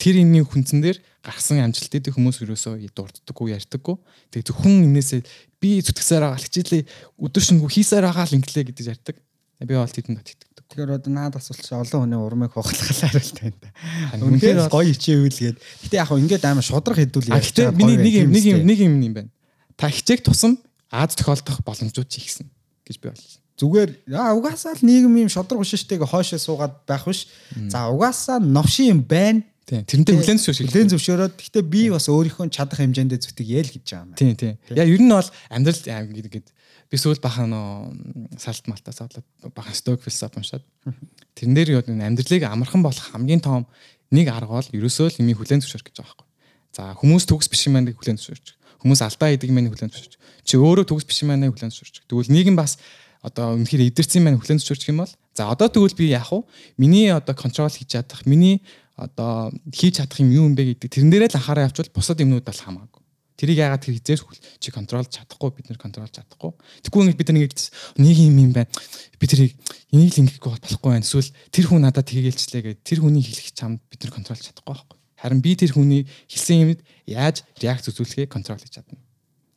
[0.00, 3.96] тэр имийн хүнцэн дээр гарсан амжилттай хүмүүс ерөөсөө дурддаггүй, ярьдаггүй.
[4.32, 5.20] Тэгээ зөвхөн энээсээ
[5.60, 6.82] би зүтгэсээр байгаа хичээлээ
[7.20, 9.16] өдөр шингүү хийсээр байгаа л инглээ гэдэг ярьдаг.
[9.60, 10.64] Би бол тэдэнд итгэдэг.
[10.72, 13.68] Тэгэхээр одоо наад асуулт чи олон хүний урмыг хугалах хариулт байна да.
[14.08, 15.56] Харин Үнэхээр гоё хичээвэлгээд.
[15.84, 18.78] Гэтэ яг хөө ингээд амар шудраг хэдүүл А гэхдээ миний нэг юм нэг юм нэг
[18.80, 19.30] юм юм байна.
[19.76, 20.56] Та хичээх тусам
[20.90, 22.50] Аз тохиолдох боломжууд ч ихсэн
[22.82, 23.38] гэж би бодлоо.
[23.62, 27.30] зүгээр аа угаасаа л нийгэм юм шудраг биш штеп хоошоо суугаад байх биш.
[27.70, 29.46] За угаасаа новшин юм байна.
[29.68, 29.84] Тийм.
[29.86, 34.06] Тэрнтэй хүлэн зөвшөөрч Хүлэн зөвшөөрөөд гэхдээ би бас өөрийнхөө чадах хэмжээндээ зүтгийг яэл гэж байгаа
[34.06, 34.18] юм.
[34.18, 34.54] Тийм тийм.
[34.74, 36.44] Я ер нь бол амьдрал гэдэг
[36.90, 40.64] би сүүл бахан нөө салт малтаас болоод бахан сток философи уншаад
[41.38, 43.70] тэрэн дээр юу амьдралыг амархан болох хамгийн том
[44.10, 46.26] нэг арга бол ерөөсөө л ими хүлэн зөвшөөрөх гэж байгаа байхгүй.
[46.74, 48.46] За хүмүүс төгс биш юм байна хүлэн зөвшөөрч.
[48.82, 50.14] Хүмүүс алдаа хийдэг юм байна хүлэн зөвшөөрч.
[50.42, 52.10] Чи өөрөө төгс биш юм байна хүлэн зөвшөөрч.
[52.10, 52.78] Тэгвэл нийгэм бас
[53.22, 56.42] одоо үнэхээр идэрсэн юм байна хүлэн зөвшөөрчих юм бол за одоо тэгвэл би яах вэ?
[56.80, 58.64] Миний одоо контрол хийж чадах, миний
[59.00, 62.44] одоо хийж чадах юм юу юм бэ гэдэг тэрэн дээрээ л анхаараа явуул бусад юмнууд
[62.44, 63.00] бол хамаагүй.
[63.40, 66.52] Тэрийг яагаад тэр хизээс хүл чи контролж чадахгүй бид нэр контролж чадахгүй.
[66.84, 67.60] Тэгвэл ингэж бид нар ингэж
[67.96, 68.68] нэг юм юм байна.
[69.16, 69.56] Би тэрийг
[69.88, 71.08] энийг л ингэхгүй болохгүй байна.
[71.08, 74.96] Эсвэл тэр хүн надад тгийгэлчлээ гэдэг тэр хүний хэлэх чамд бид нар контролж чадахгүй байхгүй.
[75.16, 79.00] Харин би тэр хүний хэлсэн юмд яаж реакц үзүүлэхээ контрол хийж чадна.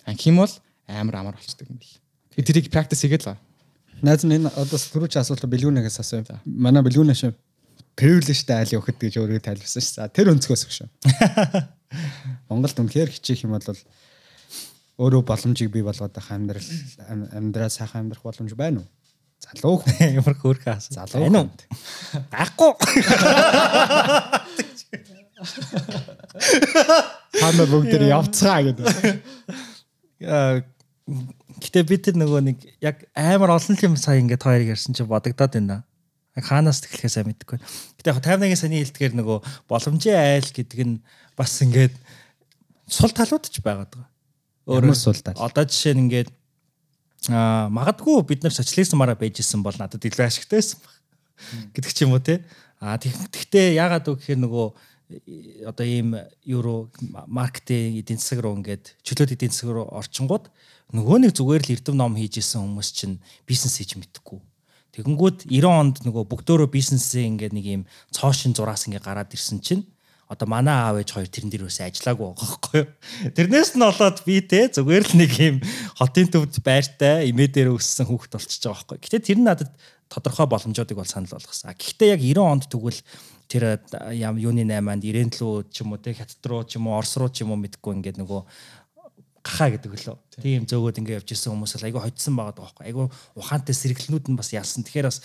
[0.08, 0.54] Анх юм бол
[0.88, 2.00] амар амар болчдөг юм бэл.
[2.40, 3.36] Тэрийг практис хийгээл.
[4.04, 6.40] Найз нь энэ одоо түрүүч асуулт бэлгүүнээс асууя.
[6.44, 7.32] Манай бэлгүүнээ шүү.
[7.94, 9.96] Privilege-тэй айл явахд гэж өөрөө тайлбарсан шүү.
[9.98, 10.90] За тэр өнцгөөс шүү.
[12.50, 13.78] Монголд үнэхээр хичээх юм бол
[14.98, 16.70] өөрөө боломжийг бий болгоод байх амьдрал
[17.38, 18.90] амьдраа сайхан амьдрах боломж байна уу?
[19.44, 20.90] Залуу хүн ямар хөөрхөн ас.
[20.90, 21.50] залуу уу?
[22.34, 22.74] Гахгүй.
[27.42, 28.86] Хана бүгд явцгаа гэдэг.
[30.24, 30.64] Аа,
[31.64, 35.54] Гэтэ би тэр нөгөө нэг яг амар олон юм сая ингээд хоёрыг ярьсан чинь бодогдоод
[35.54, 35.84] байна.
[36.34, 37.62] Яг хаанаас тэглэхээ сайн мэдэхгүй.
[38.02, 39.38] Гэтэ яг 51-ийн саяны хэлдгээр нөгөө
[39.70, 40.96] боломжийн айл гэдэг нь
[41.38, 41.94] бас ингээд
[42.90, 44.10] сул талууд ч байгаад байгаа.
[44.82, 45.38] Ямар сул тал?
[45.38, 46.30] Одоо жишээ нь ингээд
[47.30, 50.96] аа магадгүй бид нар социализмаараа байж исэн бол надад илүү ашигтай байсан баг.
[51.78, 52.42] гэдэг ч юм уу те.
[52.82, 54.68] Аа тэгтээ яагаад үг гэхээр нөгөө
[55.70, 56.90] одоо ийм евро
[57.28, 60.50] маркетинг эдийн засаг руу ингээд чөлөөт эдийн засаг руу орчингууд
[60.94, 64.40] нөгөө нэг зүгээр л эрдэм ном хийж исэн хүмүүс чинь бизнес хийж мэдхгүй.
[64.94, 67.82] Тэгэнгүүт 90 онд нөгөө бүгдөө бизнесээ ингээд нэг ийм
[68.14, 69.90] цоошин зураас ингээд гараад ирсэн чинь
[70.30, 72.90] одоо манай аав ээж хоёр тэрэн дээр үсээ ажиллаагүй байгаа байхгүй юу.
[73.38, 75.58] Тэрнээс нь болоод би те зүгээр л нэг юм
[76.00, 78.98] хотын төвд байртай имээ дээр өссөн хүүхэд болчихж байгаа байхгүй.
[79.02, 79.72] Гэтэ тэр нь надад
[80.10, 81.74] тодорхой боломжуудыг бол санал болгосон.
[81.74, 83.02] Гэхдээ яг 90 онд тэгвэл
[83.52, 83.64] тэр
[84.18, 87.14] ям юуны 8-нд 90 лүү ч юм уу те хятад руу ч юм уу орс
[87.18, 88.42] руу ч юм уу мэдгүй ингээд нөгөө
[89.44, 90.18] гахаа гэдэг лөө.
[90.40, 92.84] Тийм зөөгөөд ингээд явж исэн хүмүүс л айгүй хоцсон байгаа байхгүй.
[92.88, 94.88] Айгүй ухаантай сэргэлнүүд нь бас ялсан.
[94.88, 95.20] Тэгэхээр бас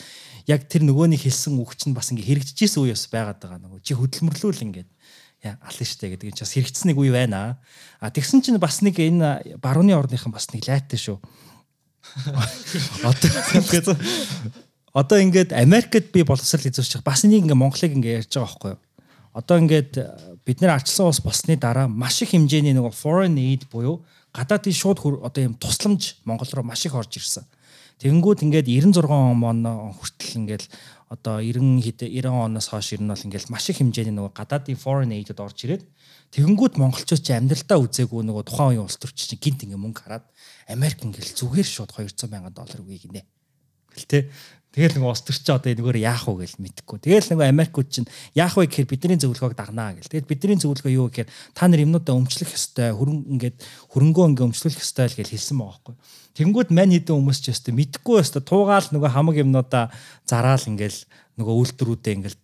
[0.50, 3.62] яг тэр нөгөөний хэлсэн үг чинь бас ингээд хэрэгжиж исэн үе бас байгаад байгаа.
[3.62, 4.90] Нөгөө чи хөдөлмөрлүүл ингээд
[5.46, 7.62] яа алан штэ гэдэг чинь бас хэрэгцсэн нэг үе байна.
[8.02, 11.22] А тэгсэн чинь бас нэг энэ барууны орныхан бас нэг лайтай шүү.
[13.06, 13.86] Одоо ингээд
[14.98, 18.82] одоо ингээд Америкт би боловсрал эзэмших бас нэг ингээд Монголыг ингээд ярьж байгаа байхгүй юу?
[19.38, 19.94] Одоо ингээд
[20.42, 24.02] бид нэр арчсан ус болсны дараа маш их хэмжээний нөгөө foreign aid буюу
[24.34, 27.46] гадаадын шууд одоо юм тусламж Монгол руу маш их орж ирсэн.
[28.02, 30.66] Тэгэнгүүт ингээд 96 он хүртэл ингээд
[31.06, 34.78] одоо 90 хэд 90 оноос хойш ер нь бол ингээл маш их хэмжээний нөгөө гадаадын
[34.78, 35.86] foreign aid-д орж ирээд
[36.34, 40.26] тэгэнгүүт монголчууд ч амьдралдаа үзээгүй нөгөө тухайн үеийн улс төрч чинь гинт ингээ мөнгө хараад
[40.68, 43.22] Америк ингээл зүгээр шууд 200 сая доллар үгүй гинэ.
[43.94, 44.28] Гэлтэй.
[44.78, 47.02] Тэгэл нөгөө улс төрч одоо энэгээр яах вэ гэж мэдэхгүй.
[47.02, 48.06] Тэгэл нөгөө Америкууд чинь
[48.38, 50.06] яах вэ гэхээр бидний зөвлөгөөг дагнаа гэл.
[50.06, 53.58] Тэгэл бидний зөвлөгөө юу гэхээр та нар юмнуудаа өмчлөх ёстой, хөрөн ингээд
[53.90, 55.94] хөрөнгөө ингээ өмчлөх ёстой л гэж хэлсэн байгаа байхгүй.
[56.38, 59.90] Тэнгүүд мань хідэн хүмүүс ч өстө мэдхгүй өстө туугаал нөгөө хамаг юмнуудаа
[60.22, 61.02] зараал ингээл
[61.42, 62.38] нөгөө үйлдвэрүүдээ ингээл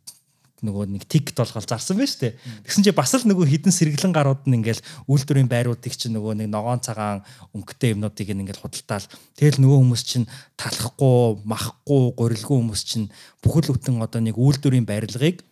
[0.65, 2.33] нөгөө нэг тикт болгол зарсан шүү дээ.
[2.65, 6.49] Тэгсэн чи бас л нөгөө хідэн сэргэлэн гарууд нь ингээл үйлдвэрийн байруудыг чинь нөгөө нэг
[6.49, 7.21] ногоон цагаан
[7.53, 9.07] өнгөтэй юмнуудыг ингээл худалдаал.
[9.37, 13.13] Тэгэл нөгөө хүмүүс чинь талахгүй, махгүй, гурилгүй хүмүүс чинь
[13.45, 15.45] бүхэл бүтэн одоо нэг үйлдвэрийн барилгыг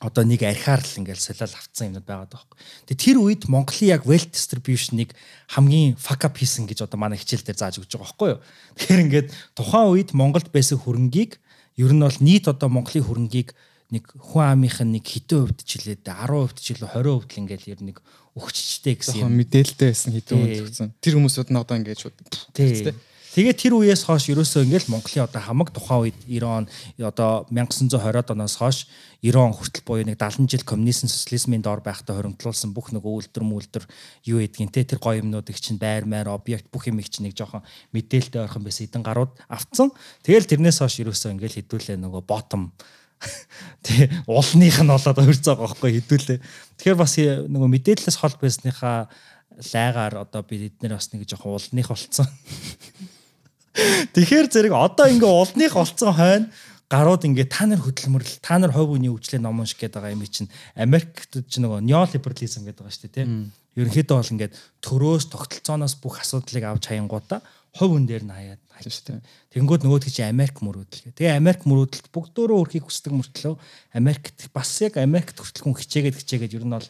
[0.00, 2.58] одоо нэг архиар л ингээл солиол авцсан юмнууд байгаад байгаа байхгүй.
[2.84, 5.16] Тэгээ тэр үед Монголын яг wealth distribution-ыг
[5.56, 8.40] хамгийн fuck up хийсэн гэж одоо манай хичээл дээр зааж өгч байгаа байхгүй юу.
[8.76, 11.40] Тэгэхээр ингээд тухайн үед Монголд байсан хөрөнгийг
[11.80, 13.56] ер нь бол нийт одоо Монголын хөрөнгийг
[13.94, 17.70] нэг хүн амынх нь нэг хэдэн хувьд ч илээ 10% ч илүү 20% л ингээл
[17.70, 17.96] ер нэг
[18.34, 19.38] өгччтэй гэсэн юм.
[19.38, 20.88] Мэдээлэлтэй байсан хэдэн хувьд өгсөн.
[20.98, 22.16] Тэр хүмүүсүүд нь одоо ингээд шууд.
[22.50, 22.98] Тийм.
[23.36, 26.64] Тэгээ тэр үеэс хойш ерөөсөө ингээл Монголын одоо хамаг тухайн үед 90 он
[27.04, 28.88] одоо 1920-ад оноос хойш
[29.20, 33.44] 90 он хүртэл буюу нэг 70 жил коммунизм социализмын доор байхдаа хоримтлуулсан бүх нөгөө үйлдвэр
[33.44, 33.84] мүлдэр
[34.32, 37.36] юу гэдгийг те тэр гоё юмнуудыг чинь байр маяр объект бүх юм их чинь нэг
[37.36, 37.60] жоохон
[37.92, 39.92] мэдээлэлтэй ойрхон байсан эдэн гарууд авцсан.
[40.24, 42.72] Тэгэл тэрнээс хойш ерөөсөө ингээл хідүүлээ нөгөө bottom
[43.86, 46.38] Тэ уулных нь болоод өрцөө байгаа байхгүй хідүүлээ.
[46.78, 49.08] Тэгэхээр бас нөгөө мэдээлэлээс хол байсныхаа
[49.56, 52.28] лайгаар одоо бид эднэр бас нэг жоохон уулных болцсон.
[54.12, 56.48] Тэгэхээр зэрэг одоо ингээ улных олцсон хойно
[56.88, 60.22] гарууд ингээ та нар хөдөлмөрлөл та нар хувь үний өвчлөө ном унших гэдэг байгаа юм
[60.30, 63.50] чинь Америкт ч нөгөө неолиберализм гэдэг байгаа шүү дээ тийм.
[63.76, 64.54] Ерөнхийдөө бол ингээд
[64.86, 67.42] төрөөс тогтолцооноос бүх асуудлыг авч хаянгуудаа
[67.74, 69.20] хувь хүн дээр нь хаяад дээ.
[69.56, 71.16] Тэнгүүд нөгөөд чи Америк мөрөөдөл.
[71.16, 73.54] Тэгээ Америк мөрөөдөлд бүгдөө өрхийг хүсдэг мөртлөө
[73.96, 76.88] Америкт бас яг Америкт хүртэл хүн хичээгээд хичээгээд ер нь бол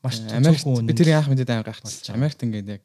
[0.00, 2.16] маш Америкт би тэр яах мэдээд амар гайхчихсан.
[2.16, 2.82] Америкт ингээд яг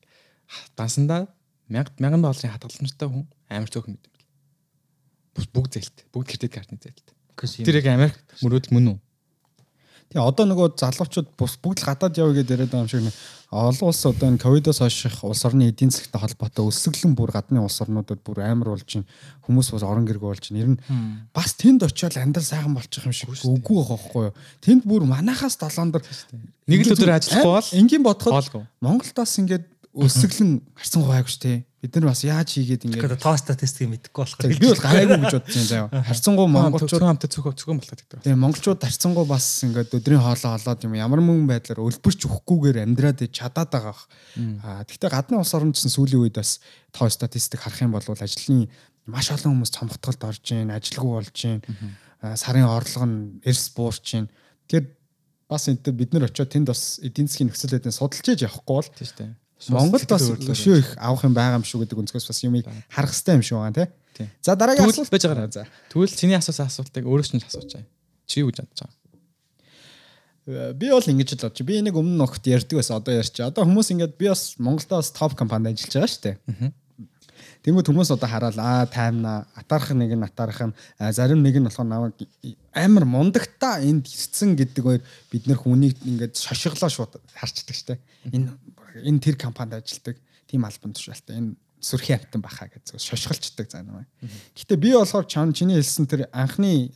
[0.76, 1.32] дансандаа
[1.72, 4.16] 1000 1000 долларын хадгаламжтай хүн амар цөөхөн мэт юм
[5.36, 5.52] бэл.
[5.56, 5.98] Бүгд зээлт.
[6.12, 7.08] Бүгд кредит картны зээлт.
[7.64, 8.98] Тэр яг Америк мөрөөдөл мөн үү?
[10.12, 13.16] Тэгээ одоо нөгөө залуучууд бус бүгд л гадаад явъя гэдээ яриад байгаа юм шиг
[13.52, 17.80] олон улс одоо энэ ковидоос хойших улс орны эдийн засгтай холбоотой өсөглөн бүр гадны улс
[17.80, 19.08] орнуудад бүр амар болж чинь
[19.48, 20.80] хүмүүс бас орон гэргүй болж чинь ер нь
[21.32, 24.36] бас тэнд очиод амьдрал сайхан болчих юм шиг үгүй байгаа байхгүй юу.
[24.64, 26.04] Тэнд бүр манахаас долоондор
[26.68, 28.64] Нэг л өдөр ажиллахгүй бол энгийн бодоход хоолгүй.
[28.80, 31.64] Монголдоос ингээд өсөглөн гарсан гойг ш тэ.
[31.82, 35.50] Бид нар бас яаж хийгээд ингээд тоо статистик мэдэхгүй болохоор би бол гайгүй гэж бодож
[35.50, 36.04] байна заяа.
[36.06, 38.22] Харцангуй монголчууд хамтаа цөөхөө цөөхөн болоод гэдэг.
[38.22, 43.26] Тэгээ монголчууд харцангуй бас ингээд өдрийн хоолоо олоод юм ямар нэгэн байдлаар өлбөрч өгөхгүйгээр амьдраад
[43.34, 43.98] чадаад байгаа.
[44.62, 46.62] Аа гэхдээ гадны улс орнд гэсэн сүүлийн үед бас
[46.94, 48.70] тоо статистик харах юм бол ажлын
[49.10, 51.66] маш олон хүмүүс цомгтголд орж ийн, ажилгүй болж ийн.
[52.22, 54.30] Сарын орлого нь эрс буурч ийн.
[54.70, 54.86] Тэгэхээр
[55.50, 58.90] бас энэ бид нар очиод тэнд бас эдийн засгийн нөхцөл байдлыг судалж ээж явахгүй бол
[58.94, 59.32] Тийм шүү дээ.
[59.70, 63.36] Монголд бас өшөө их авах юм байгаа юм шүү гэдэг өнцгөөс бас юмыг харах хэрэгтэй
[63.38, 64.28] юм шиг байгаа тий.
[64.42, 65.52] За дараагийн асуулт байж байгаа.
[65.52, 65.68] За.
[65.94, 67.88] Тэгвэл чиний асуусан асуултыг өөрөө ч асууж байгаа.
[68.26, 68.98] Чи юу гэж бодож байгаа?
[70.48, 71.66] Э, Би бол ингэж л бодчих.
[71.66, 72.98] Би энийг өмнө нь огт ярьдаг байсан.
[72.98, 73.46] Одоо ярьчих.
[73.46, 76.38] Одоо хүмүүс ингээд би бас Монголдо бас топ компанид ажиллаж байгаа шүү дээ.
[77.64, 80.74] Тэнгүүд хүмүүс одоо хараад аа таймна атаарх нэг нь атаарх нь
[81.12, 82.16] зарим нэг нь болохоор намайг
[82.74, 88.00] амар мундагтаа энд ирсэн гэдэг хоёр бид нэр хүнийг ингээд шошиглоо шууд харчдаг штэ.
[88.32, 88.54] Энэ
[89.06, 90.18] энэ тэр компанид ажилладаг
[90.48, 94.08] тийм албан тушаалтай энэ сүрхий амтан баха гэж зөв шошголцдог заа намайг.
[94.56, 96.94] Гэтэ би болохоор чам чиний хэлсэн тэр анхны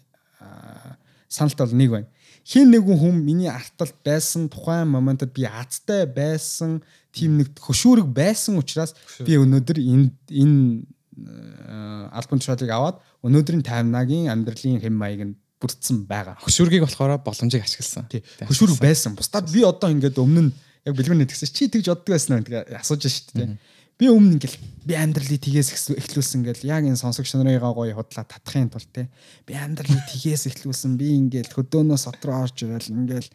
[1.27, 2.07] саналт бол нэг байна.
[2.45, 8.61] Хин нэгэн хүн миний арталт байсан тухайн моментод би азтай байсан тийм нэг хөшүүрэг байсан
[8.61, 8.93] учраас
[9.25, 10.85] би өнөөдөр энэ энэ
[11.25, 16.37] э, альбом тушаалыг аваад өнөөдрийн таймнагийн амьдралын хэм маяг нь бүрдсэн байгаа.
[16.45, 18.05] Хөшүүргийг болохоор боломжийг ашигласан.
[18.13, 18.21] Тий.
[18.45, 19.17] Хөшүүрэг байсан.
[19.17, 20.51] Бусдад би одоо ингээд өмнө нь
[20.85, 23.57] яг бэлгүүнээ тэгсэн чи тэгж боддог байсан гэдэг асууж шүү дээ.
[23.95, 28.69] Би өмнө ингээл би амьдралыг тгээс эхлүүлсэн гэл яг энэ сонсогч нарыгаа гоё худлаа татахын
[28.69, 29.07] тулд те
[29.47, 33.29] би амьдралыг тгээс эхлүүлсэн би ингээл хөдөөнөөс отроо орж ирэл ингээл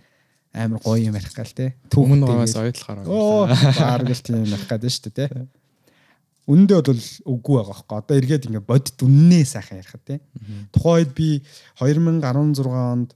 [0.53, 3.09] амар гоё юм ярих гал те Өмнө байгаас ойдлохоор.
[3.09, 5.49] оо баарг л тийм ярих гэдэг шүү дээ те
[6.51, 7.99] Үндэ бол үгүй байгаа хөөе.
[8.01, 10.19] Одоо эргээд ингээ бодит үннээ сайхан ярих те.
[10.75, 11.29] Тухайн үед би
[11.79, 13.15] 2016 онд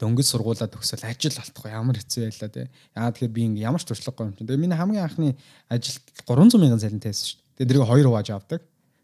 [0.00, 2.68] дөнгөж сургуулаа төгсөөл ажил алдахгүй ямар хэцүү байлаа те.
[2.96, 4.48] Яа тэгэхээр би ингээ ямар ч туршлагагүй юм чинь.
[4.48, 5.36] Тэгээ миний хамгийн анхны
[5.68, 7.56] ажил 300 мянган цалинтай байсан шүү дээ.
[7.58, 8.60] Тэгээ дэрийг хоёр хувааж авдаг.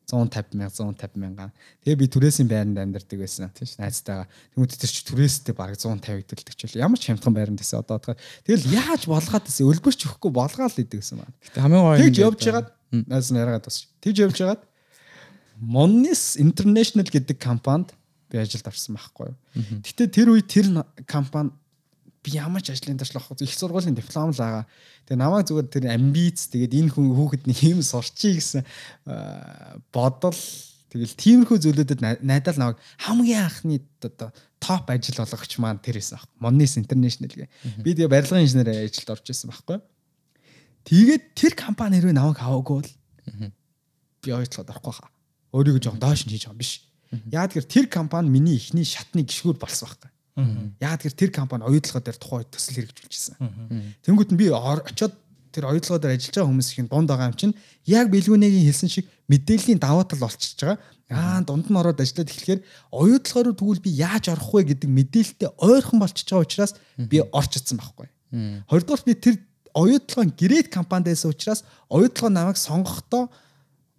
[0.08, 1.50] 150 мянга 150 мянган.
[1.84, 3.52] Тэгээ би түрээсийн байранд амьдардаг байсан.
[3.52, 3.80] Тийм шүү.
[3.84, 4.26] Найзтайгаа.
[4.56, 8.00] Тэмүүт тэр чи түрээстэй баг 150 идэлдэг ч үл ямар ч хямдхан байранд байсан одоо
[8.00, 8.16] тэгэхээр
[8.48, 11.36] тэгэл яаж болгоод байсан өлбөрч өгөхгүй болгоал идэг гэсэн байна.
[11.44, 12.68] Гэтэ хамгийн гоё Тэгж явж байгаад
[13.04, 13.78] найз нь яриагаад бас.
[14.00, 14.62] Тэгж явж байгаад
[15.60, 17.92] Monnis International гэдэг компанид
[18.30, 19.32] би ажилд орсон байхгүй.
[19.84, 20.66] Гэтэ тэр үе тэр
[21.08, 21.50] компани
[22.22, 24.66] би ямар ч ажлын туршлага их сургуулийн диплом л байгаа.
[25.06, 28.66] Тэгээ намайг зүгээр тэр амбиц тэгээд энэ хүн хүүхэд нэг юм сурчий гэсэн
[29.94, 30.36] бодол
[30.88, 36.18] тэгэл тиймэрхүү зүйлүүдэд най- найдал намайг хамгийн анхны одоо топ ажил болгогч маань тэр байсан
[36.18, 36.28] баг.
[36.40, 37.46] Monnis International гэ.
[37.84, 39.78] Би тэгээ барилгын инженер ажилд орж исэн байхгүй.
[40.88, 42.90] Тэгээд тэр компани хэрвээ намайг аваагүй бол
[44.24, 45.12] би ойтлоод орохгүй хаа.
[45.52, 46.72] Өөрийгөө жоохон доош нь хийж байгаа юм биш.
[47.32, 50.10] Яагаад гэвэл тэр компани миний ихний шатны гişгүүр болсон байхгүй.
[50.80, 53.36] Яагаад гэвэл тэр компани оюутлогоо дээр тухайн үед төсөл хэрэгжүүлчихсэн.
[54.04, 55.14] Тэнгүүт нь би очиод
[55.50, 57.54] тэр оюутлогоо дээр ажиллаж байгаа хүмүүс ихэн дунд байгаа юм чинь
[57.88, 60.78] яг бэлгүүнэгийн хэлсэн шиг мэдээллийн даваа тал болчихж байгаа.
[61.08, 62.60] Аа дунд нь ороод ажиллаад эхлэхээр
[62.92, 67.52] оюутлогоо руу тэгвэл би яаж орох вэ гэдэг мэдээлэлтэй ойрхон болчихж байгаа учраас би орч
[67.56, 68.08] ицсэн байхгүй.
[68.68, 69.34] Хоёрдугаар би тэр
[69.72, 73.32] оюутлогын грейд компанид байсан учраас оюутлогоо намайг сонгохдоо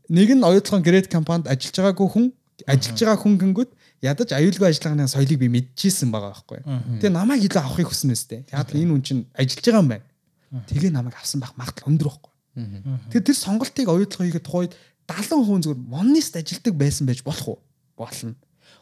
[0.09, 2.25] нэг нь оюутлогын грейд компанид ажиллаж байгаагүй хүн
[2.67, 3.71] ажиллаж байгаа хүн гингүүд
[4.03, 6.59] ядаж аюулгүй ажиллагааны соёлыг би мэдчихсэн байгаа байхгүй.
[6.99, 8.41] Тэгээ намайг илүү авахыг хүснэ үстэй.
[8.51, 10.05] Яг энэ хүн чинь ажиллаж байгаа юм байна.
[10.67, 12.33] Тэгээ намайг авсан байх магадлал өндөр байхгүй.
[13.11, 14.73] Тэгэхээр тэр сонголтыг оюутлага хийгээд тухайд
[15.07, 17.59] 70 хүн зүгээр монист ажилдаг байсан байж болох уу?
[17.97, 18.35] Болно.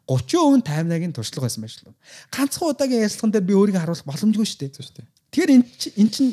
[0.07, 1.97] 30% таймнагийн туршлага байсан байж болно.
[2.32, 5.07] Ганцхан удаагийн ярилцлаган дээр би өөрийгөө харуулах боломжгүй шүү дээ.
[5.32, 5.63] Тэгэхээр эн
[5.99, 6.32] эн чинь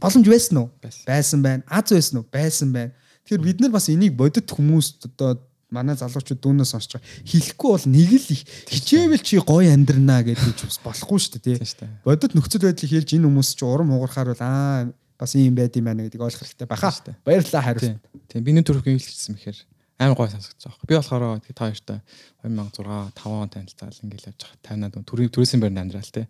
[0.00, 0.68] боломж байсан уу?
[0.80, 1.04] Байсан.
[1.08, 1.62] Байсан байна.
[1.66, 2.26] Аз байсан уу?
[2.28, 2.92] Байсан байна.
[3.24, 7.10] Тэгэхээр бид нар бас энийг бодит хүмүүст одоо манай залуучууд дүүнээс сонсож байгаа.
[7.26, 11.58] Хэлэхгүй бол нэг л их хичээвэл чи гоё амьдрнаа гэж бас болохгүй шүү дээ.
[11.58, 11.90] Тий.
[12.06, 14.86] Бодит нөхцөл байдлыг хэлж энэ хүмүүс чи урам хугарахаар бол аа
[15.18, 16.94] бас ийм байд юм байна гэдгийг ойлгох хэрэгтэй баха.
[17.26, 17.98] Баярлалаа хариулт.
[18.30, 18.44] Тийм.
[18.46, 19.58] Биний төрөх юм хэлчихсэн мэхээр
[19.98, 20.86] амар гой сонсогдож байгаа.
[20.86, 21.98] Би болохоор тэгээ та хоёртой
[22.46, 24.60] 2006 5 он танилцал ингээл явж байгаа.
[24.62, 26.28] Тайнаад төрийн төрөөсийн байранд амьдрал те.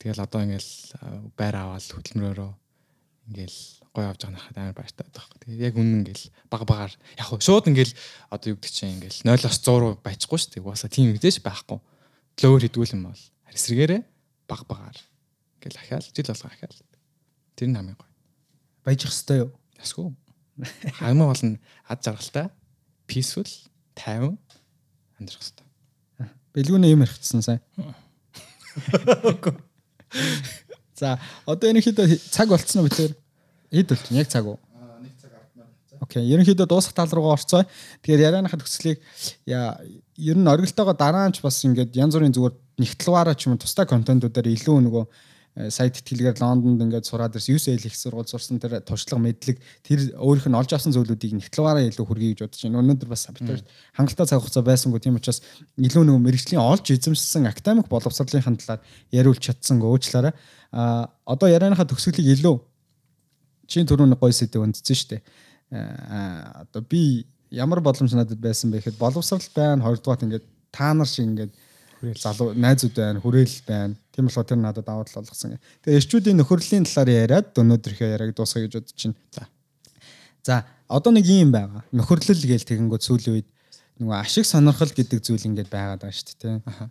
[0.00, 0.72] Тэгэл одоо ингээл
[1.36, 2.52] байр аваад хөдөлмөрөөрөө
[3.30, 3.58] ингээл
[3.96, 5.24] гой явж байгаа нахад амар баяртай байдаг.
[5.40, 7.96] Тэгээ яг үнэн ингээл баг багаар яг хуу шууд ингээл
[8.28, 10.64] одоо юу гэдэг чинь ингээл 0-оос 100 руу байчихгүй шүү дээ.
[10.68, 11.80] Угаасаа тийм нэгдэж байхгүй.
[12.44, 13.22] Лөөр хідүүлэн бол
[13.56, 14.02] эсрэгээрээ
[14.44, 14.96] баг багаар
[15.56, 16.78] ингээл ахаал жил болго ахаал.
[17.56, 18.10] Тэр нь хамгийн гой.
[18.84, 19.50] Баяжих хэвээр юу?
[19.80, 20.12] Ясгүй.
[21.00, 22.52] Хамгийн гол нь ад жаргалтай,
[23.08, 23.48] peaceful,
[23.96, 24.36] тайван
[25.16, 25.66] амьдрах хэрэгтэй.
[26.52, 27.60] Бэлгүүнээ юм ярихчихсан сайн.
[30.96, 33.12] За одоо ерөнхийдөө цаг болцсон уу битээр?
[33.76, 34.20] Хэд болчихно?
[34.24, 34.58] Яг цаг уу?
[36.00, 37.64] Окей, ерөнхийдөө дуусах тал руугаа орцоо.
[38.04, 39.00] Тэгэхээр ярианыхаа төгслийг
[39.48, 39.80] яа
[40.16, 42.54] ер нь оргилтойгоо дараа нь ч бас ингээд янз бүрийн зүгээр
[42.84, 47.56] нэгтлваараа ч юм уу тусдаа контентуудаар илүү нөгөө э, сайт тэтгэлгээр Лондонд ингээд сураад ирсэн
[47.56, 52.04] UCL их сургууль сурсан тэр туршлага мэдлэг тэр өөрийнх нь олж авсан зүйлүүдийг нэгтлваараа илүү
[52.04, 52.80] хүргэе гэж бодож байна.
[52.84, 53.64] Өнөөдөр бас битэр
[53.96, 55.40] хангалттай цаг хугацаа байсангүй тийм учраас
[55.80, 58.80] илүү нөгөө мэрэгжлийн олж эзэмшсэн академик боловсролынхаа талаар
[59.16, 60.36] яриулж чадсан өөчлөөрэ.
[60.76, 62.56] А одоо ярианыхаа төгсгөлийг илүү
[63.66, 65.22] чинь түрүүний гой сэдв өндсөн шүү дээ
[65.72, 71.06] а одоо би ямар боломж надад байсан бэ гэхэд боловсрал байна хоёрдугаар ингээд та нар
[71.06, 71.52] шиг ингээд
[72.22, 75.58] залуу найзууд байна хүрээл байна тийм болохоор тэр надад даваа тал болгосон.
[75.82, 79.16] Тэгээ эрчүүдийн нөхөрлийн талаар яриад өнөөдрийнхөө яриаг дуусгая гэж бодож байна.
[79.34, 79.44] За.
[80.44, 80.54] За
[80.88, 81.82] одоо нэг юм байгаа.
[81.92, 83.48] Нөхөрлөл гээл тэгэнгүүт сүүлийн үед
[83.98, 86.56] нөгөө ашиг сонирхол гэдэг зүйл ингээд байгаад байгаа шүү дээ.
[86.64, 86.88] Аа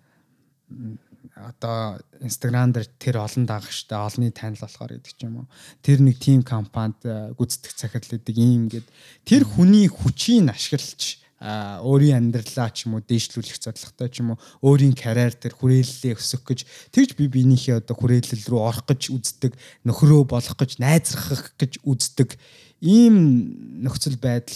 [1.36, 5.48] одоо Instagram дээр тэр олон дагагчтай олонний танил болохоор гэдэг ч юм уу.
[5.84, 8.88] Тэр нэг team компанид э, гүйцэтгэх захирал гэдэг юм гээд
[9.28, 14.96] тэр хүний хүчийг ашиглаж өөрийн амьдралаа ч юм уу дээшлүүлэх зорилготой ч юм уу өөрийн
[14.96, 16.60] карьер дээр хүрээллээ өсгөх гэж
[16.96, 19.52] тэгж би биенийхээ одоо хүрээлэл рүү орох гэж үздэг
[19.84, 22.40] нөхрөө болох гэж найзрах гэж үздэг
[22.80, 24.56] ийм нөхцөл байдал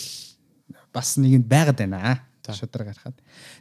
[0.96, 3.18] бас нэгэнд байгаад байна шудраг гарахад.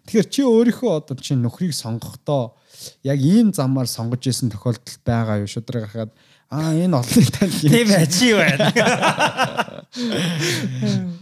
[0.06, 2.54] Тэгэхээр чи өөрийнхөө одоо чи нөхрийг сонгохдоо
[3.02, 6.12] яг ийм замаар сонгож исэн тохиолдол байгаа юу шудраг гарахад
[6.48, 8.72] Аа энэ олон тань тийм ажи байна.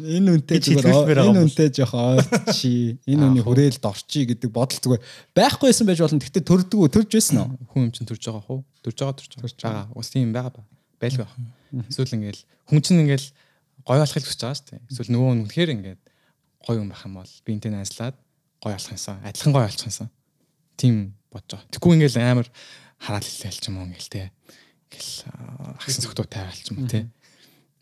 [0.07, 3.03] Энэ үнтэй зүгээр энэ үнтэй жоох ойрчи.
[3.11, 5.03] Энэ үний хүрээлд орчи гэдэг бодол зүгээр
[5.35, 6.23] байхгүйсэн байж болно.
[6.23, 7.59] Гэтэ төрдөг төрж байсан уу?
[7.75, 8.63] Хүн юм чинь төрж байгаа хөө.
[8.87, 9.91] Төрж байгаа төрж байгаа.
[9.99, 10.63] Ус тийм байгаа ба.
[11.03, 11.35] Байлгүй байх.
[11.91, 13.27] Эсвэл ингээл хүн чинь ингээл
[13.83, 14.87] гой болохыг хүсэж байгаа шүү дээ.
[14.95, 16.03] Эсвэл нөгөө үнэхээр ингээд
[16.67, 18.19] гоё юм байх юм бол би энтэй найзлаад
[18.59, 19.23] гоё болох юмсан.
[19.23, 20.11] Адилхан гоё болох юмсан.
[20.77, 21.71] Тим бодож байгаа.
[21.71, 22.49] Тэггүй ингээл амар
[22.99, 24.23] хараал хэлээл ч юм уу ингээл те.
[24.91, 25.13] Ингээл
[25.79, 27.07] агсан зөвхөн тавиалч юм те.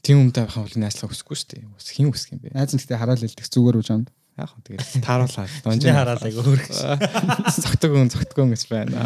[0.05, 1.65] Тим юмтай байх юм бол найзлах хүсэхгүй шүү дээ.
[1.73, 2.53] Ус хин үсэх юм бэ.
[2.53, 4.09] Найз нь гэхдээ хараал хэлдэг зүгээр үж амд.
[4.37, 6.69] Яг хөө тэгээд тааруулаад донжи хараал айгу хөрөх.
[7.65, 9.01] Цогтөг өн цогтөг өн гэж байна.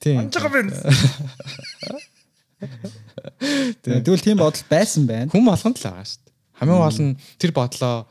[0.00, 0.30] Тийм.
[0.30, 0.72] Анжгаа байна.
[3.82, 5.28] Тэгвэл тийм бодол байсан байна.
[5.28, 6.34] Хүн болгонд л байгаа шүү дээ.
[6.62, 8.06] Хамгийн гол нь тэр бодлоо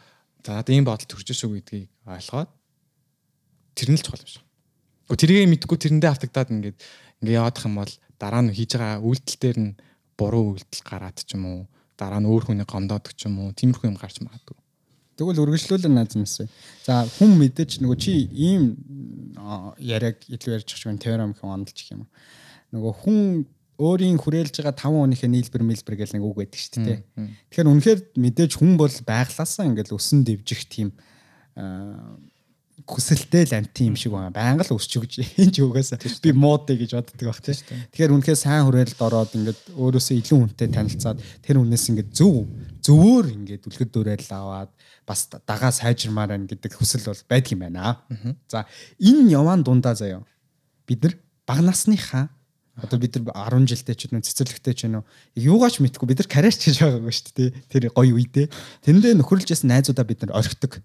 [0.45, 2.49] За надад ийм бодол төрж шүү гэдгийг ойлгоод
[3.77, 4.45] тэр нь л чухал юм шиг.
[5.05, 6.77] Гэхдээ тэрийг мэдгүй тэрэндээ автагдаад ингээд
[7.21, 9.71] ингээ яваадах юм бол дараа нь хийж байгаа үйлдэл дээр нь
[10.17, 11.59] буруу үйлдэл гараад ч юм уу
[11.93, 14.57] дараа нь өөр хүний гомдоод ч юм уу тиймэрхүү юм гарч магадгүй.
[15.21, 16.49] Тэгвэл үргэлжлүүлэн нааз юмсэ.
[16.81, 18.81] За хүн мэдээж нөгөө чи ийм
[19.77, 22.09] яриаг илүү ярьж байгаа юм теорем гэх онолж гэх юм.
[22.73, 23.45] Нөгөө хүн
[23.81, 26.99] өөрийн хүрээлж байгаа 5 хүнийхээ нийлбэр мэлбэр гэл нэг үг байдаг шүү дээ.
[27.49, 30.93] Тэгэхээр үнэхээр мэдээж хүн бол байглаасаа ингээл өсөн дэвжих тийм
[32.85, 34.33] хүсэлтэй л анти юм шиг байна.
[34.33, 37.57] Байнга л өсч өгч энэ ч угаасаа би муудыг гэж боддог баг тийм.
[37.93, 42.49] Тэгэхээр үнэхээр сайн хүрээлэлд ороод ингээд өөрөөсөө илүү хүнтэй танилцаад тэр хүнээс ингээд зөв
[42.81, 44.71] зөвөр ингээд үлгэр дуурайл аваад
[45.05, 48.01] бас дагаа сайжирмаар байна гэдэг хүсэл бол байдаг юм байна.
[48.49, 48.65] За
[48.97, 50.25] энэ яваан дундаа заяа
[50.87, 52.33] бид нар баг насныхаа
[52.79, 55.03] Одоо бид нар 10 жилдээ ч нөө цэцэрлэгтэй ч нөө
[55.35, 57.49] юугаач мэдгүй бид нар карьер хийж байгаагүй шүү дээ.
[57.67, 58.47] Тэр гоё үедээ.
[58.87, 60.79] Тэрэндээ нөхөрлөжсэн найзуудаа бид нар орхидог.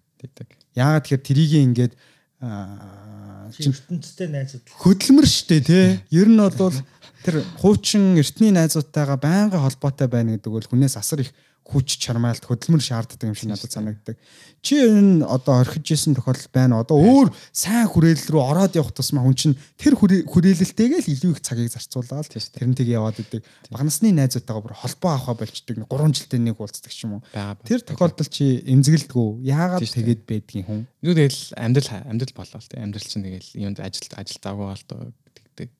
[0.75, 1.95] Яагаад тэгэхээр трийг ингээд
[2.43, 5.87] ертөнцтэй найзууд хөдөлмөр шүү дээ тий.
[6.11, 6.75] Ер нь бол
[7.23, 11.31] тэр хуучин эртний найзуудтайгаа байнга холбоотой байна гэдэг бол хүнээс асар их
[11.67, 14.15] хүч чармаалт хөдөлмөр шаарддаг юм шиг надад санагддаг.
[14.63, 16.79] Чи энэ одоо орхиж исэн тохиолдол байна.
[16.79, 21.43] Одоо өөр сайн хүрээлэл рүү ороод явах тусмаа хүн чинь тэр хүрээлэлтэйгээ л илүү их
[21.43, 23.43] цагийг зарцуулаад тэрнтэйг яваад идэг.
[23.75, 25.83] Багнасны найзуудтайгаа бүр холбоо авах болчдөг.
[25.91, 27.23] 3 жилдээ нэг уулздаг ч юм уу.
[27.67, 29.43] Тэр тохиолдол чи эмзэгэлдэггүй.
[29.51, 30.87] Яагаад тэгээд байдгийн хүн?
[31.03, 32.79] Юу тэгэл амьдрал амьдрал болоо л тэ.
[32.79, 34.99] Амьдрал чинь тэгэл юунд ажил ажил завгүй болдог
[35.35, 35.71] гэдэг.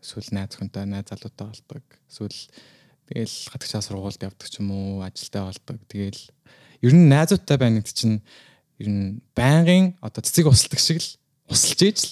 [0.00, 1.84] Эсвэл найз хүнтэй найз залуутай болдог.
[2.08, 2.40] Эсвэл
[3.06, 5.78] Тэгэл хатгчаа сургуульд явдаг ч юм уу, ажилдаа болдог.
[5.86, 6.22] Тэгэл
[6.82, 8.18] ер нь найзуудтай байна гэдэг чинь
[8.82, 11.08] ер нь байнгын одоо цэцэг усалдаг шиг л
[11.46, 12.10] усалж ийж л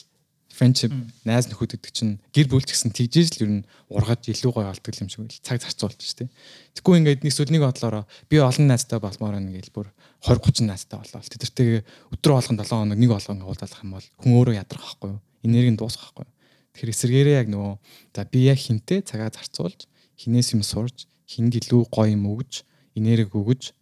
[0.54, 0.94] friendship
[1.26, 4.94] найз нөхөд гэдэг чинь гэр бүл гэсэн тэгжээж л ер нь ургаж илүү гоё болдог
[4.94, 6.30] юм шиг л цаг зарцуулж штэ.
[6.78, 9.90] Тэггүй ингээд нэг сүлнийг бодлороо би олон найзтай болмоор байна гэж бүр
[10.22, 11.20] 20 30 найзтай болоо.
[11.26, 11.82] Тэдэртэйгээ
[12.14, 15.20] өдрө болгон 7 хоног нэг болгон уулзах юм бол хүн өөрөө ядрах байхгүй юу?
[15.42, 16.32] Энерги дуусах байхгүй юу?
[16.78, 17.74] Тэгэхээр эсэргээрээ яг нөгөө
[18.14, 22.62] за би яг хинтээ цагаа зарцуулж хинээс юм сурж, хинд илүү гоё юм өгж,
[22.94, 23.72] энерги өгж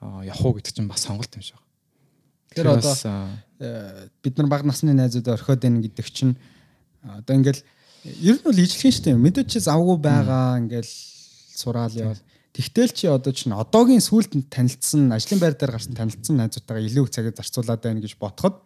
[0.00, 1.60] явах уу гэдэг чинь бас сонголт юм шиг.
[2.54, 2.94] Тэр одоо
[3.60, 6.36] э, бид нар баг насны найзууд орхиод байна гэдэг чинь
[7.02, 7.62] одоо ингээл
[8.04, 9.16] ер нь бол ижлэх шүү дээ.
[9.16, 10.92] Мэдээч чи завгүй байгаа ингээл
[11.56, 12.22] сураал явал.
[12.56, 17.12] Тэгтэл чи одоо чинь одоогийн сүулт танилцсан ажлын байр дээр гарсан танилцсан найзуудтайгаа илүү их
[17.12, 18.64] цагийг зарцуулаад байна гэж ботход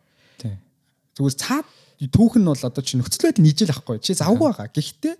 [1.20, 1.66] зүгээр цаад
[2.08, 4.00] түүх нь бол одоо чи нөхцөл байдал нийжэл ахгүй.
[4.00, 4.72] Чи завгүй байгаа.
[4.72, 5.14] Гэхдээ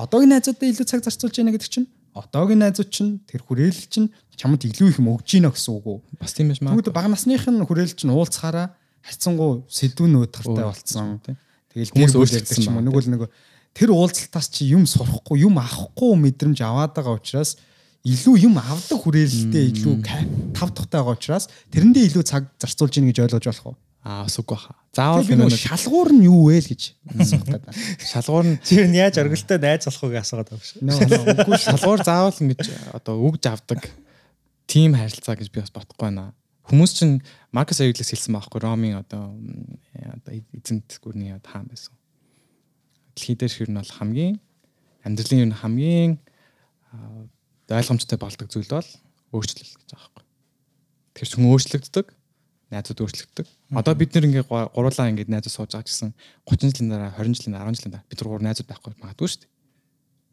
[0.00, 4.64] одоогийн найзуудаа илүү цаг зарцуулж яана гэдэг чинь одоогийн найзууд чинь тэр хүрээлэл чинь чамд
[4.66, 5.98] илүү их юм өгж гинэ гэсэн үг үү?
[6.18, 6.74] Бас тийм биш маа.
[6.74, 8.74] Тэгвэл баг насных нь хүрээлэл чинь уулзахаараа
[9.04, 11.20] хайцсангуу сэдвүүн өдөртэй болцсон.
[11.70, 13.22] Тэгэл Хүмүүс өөрчлөгдсөн юм Нэг бол нэг
[13.76, 17.54] тэр уулзалтаас чи юм сурахгүй, юм авахгүй мэдрэмж аваад байгаа учраас
[18.02, 19.94] илүү юм авдаг хүрээлэлтэй илүү
[20.56, 23.76] тав тухтай байгаа учраас тэрэндээ илүү цаг зарцуулж ийн гэж ойлгож болох уу?
[24.00, 24.74] Аа бас үгүй баха.
[24.96, 26.82] Заавал би нэг шалгуур нь юу вэ л гэж
[27.20, 27.74] асуух гэдэг.
[28.12, 30.80] шалгуур нь Чи юу яаж оргилтой найз болох вэ асуугаад байгаа шүү.
[30.88, 32.64] Нөө үгүй шалгуур заавал ингэж
[32.96, 33.84] одоо өгж авдаг
[34.64, 36.32] тим харилцаа гэж би бас бодохгүй байна.
[36.70, 37.20] Хүмүүс чинь
[37.52, 41.92] Маркус Авиглес хэлсэн байхгүй Ромын одоо м, одоо эзэнт гүрний хаан байсан.
[43.12, 44.40] Дэлхий дээр шир нь бол хамгийн
[45.04, 46.12] амьдралын юу хамгийн
[46.92, 47.26] аа,
[47.68, 48.88] ойлгомжтой болдог зүйл бол
[49.34, 50.24] өөрчлөлт гэж байгаа байхгүй.
[51.14, 52.06] Тэр чинь өөрчлөгддөг,
[52.70, 53.46] найзууд өөрчлөгддөг.
[53.74, 56.10] Одоо бид нэр ингээ гу- гурлаа ингээ найзууд сууж байгаа гэсэн
[56.46, 59.40] 30 жилийн дараа, 20 жилийн дараа, 10 жилийн дараа бид гур найзууд байхгүй магадгүй шүү
[59.42, 59.50] дээ.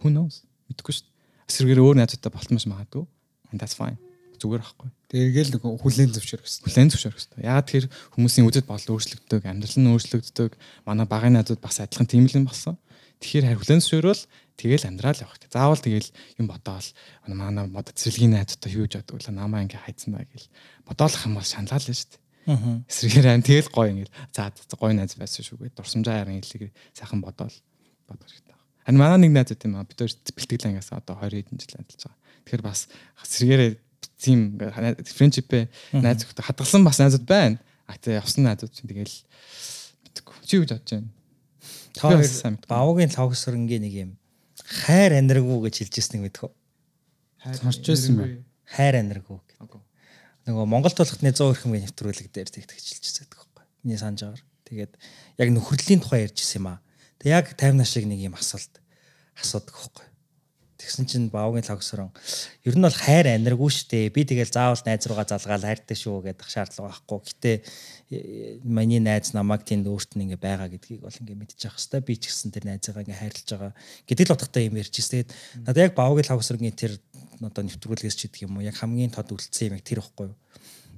[0.06, 0.46] Who knows?
[0.70, 1.16] Мэдгүй шүү дээ.
[1.50, 3.06] Эсрэгээр өөр найзуудтай болтмош магадгүй.
[3.52, 3.98] And that's fine.
[4.38, 4.90] Зүгээр ахгүй.
[5.10, 6.62] тэргээл нэг хүлэн зөвшөөрөх гэсэн.
[6.68, 7.48] Хүлэн зөвшөөрөх хэрэгтэй.
[7.48, 10.52] Ягаад тэр хүмүүсийн үзэл бодол өөрчлөгддөг, амьдрал нь өөрчлөгддөг.
[10.86, 12.76] Манай багын найзууд бас адилхан тийм л юм болсон.
[13.24, 14.24] Тэгэхээр харь хүлэн зөвшөөрөл
[14.60, 15.56] тэгэл амьдрал явах хэрэгтэй.
[15.56, 16.88] Заавал тэгэл юм бодоол
[17.34, 19.32] манай мод цэцэрлэгийн найзуудтай юу гэж боддог вэ?
[19.34, 20.46] Намаа ингээ хайцсан даа гэл
[20.86, 22.22] бодоолох юм бол шаналал л шүү дээ.
[22.48, 25.76] Эсрэгээр ам тэгэл гоё ингээл за гоё найз байсан шүү гэ.
[25.76, 27.52] Дурсамжаа яран хэлийг сайхан бодоол
[28.08, 28.56] бодох хэрэгтэй.
[28.88, 32.02] Харин манай нэг найз үт юм аа бид хоёр бэлтгэлэнгээс одоо 20 хэдэн жил ажиллаж
[32.08, 32.20] байгаа.
[32.48, 32.80] Тэгэхээр бас
[33.20, 33.72] эсрэгээрээ
[34.16, 35.64] тийм френдшипээ
[36.00, 37.60] найз зөвхөн хадгалсан бас найзууд байна.
[37.84, 39.16] А тэгээ явсан найзууд чинь тэгэл
[40.08, 40.36] мэдгүй.
[40.48, 41.12] Чи юу гэж бодож байна?
[41.92, 42.72] Та Би хоёр бас сайн мэдгүй.
[42.72, 44.12] бавгийн логосрынгийн нэг юм
[44.68, 46.52] хайр аниргуу гэж хэлж ирсэн нэг мэдхүү.
[47.64, 48.44] Сонсч байсан юм.
[48.68, 49.40] Хайр аниргуу.
[50.48, 53.66] Нөгөө Монгол тулхтны 100 өрхмгийн нэвтрүүлэг дээр тэгт хэлж ирсэн байдаг байхгүй.
[53.84, 54.44] Миний санаж байгаагаар.
[54.64, 54.94] Тэгээд
[55.44, 56.80] яг нөхрөлийн тухай ярьж ирсэн юм аа.
[57.20, 58.80] Тэг яг таймна шиг нэг юм асуулт
[59.36, 60.08] асуудаг байхгүй.
[60.78, 62.14] Тэгсэн чинь бавгийн логосрон
[62.64, 64.14] ер нь бол хайр аниргуу штэ.
[64.14, 67.20] Би тэгэл заавал найз руугаа залгаал хайртай шүү гэдэг шаардлага байхгүй.
[67.28, 67.52] Гэтэ
[68.14, 72.14] э, миний найз намайг тэнд өөрт нь ингээ байгаа гэдгийг бол ингээ мэдчих хэвээр би
[72.22, 73.74] ч гэсэн тэр найзыгаа ингээ хайрлаж байгаа
[74.06, 75.26] гэдэг л утгатай юм ярьж ирсэн.
[75.26, 75.32] Тэгээд
[75.66, 76.94] надад яг бавгийн логосронгийн тэр
[77.42, 80.38] одоо нэвтрүүлгээс ч гэдэг юм уу яг хамгийн тод үлдсэн юм яг тэр ихгүй юу.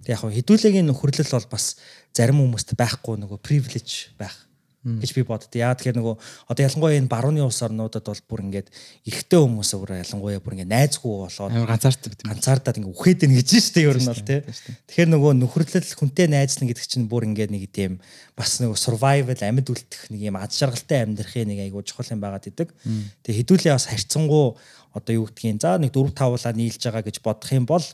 [0.06, 1.66] Тэг яг хөө хідүүлэгийн нөхөрлөл бол бас
[2.16, 4.49] зарим хүмүүст байхгүй нөгөө привилеж байх
[4.80, 5.52] гэж би боддог.
[5.60, 6.16] Яа тэгэхээр нөгөө
[6.48, 8.72] одоо ялангуяа энэ барууны улс орнуудад бол бүр ингээд
[9.03, 11.52] эрэгтэй хүмүүс өөр ялангуяа бүр ингээд найзгүй болоод
[12.16, 12.32] тийм.
[12.32, 14.40] ганцаардаад ингээ үхээд ийн гэж штэ ер нь бол тий.
[14.88, 17.99] Тэгэхээр нөгөө нөхөрлөл хүнтэй найзлна гэдэг чинь бүр ингээд нэг тийм
[18.40, 22.48] бас нөгөө survival амьд үлдэх нэг юм ад шаргалтай амьдрахын нэг айгуу чухал юм байгаад
[22.48, 22.72] идэг.
[23.28, 24.56] Тэгээ хэдүүлээ бас харьцангуй
[24.94, 27.86] одоо юу гэдгийг за нэг 4 5 улаа нийлж байгаа гэж бодох юм бол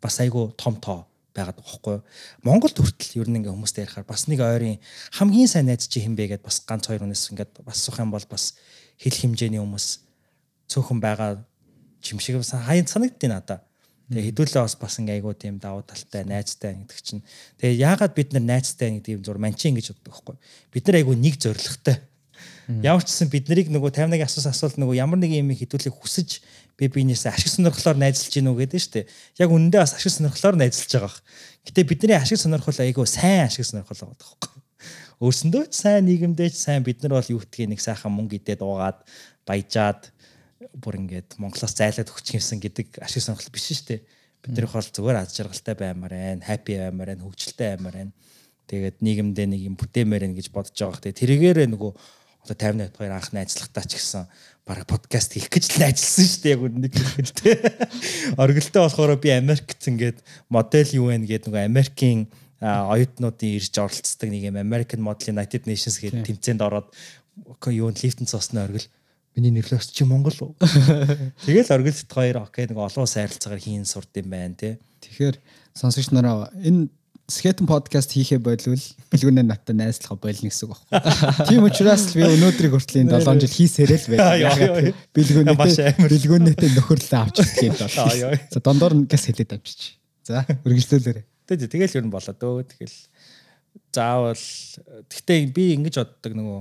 [0.00, 2.02] бас айгуу том тоо байгаад байгаа байхгүй юу.
[2.42, 4.78] Монголд хүртэл ер нь ингээ хүмүүстэй ярихаар бас нэг ойрын
[5.14, 8.10] хамгийн сайн найз чи хин бэ гэдээ бас ганц хоёр хүнээс ингээд бас суух юм
[8.10, 8.58] бол бас
[8.98, 9.86] хэл хэмжээний хүмүүс
[10.68, 11.30] цөөхөн байгаа
[12.10, 13.62] юм шиг бас хаян санагдтыг надаа.
[14.08, 17.22] Тэгээ хэдүүлээ бас бас ингээ айгуу тийм давуу талтай найзтай гэдэг чинь.
[17.60, 20.36] Тэгээ яагаад бид нар найзтай гэдэг юм зур манчин гэж боддог байхгүй.
[20.72, 22.00] Бид нар айгуу нэг зоригтой.
[22.68, 26.44] Ямар ч гэсэн бид нарыг нөгөө 51 асуус асуулт нөгөө ямар нэг юм хэдүүлээ хүсэж
[26.76, 29.06] би биенээсээ ашиг сонирхлоор найзалж гинүү гэдэг нь шүү дээ.
[29.40, 31.20] Яг үнэндээ бас ашиг сонирхлоор найзалж байгаа бах.
[31.64, 34.52] Гэтэ бидний ашиг сонирхол айгуу сайн ашиг сонирхол байгаа байхгүй.
[35.16, 38.60] Өөрсөндөө ч сайн нийгэмдээ ч сайн бид нар бол юу гэдгийг нэг сайхан мөнгө идээд
[38.60, 39.00] уугаад
[39.48, 40.12] баяжаад
[40.76, 44.00] бүр ингээд Монголоос зайлаад өгч гинсэн гэдэг ашиг сонирхол биш шүү дээ.
[44.44, 48.12] Бид нар бол зүгээр аз жаргалтай баймаар байна, happy баймаар байна, хөвгчлээ баймаар байна.
[48.68, 51.02] Тэгээд нийгэмдээ нэг юм бүтээмээр байна гэж бодож байгаа.
[51.02, 51.92] Тэгээд тэрэгээрээ нөгөө
[52.48, 54.24] одоо 58 хоёр анх найзлагтаа ч гэсэн
[54.64, 57.54] бараг подкаст хийх гэж л найзлсан шүү дээ яг үнэндээ хэлбэлтэй.
[58.42, 60.18] Оргилтой болохоор би Америкт ингээд
[60.48, 62.28] модель юу вэ гэдэг нөгөө Америкийн
[62.60, 66.90] оюутнуудын ирж оролцдог нэг юм American Model United Nations гэдэг тэмцээнд ороод
[67.70, 68.84] юу лифтэн цосны оргил
[69.38, 70.52] миний нэрлээс чи Монгол уу?
[71.46, 74.82] Тэгэл оргилт хоёр окей нэг олон улс харилцаагаар хийн сурд юм байна те.
[75.00, 75.38] Тэгэхээр
[75.78, 76.90] сонсогч нараа энэ
[77.28, 78.80] скетэн подкаст хийхэ болвол
[79.12, 81.44] бэлгүүнээ наттай найзлах болно гэсэн үг байна.
[81.44, 84.72] Тийм учраас би өнөөдрийг хүртэл энэ 7 жил хийсээрээ л Яа, яа, яа.
[84.72, 84.92] байна.
[85.12, 85.56] Бэлгүүнээ
[86.08, 87.76] бэлгүүнээтэй нөхөрлөө авч ирэх юм
[88.32, 88.40] яа.
[88.48, 90.00] За дондор нь гэс хэлээд авчиж.
[90.24, 91.24] За үргэлжлүүлээрэй.
[91.44, 92.96] Тэг тэгэл ер нь болоо дөө тэгэл
[93.92, 94.44] заавал
[95.12, 96.60] гэхдээ би ингэж боддог нөгөө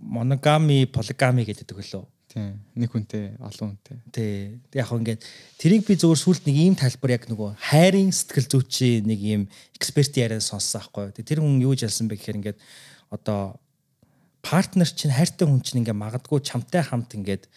[0.00, 2.04] моногами полигами гэдэг өглөө.
[2.30, 2.62] Тийм.
[2.78, 3.98] Нэг хүнтэй, олон хүнтэй.
[4.14, 5.22] Тэ яг хөө ингээд
[5.58, 9.42] тэрийг би зөвхөн сүлд нэг ийм тайлбар яг нөгөө хайрын сэтгэл зүйчийн нэг ийм
[9.74, 11.10] эксперт яриа сонссон аахгүй.
[11.10, 12.58] Тэ тэр хүн юу ялсан бэ гэхээр ингээд
[13.10, 13.58] одоо
[14.46, 17.50] партнер чинь хайртай хүн чинь ингээд магадгүй чамтай хамт ингээд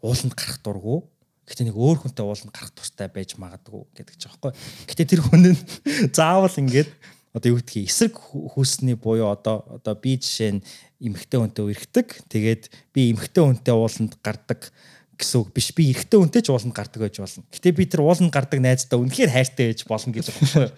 [0.00, 1.04] ууланд гарах дурггүй.
[1.44, 4.56] Гэтэ нэг өөр хүнтэй ууланд гарах туртай байж магадгүй гэдэг ч аахгүй.
[4.88, 5.60] Гэтэ тэр хүн нь
[6.16, 6.88] заавал ингээд
[7.34, 10.64] одоо юу гэдгийг эсрэг хүүсний буюу одоо одоо би жишээ нь
[10.98, 12.08] эмэгтэй хүнтэй үргэлдэг.
[12.26, 14.74] Тэгээд би эмэгтэй хүнтэй ууланд гардаг
[15.20, 15.70] гэсэн үг биш.
[15.76, 17.44] Би эрэгтэй хүнтэй ч ууланд гардаг байж болно.
[17.52, 20.72] Гэтэ би тэр ууланд гардаг найздаа үнэхээр хайртай байж болно гэж байна.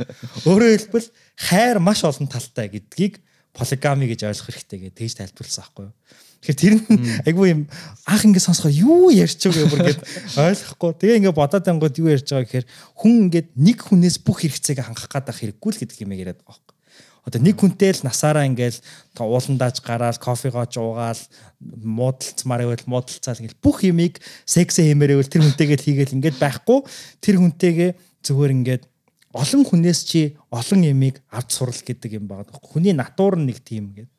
[0.45, 1.09] Өөрөөр хэлбэл
[1.39, 3.23] хайр маш олон талтай гэдгийг
[3.55, 5.95] полигами гэж ойлгох хэрэгтэй гэж тэгж тайлбарласан аахгүй юу.
[6.43, 7.61] Тэгэхээр тэр нь айгүй юм
[8.03, 10.03] анх ингэ сонсохоор юу ярьж байгаа бүр гээд
[10.43, 10.91] ойлгохгүй.
[10.99, 12.67] Тэгээ ингэ бодоод ангууд юу ярьж байгаа гэхээр
[12.99, 16.75] хүн ингээд нэг хүнээс бүх хэрэгцээг хангах гадах хэрэггүй л гэдэг юм яриад байгаа байхгүй.
[17.23, 18.83] Одоо нэг хүнтэй л насаараа ингээл
[19.23, 21.23] ууландааж гараал кофегооч уугаал
[21.63, 26.83] муудалцмаар байвал муудалцаал ингээл бүх юмыг секс хэмээрээвэл тэр хүнтэйгээ хийгээл ингээд байхгүй
[27.23, 27.91] тэр хүнтэйгээ
[28.27, 28.83] зүгээр ингээд
[29.31, 32.59] олон хүнээс чи олон ямиг авч сурал гэдэг юм байгаа.
[32.59, 34.12] Хүний натур нэг тийм гэдэг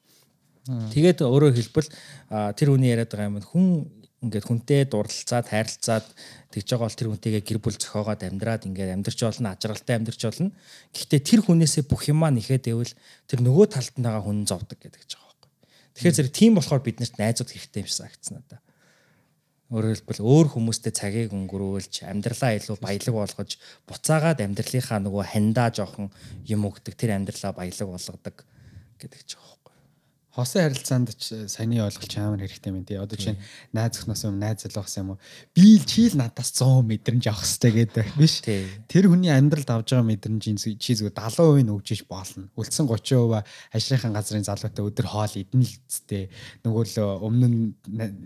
[0.63, 1.89] Тэгээд өөрөөр хэлбэл
[2.55, 3.67] тэр хүний яриад байгаа юм хүн
[4.23, 6.07] ингээд хүнтэй дурлалцаад хайрлцаад
[6.55, 10.55] тэгж байгаа бол тэр хүнтэйгээ гэр бүл зохиогоод амьдраад ингээд амьдрч болно ажралтай амьдрч болно.
[10.95, 12.93] Гэхдээ тэр хүнээсээ бүх юмаа нэхэд байвал
[13.27, 15.51] тэр нөгөө талд нь байгаа хүн зовдөг гэдэг ч байгаа байхгүй.
[15.99, 18.59] Тэгэхээр зэрэг тийм болохоор биднэрт найзууд хэрэгтэй юм шиг санагдсан надаа.
[19.67, 23.51] Өөрөөр хэлбэл өөр хүмүүстэй цагийг өнгөрүүлж амьдралаа илүү баялаг болгож
[23.89, 26.07] буцаагаад амьдралынхаа нөгөө хандаа жоохон
[26.47, 28.45] юм өгдөг тэр амьдралаа баялаг болгодог
[29.01, 29.62] гэдэг ч байгаа
[30.33, 32.97] Хосын харилцаанд ч саяны ойлголт амар хэрэгтэй юм тий.
[32.97, 33.37] Одоо чинь
[33.69, 35.21] найз өхнөөс юм найз залуухс юм уу.
[35.53, 38.41] Би л чи л надаас 100 мэдрэмж авах хэрэгтэй гэдэг биш.
[38.89, 42.49] Тэр хүний амьдралд авж байгаа мэдрэмжийн чи зүгээр 70% нь өгжиж болно.
[42.57, 43.45] Үлдсэн 30%
[43.77, 46.33] ажлынхан газрын залуутай өдөр хоол идэн л зүтэй.
[46.65, 46.97] Нөгөө л
[47.29, 47.61] өмнө нь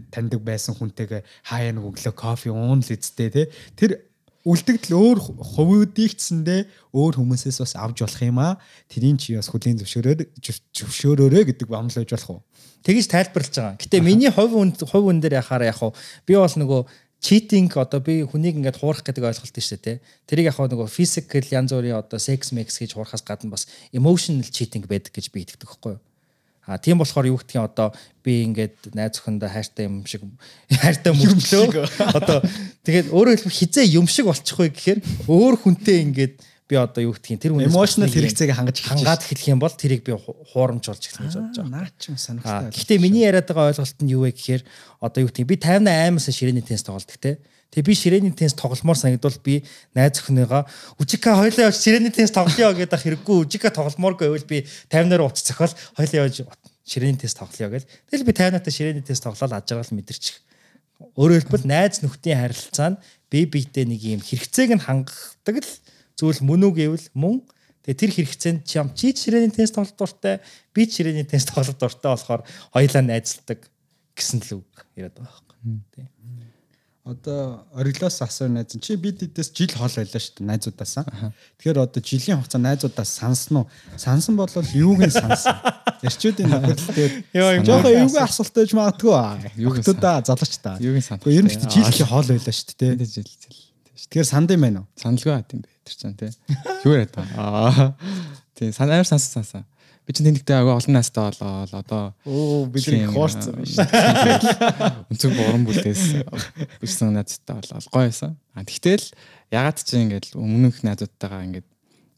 [0.08, 3.46] таньдаг байсан хүнтэйгээ хаяа нэг өглөө кофе уун л зүтэй тий.
[3.76, 4.00] Тэр
[4.48, 8.56] үлдэгдэл өөр хувуудыг цэндээ өөр хүмүүсээс бас авч болох юм аа.
[8.88, 10.24] Тэрийн чи бас хүлийн зөвшөөрөөр
[10.72, 12.42] зөвшөөрөөрэй гэдэг амлаж болох уу?
[12.88, 13.76] Тэгэж тайлбарлаж байгаа.
[13.76, 15.92] Гэтэ миний хувь хувь үн дээр яхаар яг хуу
[16.24, 16.82] би бол нөгөө
[17.20, 19.98] cheating одоо би хүнийг ингээд хуурах гэдэг ойлголт шүү дээ.
[20.30, 24.86] Тэрийг яг нөгөө physical янз бүрийн одоо sex mix гэж хуурахаас гадна бас emotional cheating
[24.88, 26.02] байдаг гэж би итгэдэг байхгүй юу?
[26.68, 30.28] А тийм болохоор юу гэдгийг одоо би ингээд найз өхөндөө хайртай юм шиг
[30.68, 31.88] хайртай мөрчлөө.
[32.12, 32.44] Одоо
[32.84, 35.00] тэгээд өөрөөр хэлбэл хизээ юм шиг болчих вэ гэхээр
[35.32, 36.36] өөр хүнтэй ингээд
[36.68, 40.12] би одоо юу гэдгийг тэр хүнээс эмоционал хэрэгцээг хангаж хангаад эхлэх юм бол тэрийг би
[40.12, 41.72] хуурамч болж эхлэх гэж бодож байгаа.
[41.72, 42.76] Наа ч юм санагтай.
[42.76, 44.62] Гэхдээ миний яриад байгаа ойлголт нь юу вэ гэхээр
[45.00, 47.40] одоо юу гэдгийг би 58 аймаас ширээний тенс тоглолт те.
[47.72, 50.64] Тэгээ би ширээний тенс тогломоор санагдвал би найз өхнийгаа
[50.98, 55.74] үжика хоёлаа явж ширээний тенс тоглоё гэдэг хэрэггүй үжика тогломооргүй байвал би 50-наар уц цохол
[56.00, 56.48] хоёлаа явж
[56.88, 57.84] ширээний тенс тоглоё гэж.
[58.08, 60.40] Тэгэл би 50-наатай ширээний тенс тоглоод ажрал мэдэрчих.
[61.20, 63.00] Өөрөөр хэлбэл найз нөхдийн харилцаа нь
[63.30, 65.74] бие биедээ нэг юм хэрэгцээг нь хангадаг л
[66.16, 67.44] зүйл мөн үг гэвэл мөн
[67.88, 70.44] Тэгээ тэр хэрэгцээнд чам чи ширээний тенс тоглох дуртай,
[70.76, 72.44] би ширээний тенс тоглох дуртай болохоор
[72.76, 73.64] хоёлаа найзалдаг
[74.12, 75.88] гэсэн л үг яриад байгаа байхгүй.
[75.96, 76.17] Тийм
[77.08, 81.06] одоо ориглоос асуур найз чи бид эдээс жил хол байлаа шүү дээ найзуудаасаа.
[81.56, 83.70] Тэгэхээр одоо жилийн хугацаа найзуудаас сансан уу?
[83.96, 85.56] Сансан бол юуг нь сансан?
[86.04, 87.14] Эрчүүдийн нөхөрлөлтөд
[87.64, 89.16] жоохон юуг асуулт байж магадгүй.
[89.56, 90.76] Юуг да залууч та.
[90.84, 91.24] Юуг санах.
[91.32, 93.00] Ер нь жил хол байлаа шүү дээ.
[93.08, 93.56] Жил жил.
[93.96, 94.88] Тэгэхээр санд юм байна уу?
[95.00, 96.32] Саналгүй бат юм бэ тэр чинь тий.
[96.84, 97.24] Яриад та.
[97.40, 97.96] Аа.
[98.60, 99.64] Тий сан амар сансан сансан
[100.08, 103.76] би чинь тэнэгтэй агай олон настай болоод одоо оо бидний хуурцсан биш.
[105.12, 106.24] Өнцөг уран бүлээс
[106.80, 108.40] бичсэн найзтай болоод гоё байсан.
[108.56, 109.04] А тэгтэл
[109.52, 111.68] ягаад чи ингээд өмнөх найзуудтайгаа ингээд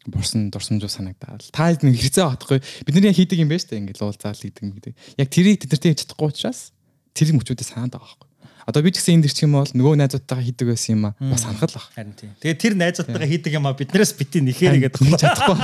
[0.06, 4.38] бурсан дурсамжуу санагдаад та хэд нэг хэрэгцээ авахгүй бидний хийдэг юм шүү дээ ингээд уулзаал
[4.38, 4.94] хийдэг гэдэг.
[5.18, 6.70] Яг тэрийг тэдэртэй чадахгүй учраас
[7.18, 8.29] тэр мөчүүдээ санаад байгаа.
[8.70, 11.42] Одоо би ч гэсэн энд ирчих юм бол нөгөө найзуудтайгаа хийдэг байсан юм аа бас
[11.42, 11.90] санахал баг.
[11.90, 12.38] Харин тийм.
[12.38, 15.58] Тэгээд тэр найзуудтайгаа хийдэг юм аа биднээс бити нэхээрээ гэдэг чадахгүй.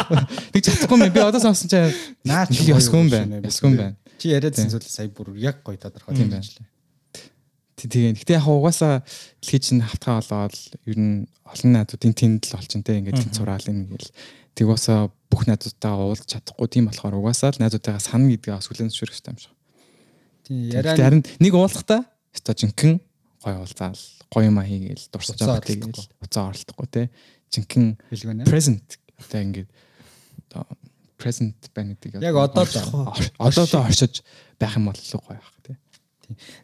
[0.57, 1.13] Тэг чадахгүй юм.
[1.13, 1.93] Би одоо сонсон чинь
[2.25, 3.45] наа чи ясгүй юм байна.
[3.45, 3.95] Ясгүй юм байна.
[4.17, 6.49] Чи яриадсан зүйл сая бүр яг гоё тодорхой тийм байна.
[7.77, 8.17] Тэгээ.
[8.25, 9.05] Гэтэ яг угаасаа
[9.37, 10.57] дэлхий чинь хавтгаа болоод
[10.89, 14.09] ер нь олон найзуудын тэнд л олчин те ингээд тэнд сураал ингээл
[14.57, 18.89] тэг угаасаа бүх найзуудтайгаа уулзах чадахгүй тийм болохоор угаасаа л найзуудтайгаа сана гэдгээ бас хүлэн
[18.89, 19.53] зөвшөөрөх хэрэгтэй юм шиг.
[20.47, 22.01] Тийм яриа харин нэг уулахтаа
[22.35, 22.99] Өстой жинхэнэ
[23.43, 27.03] гоё уулзаал гоё юм хийгээл дурсаж байгаа тэгэл уцаа оролдохгүй те.
[27.53, 29.69] Жинхэнэ present одоо ингээд
[30.51, 30.67] одоо
[31.17, 32.21] present байна гэдэг.
[32.21, 32.67] Яг одоо
[33.39, 34.23] одоо л оршиж
[34.59, 35.77] байх юм бол гоё байх те.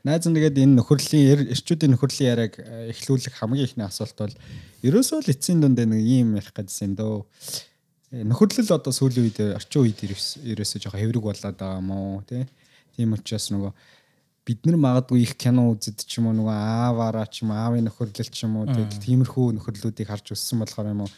[0.03, 4.35] Найз нь тэгээд энэ нөхөрлийн эрчүүдийн нөхөрлийн яриаг э, эхлүүлэх хамгийн ихний асуулт бол
[4.81, 7.17] ерөөсөө л эцсийн дунд нэг юм ярих гэсэн юм дөө.
[8.11, 12.49] Э, нөхөрлөл одоо сүүлийн үед орчин үед ерөөсөө жоохон хэврэг болоод байгаа юм уу тий.
[12.97, 13.71] Тийм учраас нөгөө
[14.45, 18.31] бид нар магадгүй их кино үзэд ч юм уу нөгөө ааваараа ч юм аавын нөхөрлөл
[18.33, 21.11] ч юм уу тэгэл тиймэрхүү нөхөрлөлүүдийг харж өссөн болохоор юм уу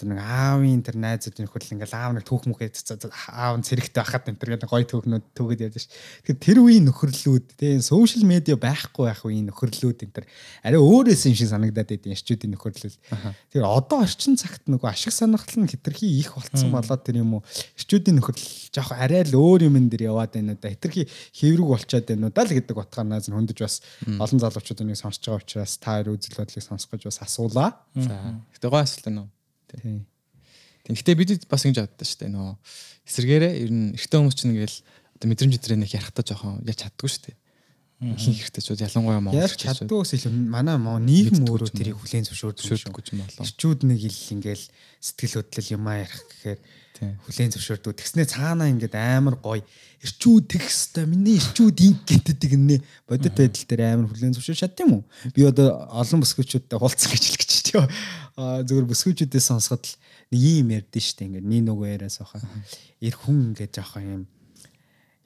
[0.00, 2.72] тэр нэг аавын тэр найзууд нөхөл ингээл аав нэг түүх мүхээ
[3.36, 5.92] аав нь цэрэгтэй байхад энэ тэр гоё түүхнүүд түүгээд ярьж ш.
[6.24, 10.26] Тэгэхээр тэр үеийн нөхөрлүүд тийм сошиал медиа байхгүй байх үеийн нөхөрлүүд энэ тэр
[10.64, 12.96] арай өөрөөс юм шиг санагдаад байдیں۔ Эрчүүдийн нөхөрлөл.
[13.52, 17.44] Тэр одоо орчин цагт нөгөө ашиг сонирхол нь хитрхи их болцсон болоод тэр юм уу
[17.76, 20.72] эрчүүдийн нөхөрлөл жоох арай л өөр юм дээр яваад байна да.
[20.72, 21.04] Хитрхи
[21.36, 25.20] хэврэг болчоод байна уу даа л гэдэг утгаарнаас нь хөндөж бас олон залуучууд энийг сонсож
[25.28, 27.70] байгаа учраас та хоёр үзэл бодлыг сонсох гэж бас асуулаа.
[27.94, 28.16] За.
[28.54, 29.39] Гэтэ гой асуулт нөө.
[29.78, 30.06] Тийм.
[30.90, 32.34] Гэхдээ бид бас ингэж боддоо шүү дээ.
[32.34, 32.50] Нөө
[33.06, 34.78] эсэргээрээ ер нь эртөө хүмүүс чинь ингээл
[35.20, 37.36] одоо мэдрэмж өдрөө нэг ярахтаа жоохон яаж чаддгүй шүү дээ.
[38.00, 43.20] Ихэнх хэрэгтэй ч ялангуяа Монгол ярьж чаддгүйс илүү манай нийгэм өөрөө тэрийг хүлээн зөвшөөрдөг юм
[43.20, 43.44] болоо.
[43.44, 44.64] Ирчүүд нэг ил ингээл
[45.04, 46.60] сэтгэл хөдлөл юм ярих гэхээр
[47.28, 48.00] хүлээн зөвшөөрдөг.
[48.00, 49.60] Тэгснэ цаанаа ингээд амар гоё
[50.00, 54.80] ирчүүд тэгс та миний ирчүүд инг гэдэг нэ бодит байдал дээр амар хүлээн зөвшөөрч чадд
[54.80, 55.02] юм уу?
[55.36, 57.84] Би одоо олон бүсгүүчүүдтэй хулцсан гэж хэлэх гэж тийм.
[58.40, 59.94] Аа зөвхөн бүсгүүчүүдээс сонсоход л
[60.32, 62.40] юм ярьдэн штэ ингээд нэг нөгөө яриас баха.
[63.04, 64.22] Ир хүн ингээд жоохон юм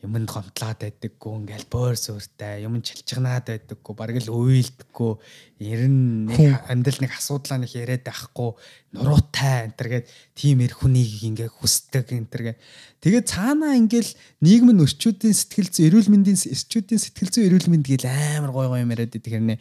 [0.04, 5.12] юмд гомдлаад байдаггүй ингээл бөөр сүртэй юм чилчгнаад байдаггүй бараг л уйлдаггүй.
[5.64, 6.28] Ерэн
[6.68, 8.52] амьдрал нэг асуудлаа нэг яриад байхгүй
[8.92, 10.06] нуруутай энтергээд
[10.36, 12.60] тийм эр хүнийг ингээ хүсдэг энтергээд
[13.00, 14.12] тэгээд цаанаа ингээл
[14.44, 18.68] нийгэм нь өрчүүдийн сэтгэл зүй эрүүл мэндийн эрчүүдийн сэтгэл зүй эрүүл мэнд гэл амар гой
[18.68, 19.58] гой юм яриад байдаг хэрнээ.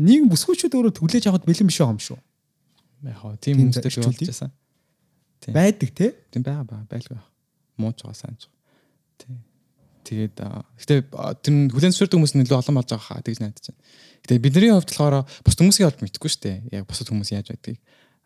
[0.00, 2.18] Нийгэм бүсгүүчүүд өөрөө түглээж авахд бэлэн биш юм шүү.
[3.04, 4.50] Яг хоо тийм хүмүүстэй болчихсон.
[5.52, 6.14] Байдаг те?
[6.32, 7.20] Тийм байгаа байлгүй.
[7.76, 8.48] Мууч байгаа сайн ч
[10.08, 11.00] Тэгээд гэтээ
[11.44, 13.84] тэр хүлэн зөвшөөрдөг хүмүүс нь илүү олон болж байгаа хаа тэгж найдаж байна.
[14.24, 16.56] Гэтээ бидний хувьд болохоор бус хүмүүсийн хувьд мэдгүй шүү дээ.
[16.80, 17.78] Яг бусад хүмүүс яаж байдгийг.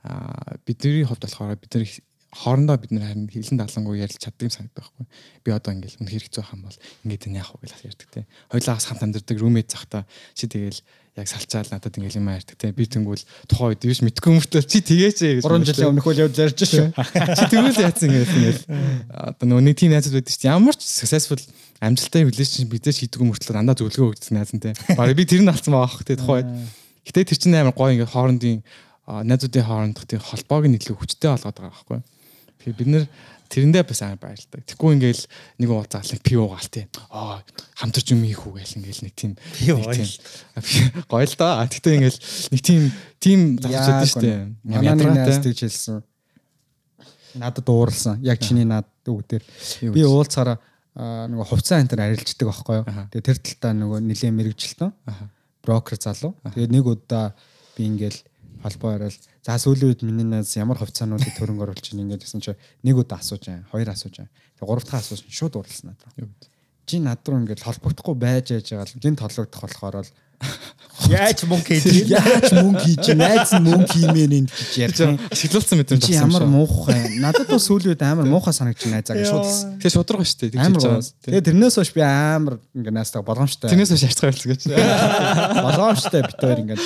[0.07, 1.91] Аа бидний хувьд болохоор бид нар
[2.33, 5.05] хоорондоо бид нар харин хилэн далангуу ярилж чаддаг юм санагддаг байхгүй.
[5.45, 8.25] Би одоо ингээл үнэхээр хэцүү хам бол ингээд энэ яах вэ гэж ярьдаг те.
[8.49, 10.81] Хоёлаагаас хамт амьдардаг румейт захта чи тэгэл
[11.21, 12.73] яг салчаал надад ингээл юм ярьдаг те.
[12.73, 13.21] Би тэнгүүл
[13.53, 16.89] тухайн үед биш мэдгүй мөртлөө чи тгээч гэж 3 жилийн өмнөх үйл явдал ярьж шүү.
[17.37, 18.65] Чи тэгвэл яатсан ингээл ингээл
[19.13, 21.37] одоо нөгөө нэг тийм найзууд байдаг чинь ямар ч successful
[21.83, 24.71] амжилттай relationship бидээ шийдэггүй мөртлөө дандаа зөвлөгөө өгдөг найз нь те.
[24.95, 26.47] Бараг би тэр нь алдсан байгаа бох те тухай.
[27.03, 28.63] Гэтэ тэр чинь амар гоё ингээд хоорондын
[29.27, 31.99] найзуудын хоорондох тийм холбоог нь илүү хүчтэй болгоод байгаа байхгүй.
[32.63, 33.05] Тэгэхээр бид нэр
[33.51, 34.63] тэрэндээ бас амар баярлдаг.
[34.63, 35.25] Тэгэхгүй ингээл
[35.59, 36.87] нэг уулзаал нэг пив уугаал тий.
[37.11, 37.43] Аа
[37.77, 39.33] хамтарч юм хийх үү гээл ингээл нэг тийм
[41.11, 41.67] гоё л да.
[41.67, 42.21] Тэгтээ ингээл
[42.55, 42.83] нэг тийм
[43.19, 44.39] тийм завчаад шүү дээ.
[44.71, 46.01] Янааны тэгж хэлсэн.
[47.43, 48.23] Надад ууралсан.
[48.23, 49.45] Яг чиний над үг дээр
[49.93, 50.57] би уулзаараа
[50.97, 52.87] нөгөө хувцас антер арилждаг байхгүй юу.
[53.13, 54.91] Тэгээ тэр талтаа нөгөө нилээн мэрэгжилтэн.
[55.65, 56.37] Брокер залуу.
[56.45, 57.33] Тэгээ нэг удаа
[57.77, 58.21] би ингээл
[58.63, 62.55] холбоо яриад за сүүлийн үед миний найз ямар хувьцаануудыг төрөнг оруулж ийн ингээд гэсэн чи
[62.87, 64.33] нэг удаа асууж байгаа, хоёр асууж байгаа.
[64.61, 66.51] Тэгээ гурав дахь асууж шууд уралсан надад.
[66.87, 70.11] Чи над руу ингээд холбогдохгүй байж яаж байгаа л гин толгодох болохоор л
[71.11, 75.19] Яаж мөнгө хийж яаж мөнгө хийж найз нь мөнгө хиймээр энэ гэж ярьсан.
[75.35, 76.01] Шиглүүлсэн мэт юм.
[76.05, 77.19] Чи ямар муухай.
[77.19, 79.83] Надад бол сүүлийн үед амар муухай санагч найзаа гэж шууд.
[79.83, 80.63] Тэгээ шудраг шүү дээ.
[80.63, 81.03] Тэгж байгаа.
[81.27, 83.69] Тэгээ тэрнээс хойш би амар ингээ найзтайгаа болгоомжтой.
[83.73, 84.63] Тэрнээс хойш ярьцгаа хэлсэн гэж.
[85.59, 86.81] Болгоомжтой бит хоёр ингээ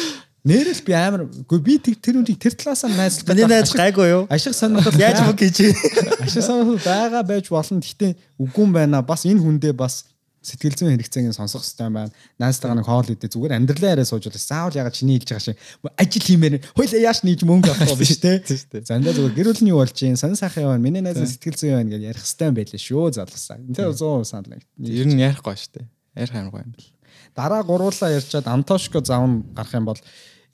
[0.47, 3.35] Нэрэл би амар үгүй би тэр үнийг тэр талаасаа найзлах.
[3.35, 4.23] Миний найз гайгүй юу?
[4.31, 5.75] Ашиг сонирхол яаж мөнгө хийж.
[6.23, 7.83] Ашиг сонирхол байгаа байж болно.
[7.83, 9.03] Гэхдээ үгүй юм байна.
[9.03, 10.07] Бас энэ хүндээ бас
[10.47, 12.15] сэтгэл зүйн хэрэгцээг сонсох хэрэгтэй байна.
[12.39, 15.59] Найзтайгаа нэг хоол идэ зүгээр амьдралаа яриа сууж бол заавал ягаад чиний хэлж байгаа шиг
[15.99, 18.39] ажил хиймээр хоёлаа яаш нийж мөнгө авах биш те.
[18.87, 20.79] Зандаа зүгээр гэр бүлийн юу болж юм сан сайхан яваа.
[20.79, 23.59] Миний найз сэтгэл зүйн байна гэж ярих хэрэгтэй байлээ шүү залгасаа.
[23.75, 24.63] Тэр 100% санал.
[24.79, 25.87] Ер нь ярихгүй шүү дээ.
[26.15, 26.95] Ярих амар гоё юм бэл.
[27.35, 30.01] Дараа гуруулаа ярьчаад Антошко завн гарах юм бол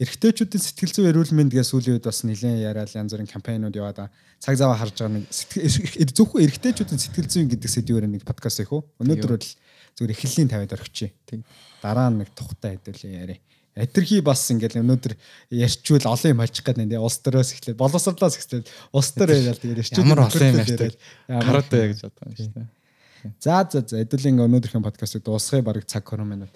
[0.03, 4.11] эрэгтэйчүүдийн сэтгэл зүйн эрүүл мэнд гэсэн сүүлийн үед бас нэлээд яриад янз бүрийн кампайнууд яваад
[4.43, 8.83] цаг зав харж байгаа нэг зөвхөн эрэгтэйчүүдийн сэтгэл зүйн гэдэг сэдвээр нэг подкаст их үү.
[8.99, 9.47] Өнөөдөр бол
[9.97, 11.13] зүгээр эхлэлийн 50-д орхичих.
[11.27, 11.41] Тэг.
[11.83, 13.41] Дараа нь нэг тухтай хэдүүлээ яриа.
[13.73, 15.17] Эдэрхий бас ингээл өнөөдөр
[15.49, 19.81] ярьчвал олон юм олчих гээд нэ улс төрөөс эхлээд боловсрлоос эхлээд улс төр яриад тэгээд
[19.81, 20.05] ярьчих.
[20.05, 20.93] Ямар олон юм ярьдаг.
[21.25, 22.69] Гараад гэж боддог юм шүү дээ.
[23.41, 26.53] За за за хэдүүлийн өнөөдрийн подкастыг дуусгая бараг цаг 20 минут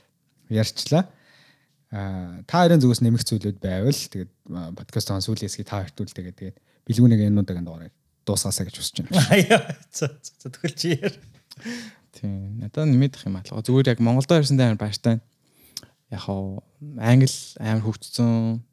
[0.53, 1.09] ярьчлаа.
[1.89, 4.31] Аа та хоёрын зүгээс нэмэх зүйлүүд байвал тэгээд
[4.77, 7.89] подкастын сүүлээс та хоёрт үл тэгээд тэгээд бэлгүүнийг энүүдийг дуурай
[8.27, 9.73] дуусгаасаа гэж хүсэж байна.
[9.95, 11.15] За за тэгвэл чи яар.
[12.17, 12.65] Тийм.
[12.65, 13.45] Надад нэмэх юм аа.
[13.45, 15.21] Зүгээр яг Монголдо ирсэндээ амар баяртай.
[16.09, 16.65] Яг хоо
[16.97, 17.29] англи
[17.61, 18.65] амар хөгжсөн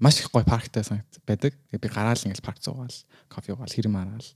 [0.00, 1.52] маш их гоё парктай санагд байдаг.
[1.68, 2.96] Тэгээ би гараал ингээл парк зуугаал,
[3.28, 4.28] кофе уугаал, хэрэм хараал,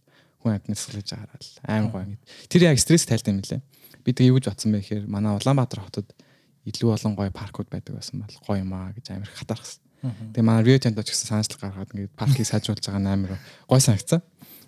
[0.45, 1.49] хүн амтны цэцгэлж хараал.
[1.65, 2.21] Амар гоё ингэ.
[2.53, 3.65] Тэр яг стресс тайлтай юм лээ.
[4.05, 6.13] Би тэгээ юу гэж бодсон бэ гэхээр манай Улаанбаатар хотод
[6.69, 9.81] илүү олон гоё паркууд байдаг байсан бол гоё юм аа гэж амар хатаархсан.
[10.37, 13.81] Тэгээ манай Rio Tinto ч гэсэн санаачлал гаргаад ингээд паркийг сайжруулж байгаа нь амар гоё
[13.81, 14.21] санагцсан.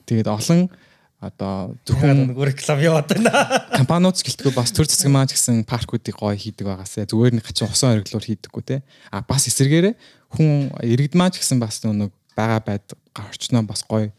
[0.08, 0.72] Тэгээд олон
[1.20, 3.32] одоо зөвхөн нөгөө реклам яваад байна.
[3.72, 7.72] Компаниуд гэлтгүй бас төр зэцэг маань ч гэсэн паркуудыг гоё хийдэг байгаасаа зүгээр нэг хачин
[7.72, 8.76] усан ориглоор хийдэггүй те.
[9.08, 9.96] А бас эсэргээрээ
[10.36, 12.84] хүн иргэд маань ч гэсэн бас нэг бага байд
[13.16, 14.12] орчноо бас гоё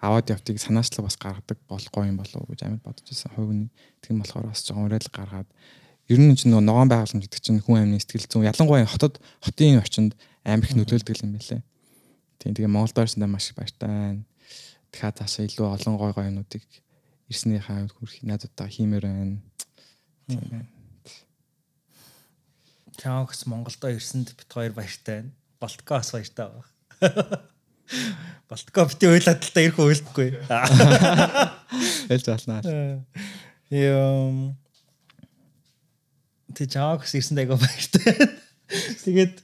[0.00, 3.30] аваад явтыг санаачлал бас гаргадаг бол гоё юм болов уу гэж амар бодож байсан.
[3.36, 3.68] Хувийн
[4.00, 5.48] тийм болохоор бас жоохон уриал гаргаад
[6.08, 9.82] ер нь ч нөгөө ногоон байгууламж гэдэг чинь хүн амны сэтгэл зүйн ялангуяа хотод хотын
[9.82, 10.16] орчинд
[10.46, 11.60] амар их нөлөөлдөг юм байлээ.
[12.38, 14.22] Тийм тэгээ Монголд орсондоо маш их баяртай.
[14.92, 16.64] Тэгэхээр цаашаа илүү олон гой гой юмнуудыг
[17.28, 19.36] ирснийхаа хүрх нададаа хиймээр байна.
[20.26, 20.68] Тийм байна.
[22.98, 25.32] Чаакс Монголдо ирсэнд бит хоёр баяртай байна.
[25.60, 26.66] Балтко бас баяртай байгаа.
[28.48, 30.28] Балтко бити уйлаад л та ирэх уйлдаггүй.
[32.08, 32.60] Ялж алнаа.
[33.70, 34.56] Юм
[36.56, 38.37] Тэ Чаакс ирсэнд айгаа баяртай.
[38.68, 39.34] Тэгээд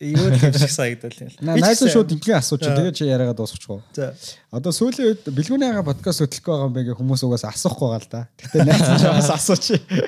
[0.00, 1.30] юу хэвшиг санагдал юм.
[1.44, 3.80] Найз шууд ингийн асууж тэгээ чи яриагаа дуусгачихгүй.
[3.92, 4.16] За.
[4.48, 8.00] Одоо сүүлийн үед бэлгүүний ага подкаст хөтлөх байгаа юм бэ гэх хүмүүс угаас асуухгүй байгаа
[8.00, 8.22] л да.
[8.40, 9.64] Гэтэ найз бас асууч.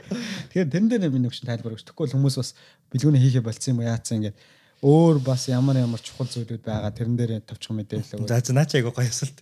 [0.57, 1.85] Тэгэхээр тэрэн дээр нэг шин тайлбар өгч.
[1.85, 2.57] Тэгэхгүй хүмүүс бас
[2.97, 4.37] бэлгүүний хийхэ болцсон юм уу яатсан ингээд
[4.81, 8.29] өөр бас ямар ямар чухал зүйлүүд байгаа тэрэн дээр тавчих мэдээлэл өгөө.
[8.33, 9.37] За за наач айгу гоё асуулт.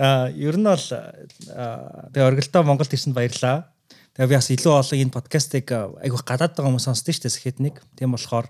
[0.00, 3.68] А ер нь бол тэгээ оргилдоо Монголд ирсэнд баярлаа.
[4.16, 5.66] Тэгээ би бас илүү олон энэ подкастыг
[6.00, 7.76] айгүйх гадаад байгаа хүмүүс сонсдоо шүү дээ сэхэтник.
[8.00, 8.48] Тийм болохоор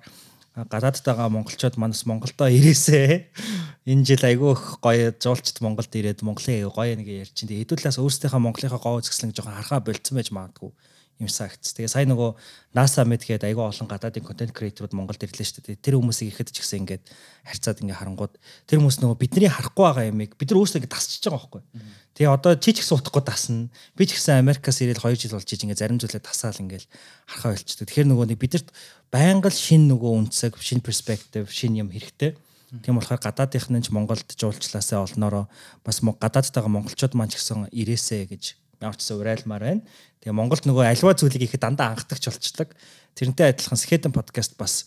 [0.54, 3.34] гадаадд байгаа монголчууд манас Монголдоо ирээсэ.
[3.90, 7.50] Энэ жил айгүйх гоё жуулчд Монголд ирээд Монголын гоё нэг ярьж чинь.
[7.50, 10.70] Хэдүүлээс өөрсдийнхөө Монголынхаа гоо үзэсгэлэн жоохон харахаа болцсон байж магадгүй
[11.16, 11.72] юм сагц.
[11.72, 12.36] Тэгээ сая нөгөө
[12.76, 15.80] NASA мэд гээд айгүй олон гадаадын контент креаторууд Монголд ирлээ шүү дээ.
[15.80, 17.04] Тэр хүмүүсийг ихэд ч гэсэн ингээд
[17.48, 18.34] харьцаад ингээ харангууд
[18.68, 21.62] тэр хүмүүс нөгөө бидний харахгүй байгаа юмыг бид нар өөрсдөө ингээ тасчихж байгаа байхгүй.
[22.20, 23.72] Тэгээ одоо чи ч гэсэн утахгүй тасна.
[23.96, 26.88] Би ч гэсэн Америкаас ирээд 2 жил болж ингээ зарим зүйлээ тасаал ингээл
[27.24, 27.88] харахаа болчдөг.
[27.88, 28.68] Тэгэхээр нөгөө нэг бидэрт
[29.08, 32.36] байнга л шин нөгөө үнцэг, шин перспектив, шин юм хэрэгтэй.
[32.82, 35.48] Тийм болохоор гадаадынхны ч Монголд жуулчлаасаа олноороо
[35.86, 39.82] бас гадаадд байгаа монголчууд маань ч гэсэн ирээсэ гэж ч урайлмаар байна.
[40.20, 42.74] Тэгээ Монголд нөгөө альва зүйлийг ихэд дандаа анхдагч болчихдаг.
[43.16, 44.84] Тэрнтэй адилхан Skeleton podcast бас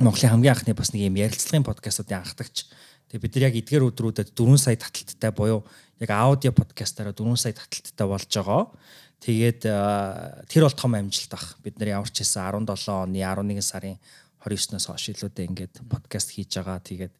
[0.00, 2.72] Монголын хамгийн анхны бас нэг юм ярилцлагын подкастуудын анхдагч.
[3.12, 5.68] Тэгээ бид нар яг эдгээр өдрүүдэд 4 сая таталттай буюу
[6.00, 8.72] яг аудио подкастаараа 4 сая таталттай болж байгаа.
[9.20, 9.60] Тэгээд
[10.48, 11.60] тэр бол том амжилт ах.
[11.60, 14.00] Бид нар ямар ч хэсэн 17 оны 11 сарын
[14.42, 16.80] 29-ноос хойш илүүтэй ингээд подкаст хийж байгаа.
[16.82, 17.14] Тэгээд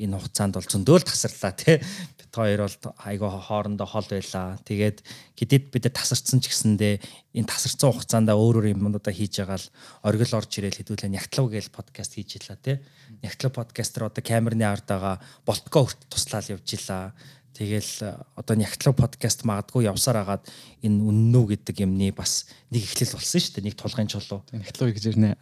[0.00, 1.76] энэ хугацаанд бол зөндөөл тасарлаа тий.
[2.16, 4.56] Бид хоёр бол айгаа хоорондоо хол байлаа.
[4.64, 5.04] Тэгээд
[5.36, 6.94] гэдэд бид тасарцсан ч гэсэндээ
[7.36, 9.68] энэ тасарцсан хугацаанд өөр өөр юмнуудаа хийж байгаа л
[10.08, 12.76] оргил орж ирээл хэдүүлээ нягтлав гээл подкаст хийж илаа тий.
[13.20, 17.12] Нягтлав подкастер одоо камерны ард байгаа болтгоо хүрт туслаад явж илаа.
[17.62, 20.50] Тэгэл одоо нягтлаг подкаст магадгүй явсаар агаад
[20.82, 23.66] энэ үннүү гэдэг юмны бас нэг эхлэл болсон шүү дээ.
[23.70, 24.42] Нэг тулгын чулуу.
[24.50, 25.38] Нягтлаг гэж ирнэ.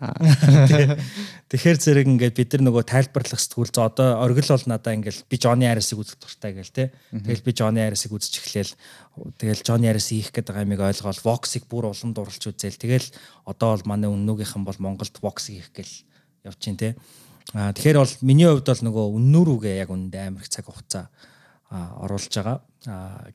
[1.48, 5.40] Тэгэхээр зэрэг ингээд бид нар нөгөө тайлбарлах сэтгүүл зөө одоо оргил бол надаа ингээд би
[5.40, 6.84] Johnny Harris-ыг үзэх дуртай гээл те.
[7.08, 8.72] Тэгэл би Johnny Harris-ыг үзэж эхлээл
[9.40, 12.76] тэгэл Johnny Harris хийх гэдэг амиг ойлгоол Vox-ыг бүр улам дурлж үзээл.
[12.76, 13.08] Тэгэл
[13.48, 17.00] одоо бол манай үннүүгийнхэн бол Монголд Vox-ыг хийх гээл явж чинь те.
[17.56, 21.08] Аа тэгэхээр бол миний хувьд бол нөгөө үннүүрүүгээ яг үндэ амар их цаг хугацаа
[21.70, 22.58] оруулж байгаа.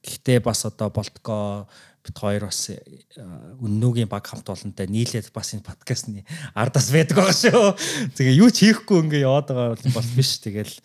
[0.03, 1.67] Гэхдээ бас одоо болтго
[2.03, 2.69] бит хоёр бас
[3.63, 7.65] үннүүгийн баг хамт олонтой нийлээд бас энэ подкастны ардас байдаг байгаа шүү.
[8.19, 10.37] Тэгээ юу ч хийхгүй ингээ яваад байгаа бол биш.
[10.43, 10.75] Тэгэл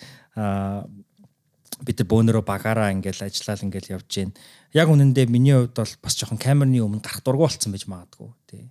[1.80, 4.32] бид бөөнөрөө багаараа ингээл ажиллаад ингээл явж гин.
[4.76, 8.30] Яг үнэндээ миний хувьд бол бас жоохон камерны өмнө гарах дургу болсон байж магадгүй.
[8.46, 8.64] Тий.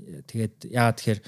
[0.00, 1.20] Тэгээд яагаад тэгэхээр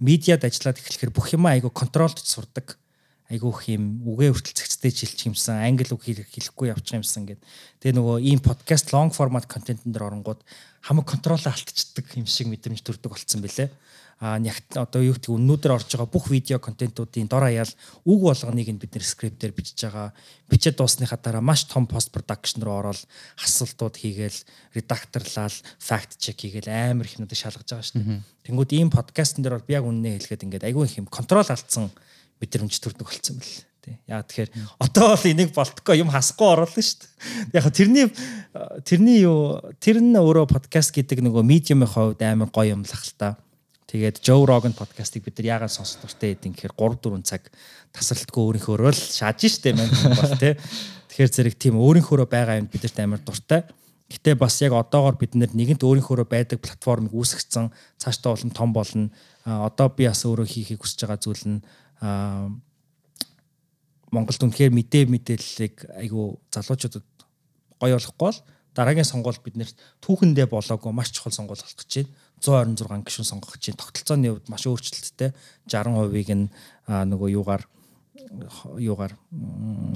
[0.00, 2.78] медиад ажиллаад эхлэхээр бүх юм айгу контролдож сурдаг
[3.26, 7.42] айгүйх юм үгээ хүртэл цэгцтэй жилчих юмсан англи үг хэлэхгүй явчих юмсан гэд.
[7.82, 10.40] Тэгээ нөгөө ийм подкаст long format контентын дээр оронгууд
[10.86, 13.70] хамаг контролоо алдчихдаг юм шиг мэдрэмж төрдөг болцсон бэлээ.
[14.16, 17.68] А нягт одоо юу гэдэг өннүүдээр орж байгаа бүх видео контентуудын дор хаяал
[18.08, 20.16] үг болгоныг бид нэр скриптээр бичиж байгаа.
[20.48, 23.04] Бичээд дуусныхаа дараа маш том пост production руу ороод
[23.44, 24.40] асуултууд хийгээл
[24.72, 28.24] редакторлал fact check хийгээл амар их нүдэ шалгаж байгаа шүү дээ.
[28.48, 31.92] Тэнгүүд ийм подкастн дээр бол би яг үннээ хэлгээд ингээд айгүй их юм контрол алдсан
[32.42, 33.96] мэдрэмж төрдөг болсон бэл тий.
[34.10, 34.50] Яа тэгэхээр
[34.82, 37.56] одоо бол энийг болтгоо юм хасахгүй оруулна шүү дээ.
[37.56, 38.06] Яг тэрний
[38.82, 43.38] тэрний юу тэр нь өөрөө подкаст гэдэг нөгөө медиумын хувьд амар гоё юм л та.
[43.86, 47.42] Тэгээд Joe Rogan подкастыг бид нар яагаад сонсох дуртай гэдэг гэхээр 3 4 цаг
[47.94, 50.58] тасралтгүй өөрийнхөөрөө л шааж штэ мэн бол тий.
[51.14, 53.62] Тэгэхээр зэрэг тийм өөрийнхөөрөө байгаа юм бидэрт амар дуртай.
[54.10, 59.10] Гэтэ бас яг одоогоор бид нэгэнт өөрийнхөөрөө байдаг платформыг үүсгэсэн цаашдаа болон том болно.
[59.46, 61.58] Одоо би бас өөрөө хийхийг хүсэж байгаа зүйл нь
[64.12, 67.06] Монголд үнэхээр мэдээ мэдээллийг айгүй залуучуудад
[67.80, 68.38] гоё болохгүй бол
[68.76, 69.70] дараагийн сонгуул бид нэр
[70.04, 72.12] түүхэндээ болоогүй маш чухал сонгуул болох гэж байна.
[72.44, 73.80] 126 гишүүн сонгох гэж байна.
[73.80, 75.32] Тогтолцооны хувьд маш өөрчлөлттэй
[75.64, 76.46] 60%-ыг нь
[76.86, 77.64] нөгөө юугаар
[78.76, 79.12] юугаар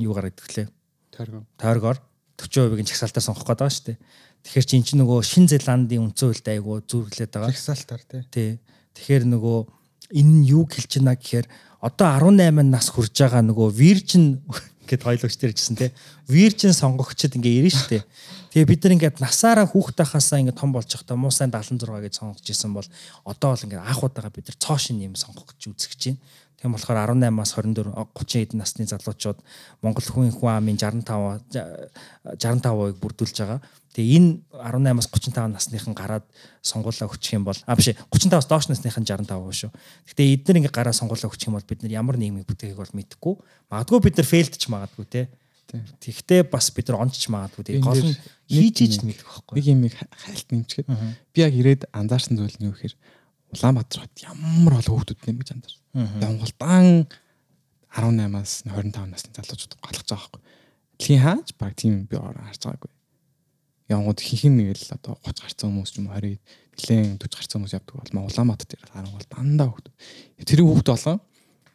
[0.01, 0.69] юугаар гэдгэлээ.
[1.13, 1.45] Тойргоор.
[1.61, 1.99] Тойргоор
[2.41, 3.99] 40%-ыг нь чагсаалтаар сонгох гэдэг байгаа шүү дээ.
[4.41, 7.53] Тэгэхээр чи чинь нөгөө Шин Зеландын үндсэн хуультай айгу зүүрлээд байгаа.
[7.53, 8.23] Чагсаалтаар тий.
[8.33, 8.51] Тий.
[8.97, 9.59] Тэгэхээр нөгөө
[10.17, 11.47] энэ нь юу хэлж байна гэхээр
[11.81, 14.39] одоо 18 нас хүрж байгаа нөгөө virgin
[14.91, 15.93] гэд хоёлогч дээр гэсэн те.
[16.29, 18.05] Virgin сонгогчд ингээ ирнэ штэ.
[18.51, 22.43] Тэгээ бид нар ингээд насаараа хүүхдээ хасаа ингээ том болж байхдаа муусайн 76 гэж сонгож
[22.43, 22.89] исэн бол
[23.23, 26.19] одоо бол ингээ анх удаага бид нар цоошин юм сонгох гэж үзэж чинь.
[26.59, 29.39] Тийм болохоор 18-аас 24 30 эдэн насны залуучууд
[29.81, 31.57] Монгол хүн хүн амын 65
[32.37, 33.63] 65%-ыг бүрдүүлж байгаа.
[33.91, 36.27] Тэгээ энэ 18-аас 35 насныхан гараад
[36.63, 39.71] сонгуулаа өгчих юм бол а биш 35-аас доош насныхан 65% шүү.
[40.07, 43.35] Гэтэ эдгээр ингээ гараад сонгуулаа өгчих юм бол бид нар ямар нийгмийг бүтээхийг бол мэдэхгүй.
[43.67, 45.23] Магадгүй бид нар фейлдч магадгүй те.
[45.75, 47.83] Тэгтээ бас бид нар онцч магадгүй те.
[47.83, 48.15] Гол нь
[48.47, 49.59] хийж иж мэдэх байхгүй.
[49.59, 50.87] Нэг юм хайлт нэмчихэд
[51.35, 52.95] би яг ирээд анзаарсан зүйл нь юу гэхээр
[53.51, 55.83] Улаанбаатар хот ямар олон хүүхдүүд нэм гэж анзаарсан.
[56.23, 56.87] Монголдан
[57.91, 60.41] 18-аас 25 насны залуучууд галах байгаа байхгүй.
[60.95, 62.91] Дэлхийн хаач баг тийм би харж байгаагүй.
[63.91, 66.39] Янгууд хинхэн нэг л одоо 30 гарцсан хүмүүс ч юм 20
[66.79, 69.97] нэлээд 40 гарцсан хүмүүс явдаг бол Улаанбаатарт ирэх харан бол дандаа хүүхдүүд.
[70.47, 71.19] Тэр хүүхд болон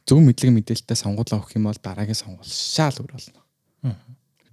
[0.05, 3.41] зөв мэдлэг мэдээлэлтэй сонгуулаа өгөх юм бол дараагийн сонгуул шаал өөр болно.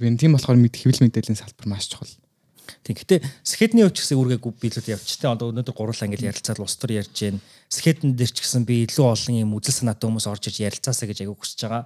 [0.01, 2.11] Би тийм болохоор мэд хэвлэл мэдээллийн салбар маш чухал.
[2.83, 2.97] Тийм.
[2.97, 5.31] Гэтэ скетний өч гэсэн үргээг биелүүд явчихтай.
[5.31, 7.39] Одоо өнөөдөр гурлаа ингээл ярилцаад улс төр ярьж гин.
[7.69, 11.27] Скетэн дээр ч гэсэн би илүү олон юм үзэл санаатай хүмүүс орж иж ярилцаасаа гэж
[11.27, 11.85] аягүй хүсэж байгаа.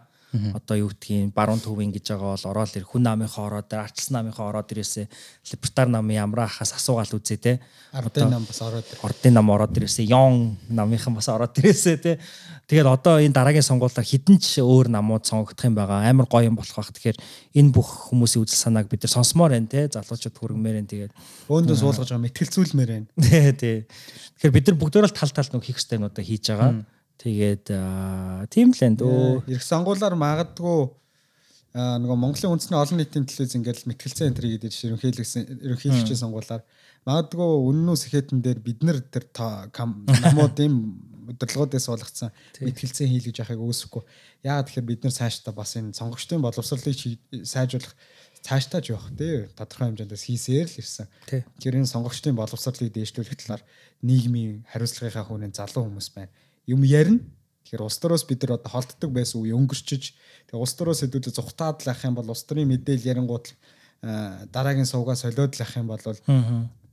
[0.54, 4.14] Одоо юу гэдгийг баруун төвийн гэж байгаа бол ороод ир хүн намынхаа ороод ир арчилсан
[4.18, 5.06] намынхаа ороод ирээсээ
[5.52, 7.60] либертар намын амраахаас асуугаал үзээ те.
[7.92, 12.18] Ардын нам бас ороод ордын нам ороод ирээсээ yon намынхан бас ороод ирээсээ те.
[12.66, 16.02] Тэгээд одоо энэ дараагийн сонгуулиар хідэн ч өөр намууд сонгогдох юм байгаа.
[16.02, 16.90] Амар гоё юм болох бах.
[16.90, 17.18] Тэгэхээр
[17.54, 19.86] энэ бүх хүмүүсийн үзэл санааг бид нар сонсомоор байна те.
[19.86, 20.90] Залуучууд хүргэмээр байна.
[20.90, 21.12] Тэгээд
[21.46, 23.06] өөндөө суулгаж байгаа мэтгэлцүүлмээр байна.
[23.22, 23.76] Тий, тий.
[24.42, 26.82] Тэгэхээр бид нар бүгдөө л тал тал нүг хийх хэрэгтэй нуудаа хийж байгаа.
[27.20, 27.72] Тэгээд
[28.52, 29.48] тийм л энэ дөө.
[29.48, 30.92] Ирэх сонгуулиар магадгүй
[31.76, 36.64] нөгөө Монголын үндэсний олон нийтийн телевиз ингээд мэтгэлцээ энтри гэдэг ерөнхийлөгсөн ерөнхийлөгчийн сонгуулиар
[37.04, 39.28] магадгүй үннүүс ихэдэн дээр бид нар тэр
[40.24, 40.72] намуудын
[41.26, 42.30] удирдлагуудаас суулгацсан
[42.62, 44.02] мэтгэлцээ хийлгэж яхахыг үүсэхгүй.
[44.46, 46.96] Яагаад тэгэхээр бид нар цаашдаа бас энэ сонгогчдын боловсролыг
[47.44, 47.94] сайжруулах
[48.46, 51.06] цаашдаа ч явах тий тодорхой хэмжээндээс хийсээр л ирсэн.
[51.26, 53.62] Тэгэхээр энэ сонгогчдын боловсролыг дээшлүүлэх талаар
[54.06, 56.30] нийгмийн хариуцлагынхаа хүнээ залуу хүмүүс байна.
[56.66, 57.22] Юм ярина.
[57.66, 60.14] Тэгэхээр улс төрөөс бид нар одоо холддог байсан үе өнгөрчиж
[60.46, 63.46] тэгээ улс төрөөс хэдүүлээ зүхтаад л ах юм бол улс төрийн мэдээлэл ярингууд
[64.54, 66.02] дараагийн сувгаа солиод л ах юм бол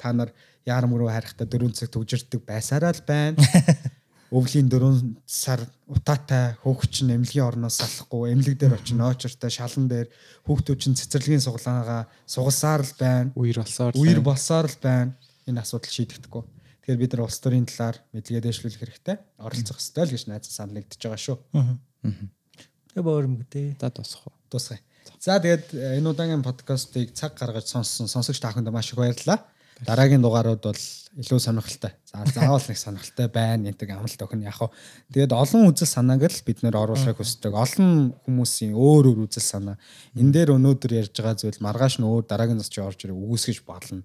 [0.01, 0.33] та нар
[0.65, 3.37] яар мөрөө харихтаа 4 цаг төгжирдэг байсараа л байна.
[4.33, 10.09] өвлийн 4 сар утаатай хөөгч нь эмнэлгийн орноос салахгүй эмнэлэг дээр очиж ноочортой шалан дээр
[10.49, 13.29] хүүхдүүд чинь цэцэрлэгийн суглаагаа сугалсаар л байна.
[13.37, 15.13] Үер болсоор үер болсоор л байна.
[15.45, 16.43] Энэ асуудал шийдэгдэхгүй.
[16.83, 19.17] Тэгэхээр бид нар улс төрийн талаар мэдлэгээ дэвшлүүлэх хэрэгтэй.
[19.39, 21.37] Оролцох хэрэгтэй л гэж найз санагдаж байгаа шүү.
[22.91, 23.79] Тэгээ боормгдээ.
[23.79, 24.35] За тусах уу.
[24.51, 24.83] Тусгая.
[25.15, 29.47] За тэгээд энэ удаагийн подкастыг цаг гаргаж сонссон сонсогч та бүхэнд маш их баярлалаа.
[29.81, 30.83] Дараагийн дугаарууд бол
[31.17, 31.95] илүү сонирхолтой.
[32.03, 34.43] За заавал нэг сонирхолтой байна гэдэг амлалт өгнө.
[34.43, 34.69] Яг хоо
[35.15, 37.55] тэгээд олон үзэл санааг л бид нэр оруулахыг хүсдэг.
[37.55, 39.79] Олон хүмүүсийн өөр өөр үзэл санаа.
[40.19, 44.03] Энэ дээр өнөөдөр ярьж байгаа зүйл маргааш нь өөр дараагийн засч орж ирэх үгүйсгэж болно.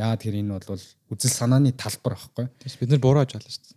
[0.00, 0.80] Яа тэр энэ бол
[1.12, 2.48] үзэл санааны талбар аахгүй.
[2.48, 3.76] Бид нар буруу ажиална шүү дээ.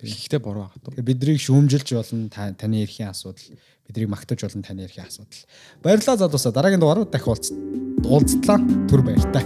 [0.00, 0.72] Тэгэхдээ буруу.
[0.80, 3.52] Тэгээ биднийг шүүмжилж болно таны эрхийн асуудал.
[3.84, 5.44] Биднийг магтаж болно таны эрхийн асуудал.
[5.84, 7.36] Баярлалаа задуусаа дараагийн дугаарууд дахин
[8.06, 8.58] уулзтлаа.
[8.88, 9.44] Түр баяртай.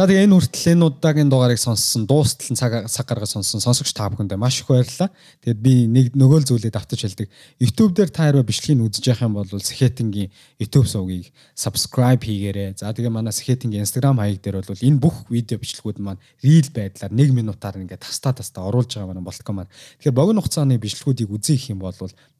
[0.00, 4.08] За тэгээ энэ хүртэл энэ удаагийн дугаарыг сонссон, дуустал цаг цаг гаргаж сонссон сонсогч та
[4.08, 5.12] бүхэндээ маш их баярлалаа.
[5.44, 7.28] Тэгээд би нэг нөгөө зүйлээ давтаж хэлдэг.
[7.60, 12.80] YouTube дээр та хэрвээ бичлэгийг үзэж явах юм бол Сэхэтингийн YouTube сувгийг subscribe хийгээрэй.
[12.80, 17.12] За тэгээ манай Сэхэтингийн Instagram хаяг дээр бол энэ бүх видео бичлэгүүд маань reel байдлаар
[17.12, 19.72] 1 минутаар ингээд тастаа тастаа оруулж байгаа манай болтгоо маань.
[20.00, 21.92] Тэгэхээр богино хугацааны бичлэгүүдийг үзье гэх юм бол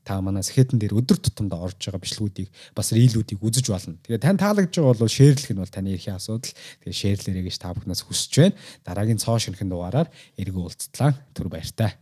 [0.04, 3.96] та манай сэхэтэн дээр өдөр тутамдаа орж байгаа бичлгүүдийг бас рилүүдийг үзэж болно.
[4.04, 6.52] Тэгээ тань таалагдж байгаа бол шеэрлэх нь бол таны эрхийн асуудал.
[6.82, 8.58] Тэгээ шеэрлэрэй гэж та бүхнээс хүсэж байна.
[8.84, 10.08] Дараагийн цоо шинхэн дугаараар
[10.40, 11.14] эргүү уулзтлаа.
[11.36, 11.94] Түр баяртай.